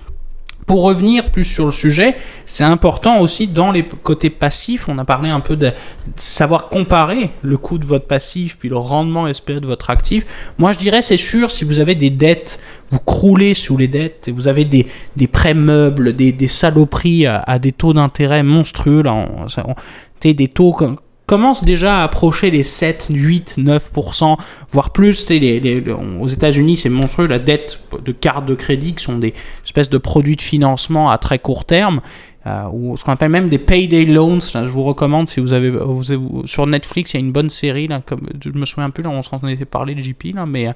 Pour 0.67 0.83
revenir 0.83 1.31
plus 1.31 1.45
sur 1.45 1.67
le 1.67 1.73
sujet, 1.73 2.17
c'est 2.47 2.65
important 2.65 3.21
aussi 3.21 3.47
dans 3.47 3.71
les 3.71 3.83
côtés 3.83 4.31
passifs, 4.31 4.89
on 4.89 4.97
a 4.99 5.05
parlé 5.05 5.29
un 5.29 5.41
peu 5.41 5.57
de 5.57 5.73
savoir 6.17 6.71
comparer 6.71 7.31
le 7.43 7.59
coût 7.59 7.77
de 7.77 7.85
votre 7.85 8.07
passif 8.07 8.57
puis 8.59 8.71
le 8.71 8.79
rendement 8.79 9.29
espéré 9.29 9.61
de 9.61 9.67
votre 9.67 9.91
actif. 9.91 10.25
Moi 10.57 10.73
je 10.73 10.79
dirais 10.79 11.03
c'est 11.03 11.19
sûr 11.19 11.51
si 11.51 11.65
vous 11.65 11.81
avez 11.81 11.95
des 11.95 12.09
dettes, 12.09 12.61
vous 12.91 12.99
croulez 12.99 13.53
sous 13.53 13.77
les 13.77 13.89
dettes 13.89 14.29
et 14.29 14.33
vous 14.33 14.49
avez 14.49 14.65
des, 14.65 14.87
des 15.17 15.27
prêts 15.27 15.55
meubles, 15.55 16.17
des, 16.17 16.33
des 16.33 16.49
saloperies 16.49 17.27
à, 17.27 17.41
à 17.47 17.59
des 17.59 17.73
taux 17.73 17.93
d'intérêt 17.93 18.43
monstrueux, 18.43 19.03
là, 19.03 19.13
on, 19.13 19.75
des 20.23 20.49
taux 20.49 20.73
com- 20.73 20.97
commencent 21.27 21.65
déjà 21.65 22.01
à 22.01 22.05
approcher 22.05 22.51
les 22.51 22.63
7, 22.63 23.07
8, 23.11 23.57
9%, 23.59 24.37
voire 24.71 24.91
plus. 24.91 25.29
Les, 25.31 25.61
les- 25.61 25.83
aux 26.21 26.29
États-Unis, 26.29 26.77
c'est 26.77 26.89
monstrueux. 26.91 27.27
La 27.27 27.39
dette 27.39 27.81
de 28.05 28.13
cartes 28.13 28.47
de 28.47 28.55
crédit, 28.55 28.95
qui 28.95 29.03
sont 29.05 29.19
des 29.19 29.35
espèces 29.65 29.89
de 29.91 29.99
produits 29.99 30.37
de 30.37 30.43
financement 30.43 31.11
à 31.11 31.19
très 31.19 31.39
court 31.39 31.65
terme, 31.65 32.01
euh, 32.47 32.65
ou 32.73 32.97
ce 32.99 33.05
qu'on 33.05 33.13
appelle 33.13 33.31
même 33.31 33.49
des 33.49 33.59
payday 33.59 34.05
loans. 34.05 34.39
Là, 34.53 34.67
je 34.67 34.71
vous 34.71 34.83
recommande 34.83 35.29
si 35.29 35.41
vous 35.41 35.53
avez, 35.55 35.71
vous 35.71 36.13
avez- 36.13 36.23
sur 36.47 36.67
Netflix, 36.67 37.15
il 37.15 37.17
y 37.17 37.23
a 37.23 37.25
une 37.25 37.33
bonne 37.33 37.49
série 37.51 37.89
là, 37.89 38.03
comme 38.05 38.29
je 38.45 38.51
me 38.51 38.67
souviens 38.67 38.91
plus, 38.91 39.03
là, 39.03 39.09
on 39.11 39.23
s'en 39.23 39.41
était 39.49 39.65
parlé 39.65 39.95
de 39.95 40.01
JP 40.01 40.35
là, 40.35 40.45
mais 40.45 40.69
euh, 40.69 40.73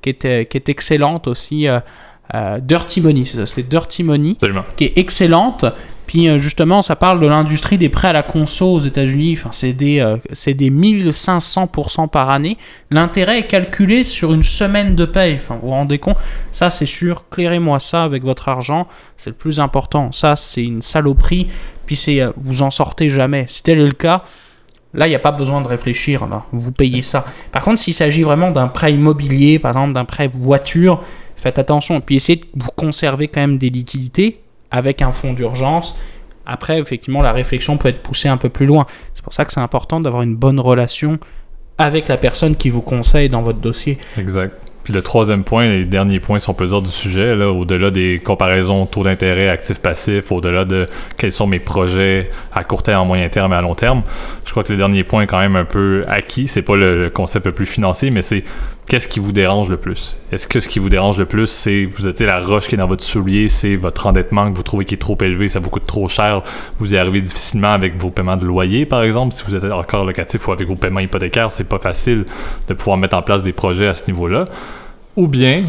qui 0.00 0.10
était 0.10 0.46
qui 0.46 0.56
est 0.56 0.68
excellente 0.68 1.28
aussi. 1.28 1.68
euh, 1.68 1.78
euh, 2.34 2.58
Dirty 2.60 3.00
Money, 3.02 3.24
c'est 3.24 3.36
ça, 3.36 3.46
c'était 3.46 3.62
Dirty 3.68 4.02
Money 4.02 4.30
Absolument. 4.32 4.64
qui 4.76 4.84
est 4.86 4.98
excellente. 4.98 5.64
Euh, 6.14 6.38
justement, 6.38 6.82
ça 6.82 6.96
parle 6.96 7.20
de 7.20 7.26
l'industrie 7.26 7.78
des 7.78 7.88
prêts 7.88 8.08
à 8.08 8.12
la 8.12 8.22
conso 8.22 8.74
aux 8.74 8.80
États-Unis. 8.80 9.38
C'est 9.52 9.72
des, 9.72 10.00
euh, 10.00 10.16
c'est 10.32 10.54
des 10.54 10.70
1500% 10.70 12.08
par 12.08 12.30
année. 12.30 12.58
L'intérêt 12.90 13.40
est 13.40 13.46
calculé 13.46 14.04
sur 14.04 14.32
une 14.32 14.42
semaine 14.42 14.94
de 14.94 15.04
paye. 15.04 15.36
Enfin, 15.36 15.54
vous 15.54 15.68
vous 15.68 15.74
rendez 15.74 15.98
compte? 15.98 16.18
Ça, 16.52 16.70
c'est 16.70 16.86
sûr. 16.86 17.28
Clairez-moi 17.30 17.80
ça 17.80 18.04
avec 18.04 18.24
votre 18.24 18.48
argent. 18.48 18.88
C'est 19.16 19.30
le 19.30 19.36
plus 19.36 19.60
important. 19.60 20.12
Ça, 20.12 20.36
c'est 20.36 20.64
une 20.64 20.82
saloperie. 20.82 21.48
Puis 21.86 21.96
c'est, 21.96 22.20
euh, 22.20 22.30
vous 22.36 22.62
en 22.62 22.70
sortez 22.70 23.08
jamais. 23.08 23.46
Si 23.48 23.62
tel 23.62 23.78
est 23.78 23.86
le 23.86 23.92
cas, 23.92 24.24
Là, 24.94 25.06
il 25.06 25.08
n'y 25.08 25.16
a 25.16 25.20
pas 25.20 25.32
besoin 25.32 25.62
de 25.62 25.68
réfléchir. 25.68 26.28
Vous 26.52 26.70
payez 26.70 27.00
ça. 27.00 27.24
Par 27.50 27.62
contre, 27.62 27.78
s'il 27.78 27.94
s'agit 27.94 28.24
vraiment 28.24 28.50
d'un 28.50 28.68
prêt 28.68 28.92
immobilier, 28.92 29.58
par 29.58 29.70
exemple 29.70 29.94
d'un 29.94 30.04
prêt 30.04 30.28
voiture, 30.28 31.02
faites 31.34 31.58
attention. 31.58 31.96
Et 31.96 32.00
puis 32.00 32.16
essayez 32.16 32.42
de 32.54 32.62
vous 32.62 32.72
conserver 32.76 33.28
quand 33.28 33.40
même 33.40 33.56
des 33.56 33.70
liquidités 33.70 34.41
avec 34.72 35.02
un 35.02 35.12
fonds 35.12 35.34
d'urgence. 35.34 35.98
Après, 36.44 36.80
effectivement, 36.80 37.22
la 37.22 37.32
réflexion 37.32 37.76
peut 37.76 37.88
être 37.88 38.02
poussée 38.02 38.28
un 38.28 38.36
peu 38.36 38.48
plus 38.48 38.66
loin. 38.66 38.86
C'est 39.14 39.22
pour 39.22 39.32
ça 39.32 39.44
que 39.44 39.52
c'est 39.52 39.60
important 39.60 40.00
d'avoir 40.00 40.22
une 40.22 40.34
bonne 40.34 40.58
relation 40.58 41.18
avec 41.78 42.08
la 42.08 42.16
personne 42.16 42.56
qui 42.56 42.70
vous 42.70 42.82
conseille 42.82 43.28
dans 43.28 43.42
votre 43.42 43.60
dossier. 43.60 43.98
Exact. 44.18 44.54
Puis 44.84 44.92
le 44.92 45.00
troisième 45.00 45.44
point, 45.44 45.66
les 45.66 45.84
derniers 45.84 46.18
points, 46.18 46.40
si 46.40 46.50
on 46.50 46.54
peut 46.54 46.66
dire, 46.66 46.82
du 46.82 46.90
sujet, 46.90 47.36
là, 47.36 47.50
au-delà 47.50 47.92
des 47.92 48.20
comparaisons 48.22 48.84
taux 48.86 49.04
d'intérêt 49.04 49.48
actifs-passifs, 49.48 50.32
au-delà 50.32 50.64
de 50.64 50.86
quels 51.16 51.30
sont 51.30 51.46
mes 51.46 51.60
projets 51.60 52.30
à 52.52 52.64
court 52.64 52.82
terme, 52.82 53.06
moyen 53.06 53.28
terme 53.28 53.52
et 53.52 53.56
à 53.56 53.62
long 53.62 53.76
terme, 53.76 54.02
je 54.44 54.50
crois 54.50 54.64
que 54.64 54.72
le 54.72 54.78
dernier 54.78 55.04
point 55.04 55.22
est 55.22 55.26
quand 55.28 55.38
même 55.38 55.54
un 55.54 55.64
peu 55.64 56.04
acquis. 56.08 56.48
C'est 56.48 56.62
pas 56.62 56.74
le 56.74 57.10
concept 57.10 57.46
le 57.46 57.52
plus 57.52 57.66
financier, 57.66 58.10
mais 58.10 58.22
c'est 58.22 58.42
qu'est-ce 58.92 59.08
qui 59.08 59.20
vous 59.20 59.32
dérange 59.32 59.70
le 59.70 59.78
plus? 59.78 60.18
Est-ce 60.32 60.46
que 60.46 60.60
ce 60.60 60.68
qui 60.68 60.78
vous 60.78 60.90
dérange 60.90 61.16
le 61.16 61.24
plus, 61.24 61.46
c'est 61.46 61.86
vous 61.86 62.06
êtes 62.08 62.20
la 62.20 62.40
roche 62.40 62.68
qui 62.68 62.74
est 62.74 62.78
dans 62.78 62.86
votre 62.86 63.02
soulier, 63.02 63.48
c'est 63.48 63.74
votre 63.74 64.06
endettement 64.06 64.52
que 64.52 64.54
vous 64.54 64.62
trouvez 64.62 64.84
qui 64.84 64.96
est 64.96 64.98
trop 64.98 65.16
élevé, 65.22 65.48
ça 65.48 65.60
vous 65.60 65.70
coûte 65.70 65.86
trop 65.86 66.08
cher, 66.08 66.42
vous 66.76 66.92
y 66.92 66.98
arrivez 66.98 67.22
difficilement 67.22 67.72
avec 67.72 67.96
vos 67.96 68.10
paiements 68.10 68.36
de 68.36 68.44
loyer, 68.44 68.84
par 68.84 69.02
exemple, 69.02 69.32
si 69.32 69.44
vous 69.44 69.54
êtes 69.54 69.64
encore 69.64 70.04
locatif 70.04 70.46
ou 70.46 70.52
avec 70.52 70.68
vos 70.68 70.74
paiements 70.74 71.00
hypothécaires, 71.00 71.50
c'est 71.52 71.66
pas 71.66 71.78
facile 71.78 72.26
de 72.68 72.74
pouvoir 72.74 72.98
mettre 72.98 73.16
en 73.16 73.22
place 73.22 73.42
des 73.42 73.54
projets 73.54 73.86
à 73.86 73.94
ce 73.94 74.10
niveau-là. 74.10 74.44
Ou 75.16 75.26
bien, 75.26 75.62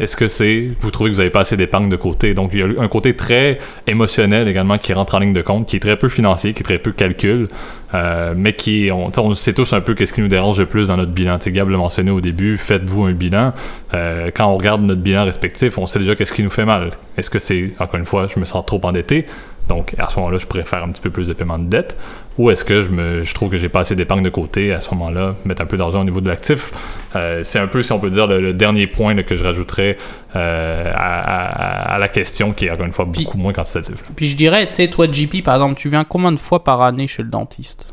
est-ce 0.00 0.16
que 0.16 0.28
c'est 0.28 0.68
vous 0.78 0.90
trouvez 0.90 1.10
que 1.10 1.14
vous 1.14 1.20
n'avez 1.20 1.30
pas 1.30 1.40
assez 1.40 1.58
d'épargne 1.58 1.90
de 1.90 1.96
côté? 1.96 2.32
Donc 2.32 2.52
il 2.54 2.60
y 2.60 2.62
a 2.62 2.82
un 2.82 2.88
côté 2.88 3.14
très 3.14 3.58
émotionnel 3.86 4.48
également 4.48 4.78
qui 4.78 4.94
rentre 4.94 5.14
en 5.14 5.18
ligne 5.18 5.34
de 5.34 5.42
compte, 5.42 5.68
qui 5.68 5.76
est 5.76 5.80
très 5.80 5.96
peu 5.96 6.08
financier, 6.08 6.54
qui 6.54 6.60
est 6.60 6.64
très 6.64 6.78
peu 6.78 6.92
calcul, 6.92 7.48
euh, 7.92 8.32
mais 8.34 8.54
qui 8.54 8.90
on, 8.90 9.34
sait 9.34 9.52
tous 9.52 9.74
un 9.74 9.82
peu 9.82 9.94
qu'est-ce 9.94 10.14
qui 10.14 10.22
nous 10.22 10.28
dérange 10.28 10.58
le 10.58 10.64
plus 10.64 10.88
dans 10.88 10.96
notre 10.96 11.12
bilan. 11.12 11.38
Tu 11.38 11.52
Gab 11.52 11.68
l'a 11.68 11.76
mentionné 11.76 12.10
au 12.10 12.22
début, 12.22 12.56
faites-vous 12.56 13.04
un 13.04 13.12
bilan. 13.12 13.52
Euh, 13.92 14.30
quand 14.34 14.46
on 14.46 14.56
regarde 14.56 14.80
notre 14.80 15.02
bilan 15.02 15.24
respectif, 15.24 15.76
on 15.76 15.86
sait 15.86 15.98
déjà 15.98 16.16
qu'est-ce 16.16 16.32
qui 16.32 16.42
nous 16.42 16.50
fait 16.50 16.64
mal. 16.64 16.92
Est-ce 17.18 17.28
que 17.28 17.38
c'est 17.38 17.72
encore 17.78 17.96
une 17.96 18.06
fois, 18.06 18.26
je 18.26 18.40
me 18.40 18.46
sens 18.46 18.64
trop 18.64 18.80
endetté? 18.82 19.26
Donc, 19.68 19.94
à 19.98 20.08
ce 20.08 20.16
moment-là, 20.16 20.38
je 20.38 20.46
pourrais 20.46 20.64
faire 20.64 20.82
un 20.82 20.88
petit 20.88 21.00
peu 21.00 21.10
plus 21.10 21.28
de 21.28 21.32
paiement 21.32 21.58
de 21.58 21.68
dette. 21.68 21.96
Ou 22.40 22.50
est-ce 22.50 22.64
que 22.64 22.80
je, 22.80 22.88
me, 22.88 23.22
je 23.22 23.34
trouve 23.34 23.50
que 23.50 23.58
j'ai 23.58 23.68
pas 23.68 23.80
assez 23.80 23.94
d'épargne 23.94 24.22
de 24.22 24.30
côté 24.30 24.72
à 24.72 24.80
ce 24.80 24.88
moment-là, 24.94 25.34
mettre 25.44 25.60
un 25.60 25.66
peu 25.66 25.76
d'argent 25.76 26.00
au 26.00 26.04
niveau 26.04 26.22
de 26.22 26.28
l'actif. 26.28 26.70
Euh, 27.14 27.42
c'est 27.44 27.58
un 27.58 27.66
peu, 27.66 27.82
si 27.82 27.92
on 27.92 28.00
peut 28.00 28.08
dire, 28.08 28.26
le, 28.26 28.54
dernier 28.54 28.86
point 28.86 29.14
que 29.22 29.36
je 29.36 29.44
rajouterais 29.44 29.98
euh, 30.36 30.90
à, 30.94 31.98
la 32.00 32.08
question, 32.08 32.52
qui 32.52 32.64
est 32.64 32.70
encore 32.70 32.86
une 32.86 32.92
fois 32.92 33.04
beaucoup 33.04 33.36
moins 33.36 33.52
quantitative. 33.52 34.00
Puis 34.16 34.26
je 34.28 34.36
dirais, 34.36 34.66
tu 34.68 34.76
sais, 34.76 34.88
toi, 34.88 35.06
JP, 35.12 35.44
par 35.44 35.56
exemple, 35.56 35.74
tu 35.74 35.90
viens 35.90 36.02
combien 36.04 36.32
de 36.32 36.38
fois 36.38 36.64
par 36.64 36.80
année 36.80 37.06
chez 37.08 37.22
le 37.22 37.28
dentiste? 37.28 37.92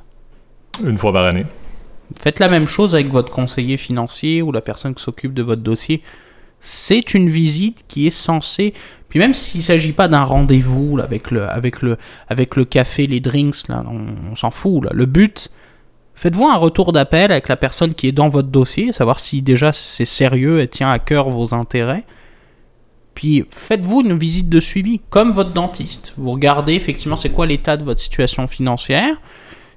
Une 0.82 0.98
fois 0.98 1.12
par 1.12 1.26
année. 1.26 1.46
Faites 2.18 2.40
la 2.40 2.48
même 2.48 2.70
chose 2.70 2.96
avec 2.96 3.10
votre 3.10 3.34
conseiller 3.34 3.76
financier 3.76 4.42
ou 4.42 4.54
la 4.54 4.62
personne 4.62 4.96
qui 4.96 5.04
s'occupe 5.04 5.34
de 5.34 5.44
votre 5.44 5.62
dossier. 5.62 6.02
C'est 6.62 7.14
une 7.14 7.30
visite 7.30 7.84
qui 7.90 8.08
est 8.08 8.12
censée 8.12 8.74
puis 9.10 9.20
même 9.20 9.34
s'il 9.34 9.62
ne 9.62 9.66
s'agit 9.66 9.94
pas 9.94 10.08
d'un 10.08 10.24
rendez-vous 10.24 11.00
avec 11.00 11.32
le, 11.32 11.48
avec, 11.48 11.82
le, 11.82 11.98
avec 12.28 12.56
le 12.56 12.66
café, 12.66 13.08
les 13.08 13.20
drinks, 13.20 13.68
là, 13.70 13.84
on, 13.88 14.36
s'en 14.36 14.52
fout. 14.52 14.86
Le 14.92 15.06
but, 15.06 15.50
faites-vous 16.16 16.48
un 16.48 16.58
retour 16.58 16.92
d'appel 16.92 17.32
avec 17.32 17.48
la 17.48 17.56
personne 17.56 17.94
qui 17.94 18.08
est 18.08 18.12
dans 18.12 18.30
votre 18.30 18.50
dossier, 18.50 18.92
savoir 18.92 19.20
si 19.20 19.42
déjà 19.42 19.72
c'est 19.72 20.06
sérieux 20.06 20.60
et 20.60 20.68
tient 20.68 20.92
à 20.92 21.00
cœur 21.00 21.30
vos 21.30 21.54
intérêts. 21.54 22.04
Puis 23.14 23.46
faites-vous 23.50 24.02
une 24.02 24.18
visite 24.18 24.50
de 24.50 24.60
suivi, 24.60 25.02
comme 25.10 25.32
votre 25.32 25.54
dentiste. 25.54 26.14
Vous 26.18 26.32
regardez 26.32 26.74
effectivement 26.74 27.16
c'est 27.16 27.32
quoi 27.32 27.48
l'état 27.48 27.78
de 27.78 27.84
votre 27.84 28.02
situation 28.02 28.46
financière. 28.46 29.16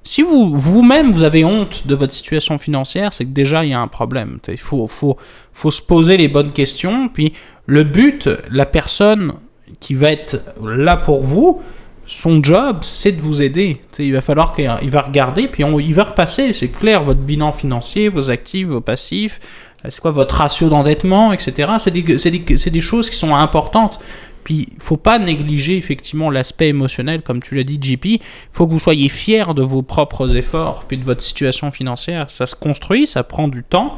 Si 0.03 0.23
vous 0.23 0.55
vous-même 0.57 1.11
vous 1.11 1.23
avez 1.23 1.45
honte 1.45 1.87
de 1.87 1.95
votre 1.95 2.13
situation 2.13 2.57
financière, 2.57 3.13
c'est 3.13 3.23
que 3.23 3.29
déjà 3.29 3.63
il 3.63 3.69
y 3.69 3.73
a 3.73 3.79
un 3.79 3.87
problème. 3.87 4.39
Il 4.47 4.57
faut, 4.57 4.87
faut, 4.87 5.15
faut 5.53 5.71
se 5.71 5.81
poser 5.81 6.17
les 6.17 6.27
bonnes 6.27 6.51
questions. 6.51 7.07
Puis 7.07 7.33
le 7.71 7.85
but, 7.85 8.29
la 8.49 8.65
personne 8.65 9.31
qui 9.79 9.93
va 9.93 10.11
être 10.11 10.41
là 10.61 10.97
pour 10.97 11.23
vous, 11.23 11.61
son 12.05 12.43
job, 12.43 12.79
c'est 12.81 13.13
de 13.13 13.21
vous 13.21 13.41
aider. 13.41 13.79
il 13.97 14.11
va 14.11 14.19
falloir 14.19 14.53
qu'il 14.53 14.89
va 14.89 15.01
regarder, 15.01 15.47
puis 15.47 15.63
on, 15.63 15.79
il 15.79 15.93
va 15.93 16.03
repasser, 16.03 16.51
c'est 16.51 16.67
clair, 16.67 17.01
votre 17.05 17.21
bilan 17.21 17.53
financier, 17.53 18.09
vos 18.09 18.29
actifs, 18.29 18.67
vos 18.67 18.81
passifs, 18.81 19.39
euh, 19.85 19.87
c'est 19.89 20.01
quoi 20.01 20.11
votre 20.11 20.35
ratio 20.35 20.67
d'endettement, 20.67 21.31
etc. 21.31 21.71
C'est 21.79 21.91
des, 21.91 22.01
des, 22.01 22.81
choses 22.81 23.09
qui 23.09 23.15
sont 23.15 23.33
importantes. 23.33 24.01
Puis, 24.43 24.67
il 24.73 24.83
faut 24.83 24.97
pas 24.97 25.17
négliger 25.17 25.77
effectivement 25.77 26.29
l'aspect 26.29 26.67
émotionnel, 26.67 27.21
comme 27.21 27.41
tu 27.41 27.55
l'as 27.55 27.63
dit, 27.63 27.79
JP. 27.81 28.05
Il 28.05 28.19
faut 28.51 28.67
que 28.67 28.73
vous 28.73 28.79
soyez 28.79 29.07
fiers 29.07 29.53
de 29.55 29.61
vos 29.61 29.81
propres 29.81 30.35
efforts, 30.35 30.83
puis 30.89 30.97
de 30.97 31.05
votre 31.05 31.21
situation 31.21 31.71
financière. 31.71 32.29
Ça 32.29 32.45
se 32.47 32.55
construit, 32.55 33.07
ça 33.07 33.23
prend 33.23 33.47
du 33.47 33.63
temps, 33.63 33.95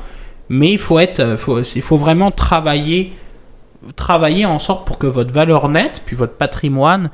mais 0.47 0.73
il 0.73 0.77
faut 0.77 0.99
être, 0.99 1.38
faut, 1.38 1.59
il 1.59 1.81
faut 1.81 1.97
vraiment 1.97 2.29
travailler 2.29 3.13
travailler 3.96 4.46
en 4.46 4.60
sorte 4.60 4.86
pour 4.88 4.98
que 4.98 5.08
votre 5.08 5.34
valeur 5.34 5.69
nette, 5.69 6.02
puis 6.06 6.15
votre 6.15 6.34
patrimoine, 6.34 7.10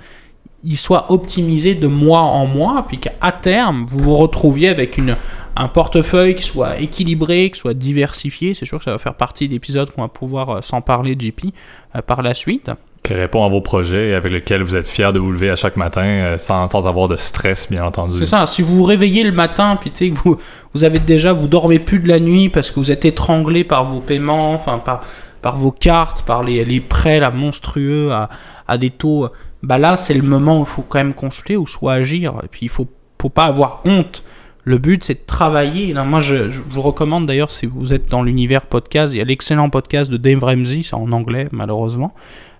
il 0.63 0.77
soit 0.77 1.12
optimisé 1.12 1.75
de 1.75 1.88
mois 1.88 2.21
en 2.21 2.45
mois, 2.45 2.86
puis 2.88 2.99
qu'à 2.99 3.32
terme, 3.32 3.86
vous 3.89 3.99
vous 3.99 4.15
retrouviez 4.15 4.69
avec 4.69 4.97
une, 4.97 5.15
un 5.55 5.67
portefeuille 5.67 6.36
qui 6.36 6.43
soit 6.43 6.79
équilibré, 6.79 7.49
qui 7.51 7.60
soit 7.60 7.73
diversifié. 7.73 8.53
C'est 8.53 8.65
sûr 8.65 8.77
que 8.77 8.84
ça 8.84 8.91
va 8.91 8.97
faire 8.97 9.15
partie 9.15 9.47
d'épisodes 9.47 9.89
qu'on 9.91 10.01
va 10.01 10.08
pouvoir 10.08 10.49
euh, 10.49 10.62
s'en 10.62 10.82
parler, 10.82 11.15
JP, 11.19 11.53
euh, 11.95 12.01
par 12.01 12.21
la 12.21 12.34
suite. 12.34 12.71
Qui 13.03 13.13
répond 13.13 13.45
à 13.45 13.49
vos 13.49 13.62
projets 13.62 14.13
avec 14.13 14.34
lesquels 14.34 14.62
vous 14.62 14.75
êtes 14.75 14.88
fier 14.88 15.13
de 15.13 15.19
vous 15.19 15.32
lever 15.32 15.49
à 15.49 15.55
chaque 15.55 15.77
matin 15.77 16.05
euh, 16.05 16.38
sans, 16.38 16.67
sans, 16.67 16.86
avoir 16.86 17.08
de 17.08 17.15
stress, 17.15 17.69
bien 17.69 17.86
entendu. 17.86 18.17
C'est 18.19 18.25
ça. 18.25 18.45
Si 18.45 18.62
vous 18.62 18.75
vous 18.75 18.84
réveillez 18.84 19.23
le 19.23 19.32
matin, 19.32 19.77
puis 19.79 19.91
tu 19.91 19.97
sais 19.97 20.10
que 20.12 20.15
vous, 20.15 20.38
vous 20.73 20.84
avez 20.84 20.99
déjà, 20.99 21.32
vous 21.32 21.47
dormez 21.47 21.79
plus 21.79 21.99
de 21.99 22.08
la 22.10 22.19
nuit 22.19 22.49
parce 22.49 22.71
que 22.71 22.75
vous 22.75 22.91
êtes 22.91 23.05
étranglé 23.05 23.63
par 23.63 23.86
vos 23.86 24.01
paiements, 24.01 24.53
enfin 24.53 24.79
par 24.79 25.01
par 25.41 25.58
vos 25.58 25.71
cartes, 25.71 26.23
par 26.23 26.43
les, 26.43 26.80
prêts 26.82 27.19
là, 27.19 27.32
monstrueux 27.32 28.12
à, 28.12 28.30
à, 28.67 28.78
des 28.78 28.89
taux, 28.89 29.30
bah 29.63 29.78
là 29.78 29.97
c'est 29.97 30.13
le 30.13 30.21
moment 30.21 30.60
où 30.60 30.62
il 30.62 30.67
faut 30.67 30.82
quand 30.82 30.99
même 30.99 31.13
consulter 31.13 31.58
ou 31.58 31.67
soit 31.67 31.93
agir. 31.93 32.34
Et 32.43 32.47
puis 32.47 32.62
il 32.63 32.69
faut, 32.69 32.88
faut 33.21 33.30
pas 33.30 33.45
avoir 33.45 33.82
honte. 33.86 34.23
Le 34.63 34.78
but 34.78 35.04
c'est 35.04 35.15
de 35.15 35.25
travailler. 35.25 35.93
Là, 35.93 36.04
moi 36.04 36.19
je, 36.19 36.36
vous 36.69 36.82
recommande 36.82 37.25
d'ailleurs 37.25 37.52
si 37.52 37.65
vous 37.65 37.93
êtes 37.93 38.10
dans 38.10 38.21
l'univers 38.21 38.65
podcast, 38.65 39.13
il 39.13 39.17
y 39.17 39.21
a 39.21 39.25
l'excellent 39.25 39.69
podcast 39.69 40.12
de 40.12 40.17
Dave 40.17 40.43
Ramsey, 40.43 40.82
c'est 40.84 40.95
en 40.95 41.12
anglais 41.12 41.47
malheureusement, 41.52 42.13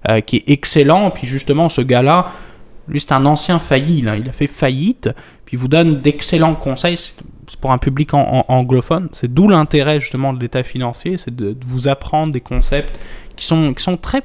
euh, 0.08 0.22
qui 0.22 0.38
est 0.38 0.50
excellent. 0.50 1.12
Puis 1.12 1.28
justement 1.28 1.70
ce 1.70 1.82
gars-là, 1.82 2.32
lui 2.88 3.00
c'est 3.00 3.12
un 3.12 3.26
ancien 3.26 3.60
failli, 3.60 4.00
il 4.00 4.08
a 4.08 4.34
fait 4.34 4.48
faillite, 4.48 5.10
puis 5.50 5.58
vous 5.58 5.68
donne 5.68 6.00
d'excellents 6.00 6.54
conseils 6.54 6.96
pour 7.60 7.72
un 7.72 7.80
public 7.80 8.12
anglophone. 8.14 9.10
C'est 9.14 9.34
d'où 9.34 9.48
l'intérêt 9.48 10.00
justement 10.00 10.32
de 10.32 10.40
l'état 10.40 10.62
financier, 10.62 11.18
c'est 11.18 11.36
de, 11.36 11.58
vous 11.66 11.88
apprendre 11.88 12.32
des 12.32 12.40
concepts 12.40 13.00
qui 13.36 13.48
sont, 13.48 13.74
qui 13.74 13.82
sont 13.82 13.98
très 13.98 14.22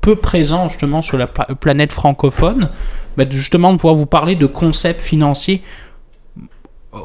peu 0.00 0.16
présents 0.16 0.70
justement 0.70 1.02
sur 1.02 1.18
la 1.18 1.26
planète 1.26 1.92
francophone, 1.92 2.70
mais 3.18 3.30
justement 3.30 3.74
de 3.74 3.76
pouvoir 3.76 3.96
vous 3.96 4.06
parler 4.06 4.34
de 4.34 4.46
concepts 4.46 5.02
financiers 5.02 5.60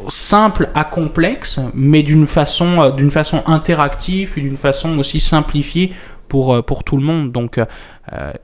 simples 0.07 0.69
à 0.73 0.85
complexes, 0.85 1.59
mais 1.73 2.03
d'une 2.03 2.25
façon, 2.25 2.81
euh, 2.81 3.09
façon 3.09 3.43
interactive, 3.47 4.29
puis 4.29 4.43
d'une 4.43 4.57
façon 4.57 4.97
aussi 4.97 5.19
simplifiée 5.19 5.91
pour, 6.29 6.53
euh, 6.53 6.61
pour 6.61 6.85
tout 6.85 6.95
le 6.95 7.03
monde. 7.03 7.33
Donc, 7.33 7.59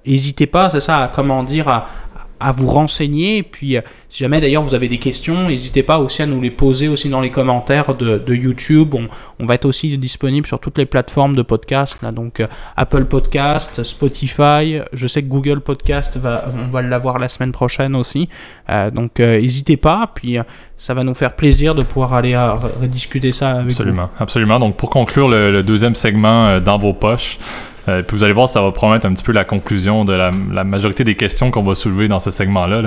n'hésitez 0.06 0.46
euh, 0.46 0.52
pas, 0.52 0.70
c'est 0.70 0.82
ça, 0.82 1.10
comment 1.16 1.44
dire, 1.44 1.70
à, 1.70 1.88
à 2.44 2.52
vous 2.52 2.68
renseigner. 2.68 3.42
Puis, 3.42 3.78
euh, 3.78 3.82
si 4.10 4.20
jamais 4.20 4.42
d'ailleurs 4.42 4.64
vous 4.64 4.76
avez 4.76 4.90
des 4.90 4.98
questions, 4.98 5.48
n'hésitez 5.48 5.82
pas 5.82 5.98
aussi 5.98 6.22
à 6.22 6.26
nous 6.26 6.42
les 6.42 6.52
poser 6.52 6.88
aussi 6.88 7.10
dans 7.10 7.22
les 7.22 7.32
commentaires 7.32 7.96
de, 7.96 8.34
YouTube. 8.34 8.94
On, 8.94 9.08
on, 9.40 9.46
va 9.46 9.56
être 9.56 9.66
aussi 9.66 9.98
disponible 9.98 10.46
sur 10.46 10.60
toutes 10.60 10.78
les 10.78 10.86
plateformes 10.86 11.36
de 11.36 11.42
podcast, 11.42 12.02
là, 12.02 12.12
donc 12.12 12.40
euh, 12.40 12.48
Apple 12.76 13.06
Podcast, 13.06 13.84
Spotify. 13.84 14.80
Je 14.92 15.08
sais 15.08 15.24
que 15.24 15.28
Google 15.28 15.62
Podcast 15.62 16.18
va, 16.18 16.46
on 16.54 16.70
va 16.70 16.82
l'avoir 16.82 17.18
la 17.20 17.30
semaine 17.30 17.52
prochaine 17.52 17.96
aussi. 17.96 18.28
Euh, 18.70 18.92
donc, 18.92 19.20
n'hésitez 19.20 19.78
pas. 19.78 20.12
Puis, 20.14 20.38
ça 20.78 20.94
va 20.94 21.04
nous 21.04 21.14
faire 21.14 21.36
plaisir 21.36 21.76
de 21.76 21.84
pouvoir 21.84 22.14
aller 22.14 22.36
rediscuter 22.36 23.32
ça 23.32 23.52
avec 23.52 23.72
absolument, 23.72 24.10
vous. 24.18 24.24
Absolument. 24.24 24.60
Donc, 24.60 24.76
pour 24.76 24.90
conclure 24.90 25.30
le 25.30 25.64
deuxième 25.64 25.96
segment 25.96 26.60
dans 26.60 26.78
vos 26.78 26.94
poches. 26.94 27.40
Euh, 27.90 28.02
puis 28.02 28.18
vous 28.18 28.24
allez 28.24 28.34
voir, 28.34 28.50
ça 28.50 28.62
va 28.62 28.72
promettre 28.72 29.06
un 29.06 29.14
petit 29.14 29.24
peu 29.24 29.32
la 29.32 29.44
conclusion 29.44 30.06
de 30.06 30.14
la, 30.14 30.32
majorité 30.64 31.04
des 31.04 31.16
questions 31.16 31.52
qu'on 31.52 31.64
va 31.64 31.76
soulever 31.76 32.08
dans 32.08 32.20
ce 32.20 32.32
segment-là. 32.32 32.84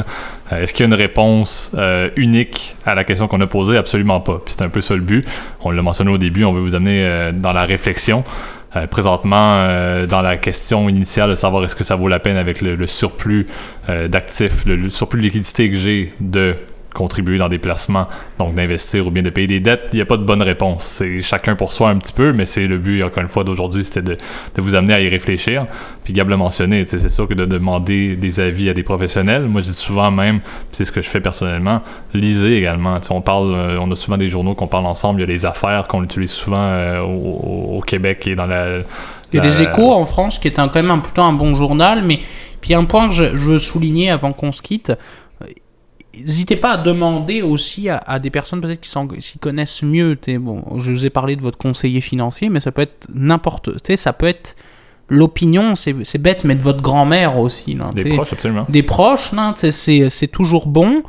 Euh, 0.53 0.63
est-ce 0.63 0.73
qu'il 0.73 0.81
y 0.81 0.85
a 0.85 0.87
une 0.87 1.01
réponse 1.01 1.73
euh, 1.77 2.09
unique 2.17 2.77
à 2.85 2.95
la 2.95 3.05
question 3.05 3.29
qu'on 3.29 3.41
a 3.41 3.47
posée? 3.47 3.77
Absolument 3.77 4.21
pas. 4.21 4.41
Puis 4.45 4.55
c'est 4.57 4.65
un 4.65 4.69
peu 4.69 4.81
ça 4.81 4.95
le 4.95 5.01
but. 5.01 5.27
On 5.63 5.71
l'a 5.71 5.83
mentionné 5.83 6.11
au 6.11 6.19
début, 6.19 6.45
on 6.45 6.53
veut 6.53 6.61
vous 6.61 6.75
amener 6.75 7.31
dans 7.35 7.53
la 7.53 7.65
réflexion. 7.65 8.25
présentement, 8.91 9.67
dans 10.07 10.23
la 10.23 10.37
question 10.37 10.89
initiale 10.89 11.31
de 11.31 11.35
savoir 11.35 11.65
est-ce 11.65 11.75
que 11.75 11.85
ça 11.85 11.97
vaut 11.97 12.09
la 12.09 12.19
peine 12.19 12.37
avec 12.37 12.61
le, 12.63 12.77
le 12.77 12.87
surplus 12.87 13.47
d'actifs, 13.89 14.65
le, 14.67 14.91
surplus 14.91 15.21
de 15.21 15.25
liquidité 15.25 15.71
que 15.71 15.77
j'ai 15.77 16.13
de 16.21 16.55
contribuer 16.97 17.37
dans 17.37 17.49
des 17.49 17.59
placements, 17.59 18.09
donc 18.39 18.55
d'investir 18.55 19.07
ou 19.07 19.11
bien 19.11 19.23
de 19.23 19.29
payer 19.29 19.47
des 19.47 19.61
dettes, 19.61 19.89
il 19.93 19.97
n'y 19.97 20.03
a 20.03 20.07
pas 20.07 20.17
de 20.17 20.25
bonne 20.25 20.41
réponse. 20.41 20.85
C'est 20.85 21.21
chacun 21.21 21.55
pour 21.55 21.75
soi 21.75 21.91
un 21.91 21.99
petit 21.99 22.15
peu, 22.15 22.33
mais 22.33 22.47
c'est 22.47 22.67
le 22.67 22.79
but, 22.79 23.03
encore 23.03 23.23
une 23.23 23.29
fois, 23.29 23.45
d'aujourd'hui, 23.45 23.85
c'était 23.85 24.03
de, 24.03 24.17
de, 24.55 24.63
vous 24.63 24.75
amener 24.75 24.95
à 24.95 25.01
y 25.01 25.09
réfléchir. 25.09 25.67
Puis 26.05 26.15
Gab 26.15 26.31
l'a 26.31 26.39
mentionné, 26.39 26.85
c'est 26.87 27.09
sûr 27.11 27.29
que 27.29 27.35
de 27.35 27.45
demander 27.45 28.17
des 28.17 28.41
avis 28.41 28.71
à 28.71 28.75
des 28.75 28.83
professionnels, 28.83 29.43
moi 29.43 29.61
je 29.61 29.67
dis 29.67 29.75
souvent 29.75 30.11
même, 30.11 30.41
c'est 30.73 30.87
ce 30.87 30.93
que 30.93 31.03
je 31.03 31.09
fais 31.09 31.21
personnellement, 31.21 31.83
lisez 32.15 32.57
également. 32.57 32.99
on 33.11 33.21
parle, 33.21 33.55
euh, 33.55 33.79
on 33.81 33.91
a 33.91 33.95
souvent 33.95 34.17
des 34.17 34.31
journaux 34.31 34.55
qu'on 34.55 34.67
parle 34.67 34.87
ensemble, 34.87 35.21
il 35.21 35.23
y 35.23 35.27
a 35.31 35.33
les 35.33 35.45
affaires 35.45 35.87
qu'on 35.89 36.03
utilise 36.03 36.31
souvent 36.31 36.63
euh, 36.63 37.01
au, 37.01 37.83
Québec 37.87 38.27
et 38.27 38.35
dans 38.35 38.47
la... 38.47 38.79
Il 39.33 39.37
y 39.37 39.39
a 39.39 39.43
des 39.43 39.61
échos 39.63 39.93
en 39.93 40.05
France 40.05 40.39
qui 40.39 40.49
est 40.49 40.59
un, 40.59 40.69
quand 40.69 40.81
même 40.81 40.91
un, 40.91 40.99
plutôt 40.99 41.23
un 41.23 41.33
bon 41.33 41.55
journal, 41.55 42.03
mais 42.03 42.21
puis 42.61 42.75
un 42.75 42.85
point 42.85 43.09
que 43.09 43.15
je, 43.15 43.37
je 43.37 43.45
veux 43.45 43.59
souligner 43.59 44.11
avant 44.11 44.33
qu'on 44.33 44.51
se 44.51 44.63
quitte, 44.63 44.93
N'hésitez 46.25 46.57
pas 46.57 46.73
à 46.73 46.77
demander 46.77 47.43
aussi 47.43 47.89
à, 47.89 48.19
des 48.19 48.31
personnes 48.31 48.61
peut-être 48.61 48.81
qui 48.81 48.91
s'y 49.21 49.39
connaissent 49.39 49.83
mieux. 49.83 50.19
Bon, 50.41 50.63
je 50.79 50.91
vous 50.91 51.07
ai 51.07 51.11
parlé 51.11 51.37
de 51.37 51.43
votre 51.43 51.59
conseiller 51.59 52.01
financier, 52.01 52.49
mais 52.49 52.61
ça 52.61 52.73
peut 52.73 52.83
être 52.83 53.09
n'importe. 53.15 53.71
Ça 53.97 54.13
peut 54.13 54.27
être 54.27 54.57
l'opinion, 55.09 55.75
c'est 55.77 56.19
bête, 56.19 56.45
mais 56.45 56.55
de 56.55 56.63
votre 56.63 56.83
grand-mère 56.83 57.39
aussi. 57.39 57.77
des 57.95 58.11
proches, 58.11 58.33
absolument. 58.33 58.67
Des 58.69 58.83
proches, 58.83 59.33
c'est 59.71 60.31
toujours 60.31 60.67
bon. 60.67 61.03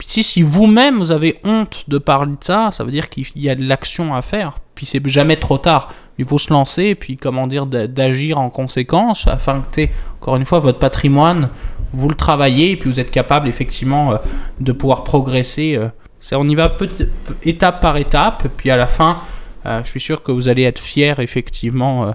Si, 0.00 0.22
si 0.22 0.42
vous-même 0.42 0.98
vous 0.98 1.12
avez 1.12 1.38
honte 1.44 1.84
de 1.88 1.98
parler 1.98 2.32
de 2.32 2.44
ça, 2.44 2.70
ça 2.72 2.84
veut 2.84 2.90
dire 2.90 3.08
qu'il 3.08 3.26
y 3.36 3.50
a 3.50 3.54
de 3.54 3.64
l'action 3.64 4.14
à 4.14 4.22
faire. 4.22 4.58
puis 4.74 4.86
c'est 4.86 5.06
jamais 5.08 5.36
trop 5.36 5.58
tard. 5.58 5.92
Il 6.18 6.24
faut 6.24 6.38
se 6.38 6.52
lancer 6.52 6.84
et 6.84 6.94
puis 6.94 7.16
comment 7.16 7.46
dire 7.46 7.66
d'agir 7.66 8.38
en 8.38 8.50
conséquence 8.50 9.26
afin 9.28 9.62
que 9.72 9.82
encore 10.20 10.36
une 10.36 10.44
fois 10.44 10.58
votre 10.58 10.78
patrimoine 10.78 11.50
vous 11.92 12.08
le 12.08 12.14
travaillez 12.14 12.72
et 12.72 12.76
puis 12.76 12.90
vous 12.90 13.00
êtes 13.00 13.10
capable 13.10 13.48
effectivement 13.48 14.12
euh, 14.12 14.16
de 14.60 14.72
pouvoir 14.72 15.04
progresser. 15.04 15.76
Euh. 15.76 15.88
on 16.32 16.48
y 16.48 16.54
va 16.54 16.76
étape 17.44 17.80
par 17.80 17.96
étape, 17.96 18.48
puis 18.56 18.70
à 18.70 18.76
la 18.76 18.86
fin, 18.86 19.20
euh, 19.66 19.82
je 19.84 19.90
suis 19.90 20.00
sûr 20.00 20.22
que 20.22 20.32
vous 20.32 20.48
allez 20.48 20.62
être 20.62 20.80
fier 20.80 21.18
effectivement. 21.20 22.14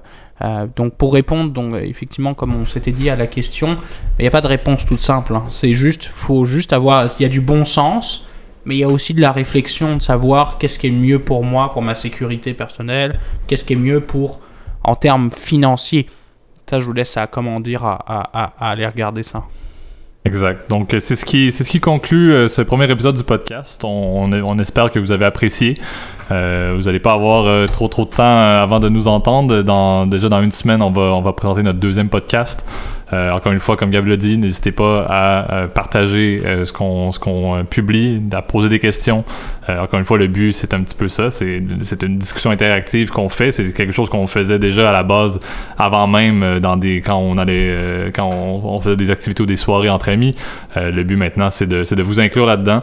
Donc 0.76 0.96
pour 0.96 1.14
répondre, 1.14 1.52
donc 1.52 1.76
effectivement 1.82 2.34
comme 2.34 2.56
on 2.56 2.66
s'était 2.66 2.92
dit 2.92 3.10
à 3.10 3.16
la 3.16 3.28
question, 3.28 3.78
il 4.20 4.24
n'y 4.24 4.28
a 4.28 4.32
pas 4.32 4.42
de 4.42 4.48
réponse 4.48 4.86
toute 4.86 5.02
simple. 5.02 5.36
Hein. 5.36 5.44
C'est 5.50 5.74
juste, 5.74 6.06
faut 6.06 6.46
juste 6.46 6.74
avoir, 6.74 7.08
il 7.20 7.24
y 7.24 7.26
a 7.26 7.30
du 7.30 7.42
bon 7.42 7.66
sens, 7.66 8.28
mais 8.66 8.76
il 8.76 8.80
y 8.80 8.84
a 8.84 8.90
aussi 8.90 9.14
de 9.14 9.22
la 9.22 9.32
réflexion 9.32 9.98
de 9.98 10.02
savoir 10.02 10.58
qu'est-ce 10.58 10.80
qui 10.80 10.88
est 10.88 10.92
mieux 10.92 11.20
pour 11.20 11.44
moi, 11.44 11.74
pour 11.74 11.82
ma 11.82 11.96
sécurité 11.96 12.54
personnelle, 12.54 13.20
qu'est-ce 13.48 13.66
qui 13.66 13.74
est 13.74 13.78
mieux 13.78 14.02
pour 14.02 14.40
en 14.84 14.96
termes 14.96 15.32
financiers. 15.32 16.08
Ça, 16.70 16.80
je 16.80 16.86
vous 16.86 16.94
laisse 16.94 17.18
à 17.18 17.28
comment 17.28 17.60
dire 17.60 17.84
à, 17.86 18.54
aller 18.60 18.86
regarder 18.88 19.24
ça. 19.24 19.44
Exact. 20.26 20.70
Donc, 20.70 20.96
c'est 21.00 21.18
ce 21.18 21.26
qui, 21.26 21.52
c'est 21.52 21.66
ce 21.66 21.70
qui 21.70 21.82
conclut 21.82 22.32
euh, 22.32 22.48
ce 22.48 22.62
premier 22.62 22.90
épisode 22.90 23.18
du 23.18 23.24
podcast. 23.26 23.82
On, 23.84 24.58
espère 24.58 24.90
que 24.90 24.98
vous 24.98 25.12
avez 25.12 25.26
apprécié. 25.26 25.78
Euh, 26.32 26.74
vous 26.76 26.84
n'allez 26.84 27.00
pas 27.00 27.14
avoir 27.14 27.46
euh, 27.46 27.68
trop 27.68 27.88
trop 27.88 28.06
de 28.06 28.10
temps 28.10 28.24
avant 28.58 28.80
de 28.80 28.90
nous 28.90 29.08
entendre. 29.08 29.62
Déjà 30.08 30.30
dans 30.30 30.44
une 30.44 30.52
semaine, 30.52 30.82
on 30.82 30.92
va, 30.92 31.02
on 31.02 31.22
va 31.22 31.34
présenter 31.34 31.64
notre 31.64 31.80
deuxième 31.80 32.10
podcast. 32.10 32.66
Euh, 33.14 33.32
encore 33.32 33.52
une 33.52 33.60
fois, 33.60 33.78
comme 33.78 33.92
Gab 33.92 34.08
l'a 34.08 34.18
dit, 34.18 34.38
n'hésitez 34.38 34.72
pas 34.72 35.06
à, 35.08 35.68
partager 35.68 36.42
euh, 36.46 36.66
ce 36.66 36.72
qu'on 36.72 37.58
euh, 37.58 37.64
publie, 37.64 38.22
à 38.32 38.42
poser 38.42 38.70
des 38.70 38.80
questions. 38.80 39.24
encore 39.68 40.00
une 40.00 40.06
fois, 40.06 40.18
le 40.18 40.28
but, 40.28 40.52
c'est 40.52 40.74
un 40.74 40.82
petit 40.82 40.96
peu 40.96 41.08
ça. 41.08 41.30
C'est 41.30 41.58
une 41.58 42.18
discussion 42.18 42.50
interactive 42.50 43.12
qu'on 43.12 43.30
fait. 43.30 43.52
C'est 43.52 43.72
quelque 43.74 43.94
chose 43.94 44.10
qu'on 44.10 44.28
faisait 44.28 44.60
déjà 44.60 44.90
à 44.90 44.94
la 44.94 45.04
base, 45.04 45.40
avant 45.78 46.08
même 46.08 46.60
dans 46.60 46.76
des 46.76 47.02
quand 47.02 47.18
on 47.18 47.38
allait 47.38 48.12
quand 48.14 48.30
on, 48.30 48.82
faisait 48.82 48.96
des 48.96 49.12
activités 49.12 49.44
ou 49.44 49.46
des 49.46 49.56
soirées 49.56 49.90
entre 49.90 50.10
amis. 50.10 50.36
le 50.76 51.04
but 51.04 51.16
maintenant, 51.16 51.50
c'est 51.50 51.68
de, 51.68 51.84
de 51.84 52.04
vous 52.04 52.20
inclure 52.20 52.46
là-dedans. 52.46 52.82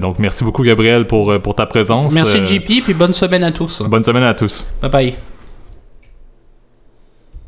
Donc, 0.00 0.18
merci 0.18 0.44
beaucoup, 0.44 0.62
Gabriel, 0.62 1.06
pour, 1.06 1.40
pour 1.40 1.54
ta 1.54 1.66
présence. 1.66 2.14
Merci, 2.14 2.44
JP, 2.44 2.84
puis 2.84 2.94
bonne 2.94 3.12
semaine 3.12 3.44
à 3.44 3.52
tous. 3.52 3.82
Bonne 3.82 4.02
semaine 4.02 4.24
à 4.24 4.34
tous. 4.34 4.64
Bye 4.82 4.90
bye. 4.90 5.14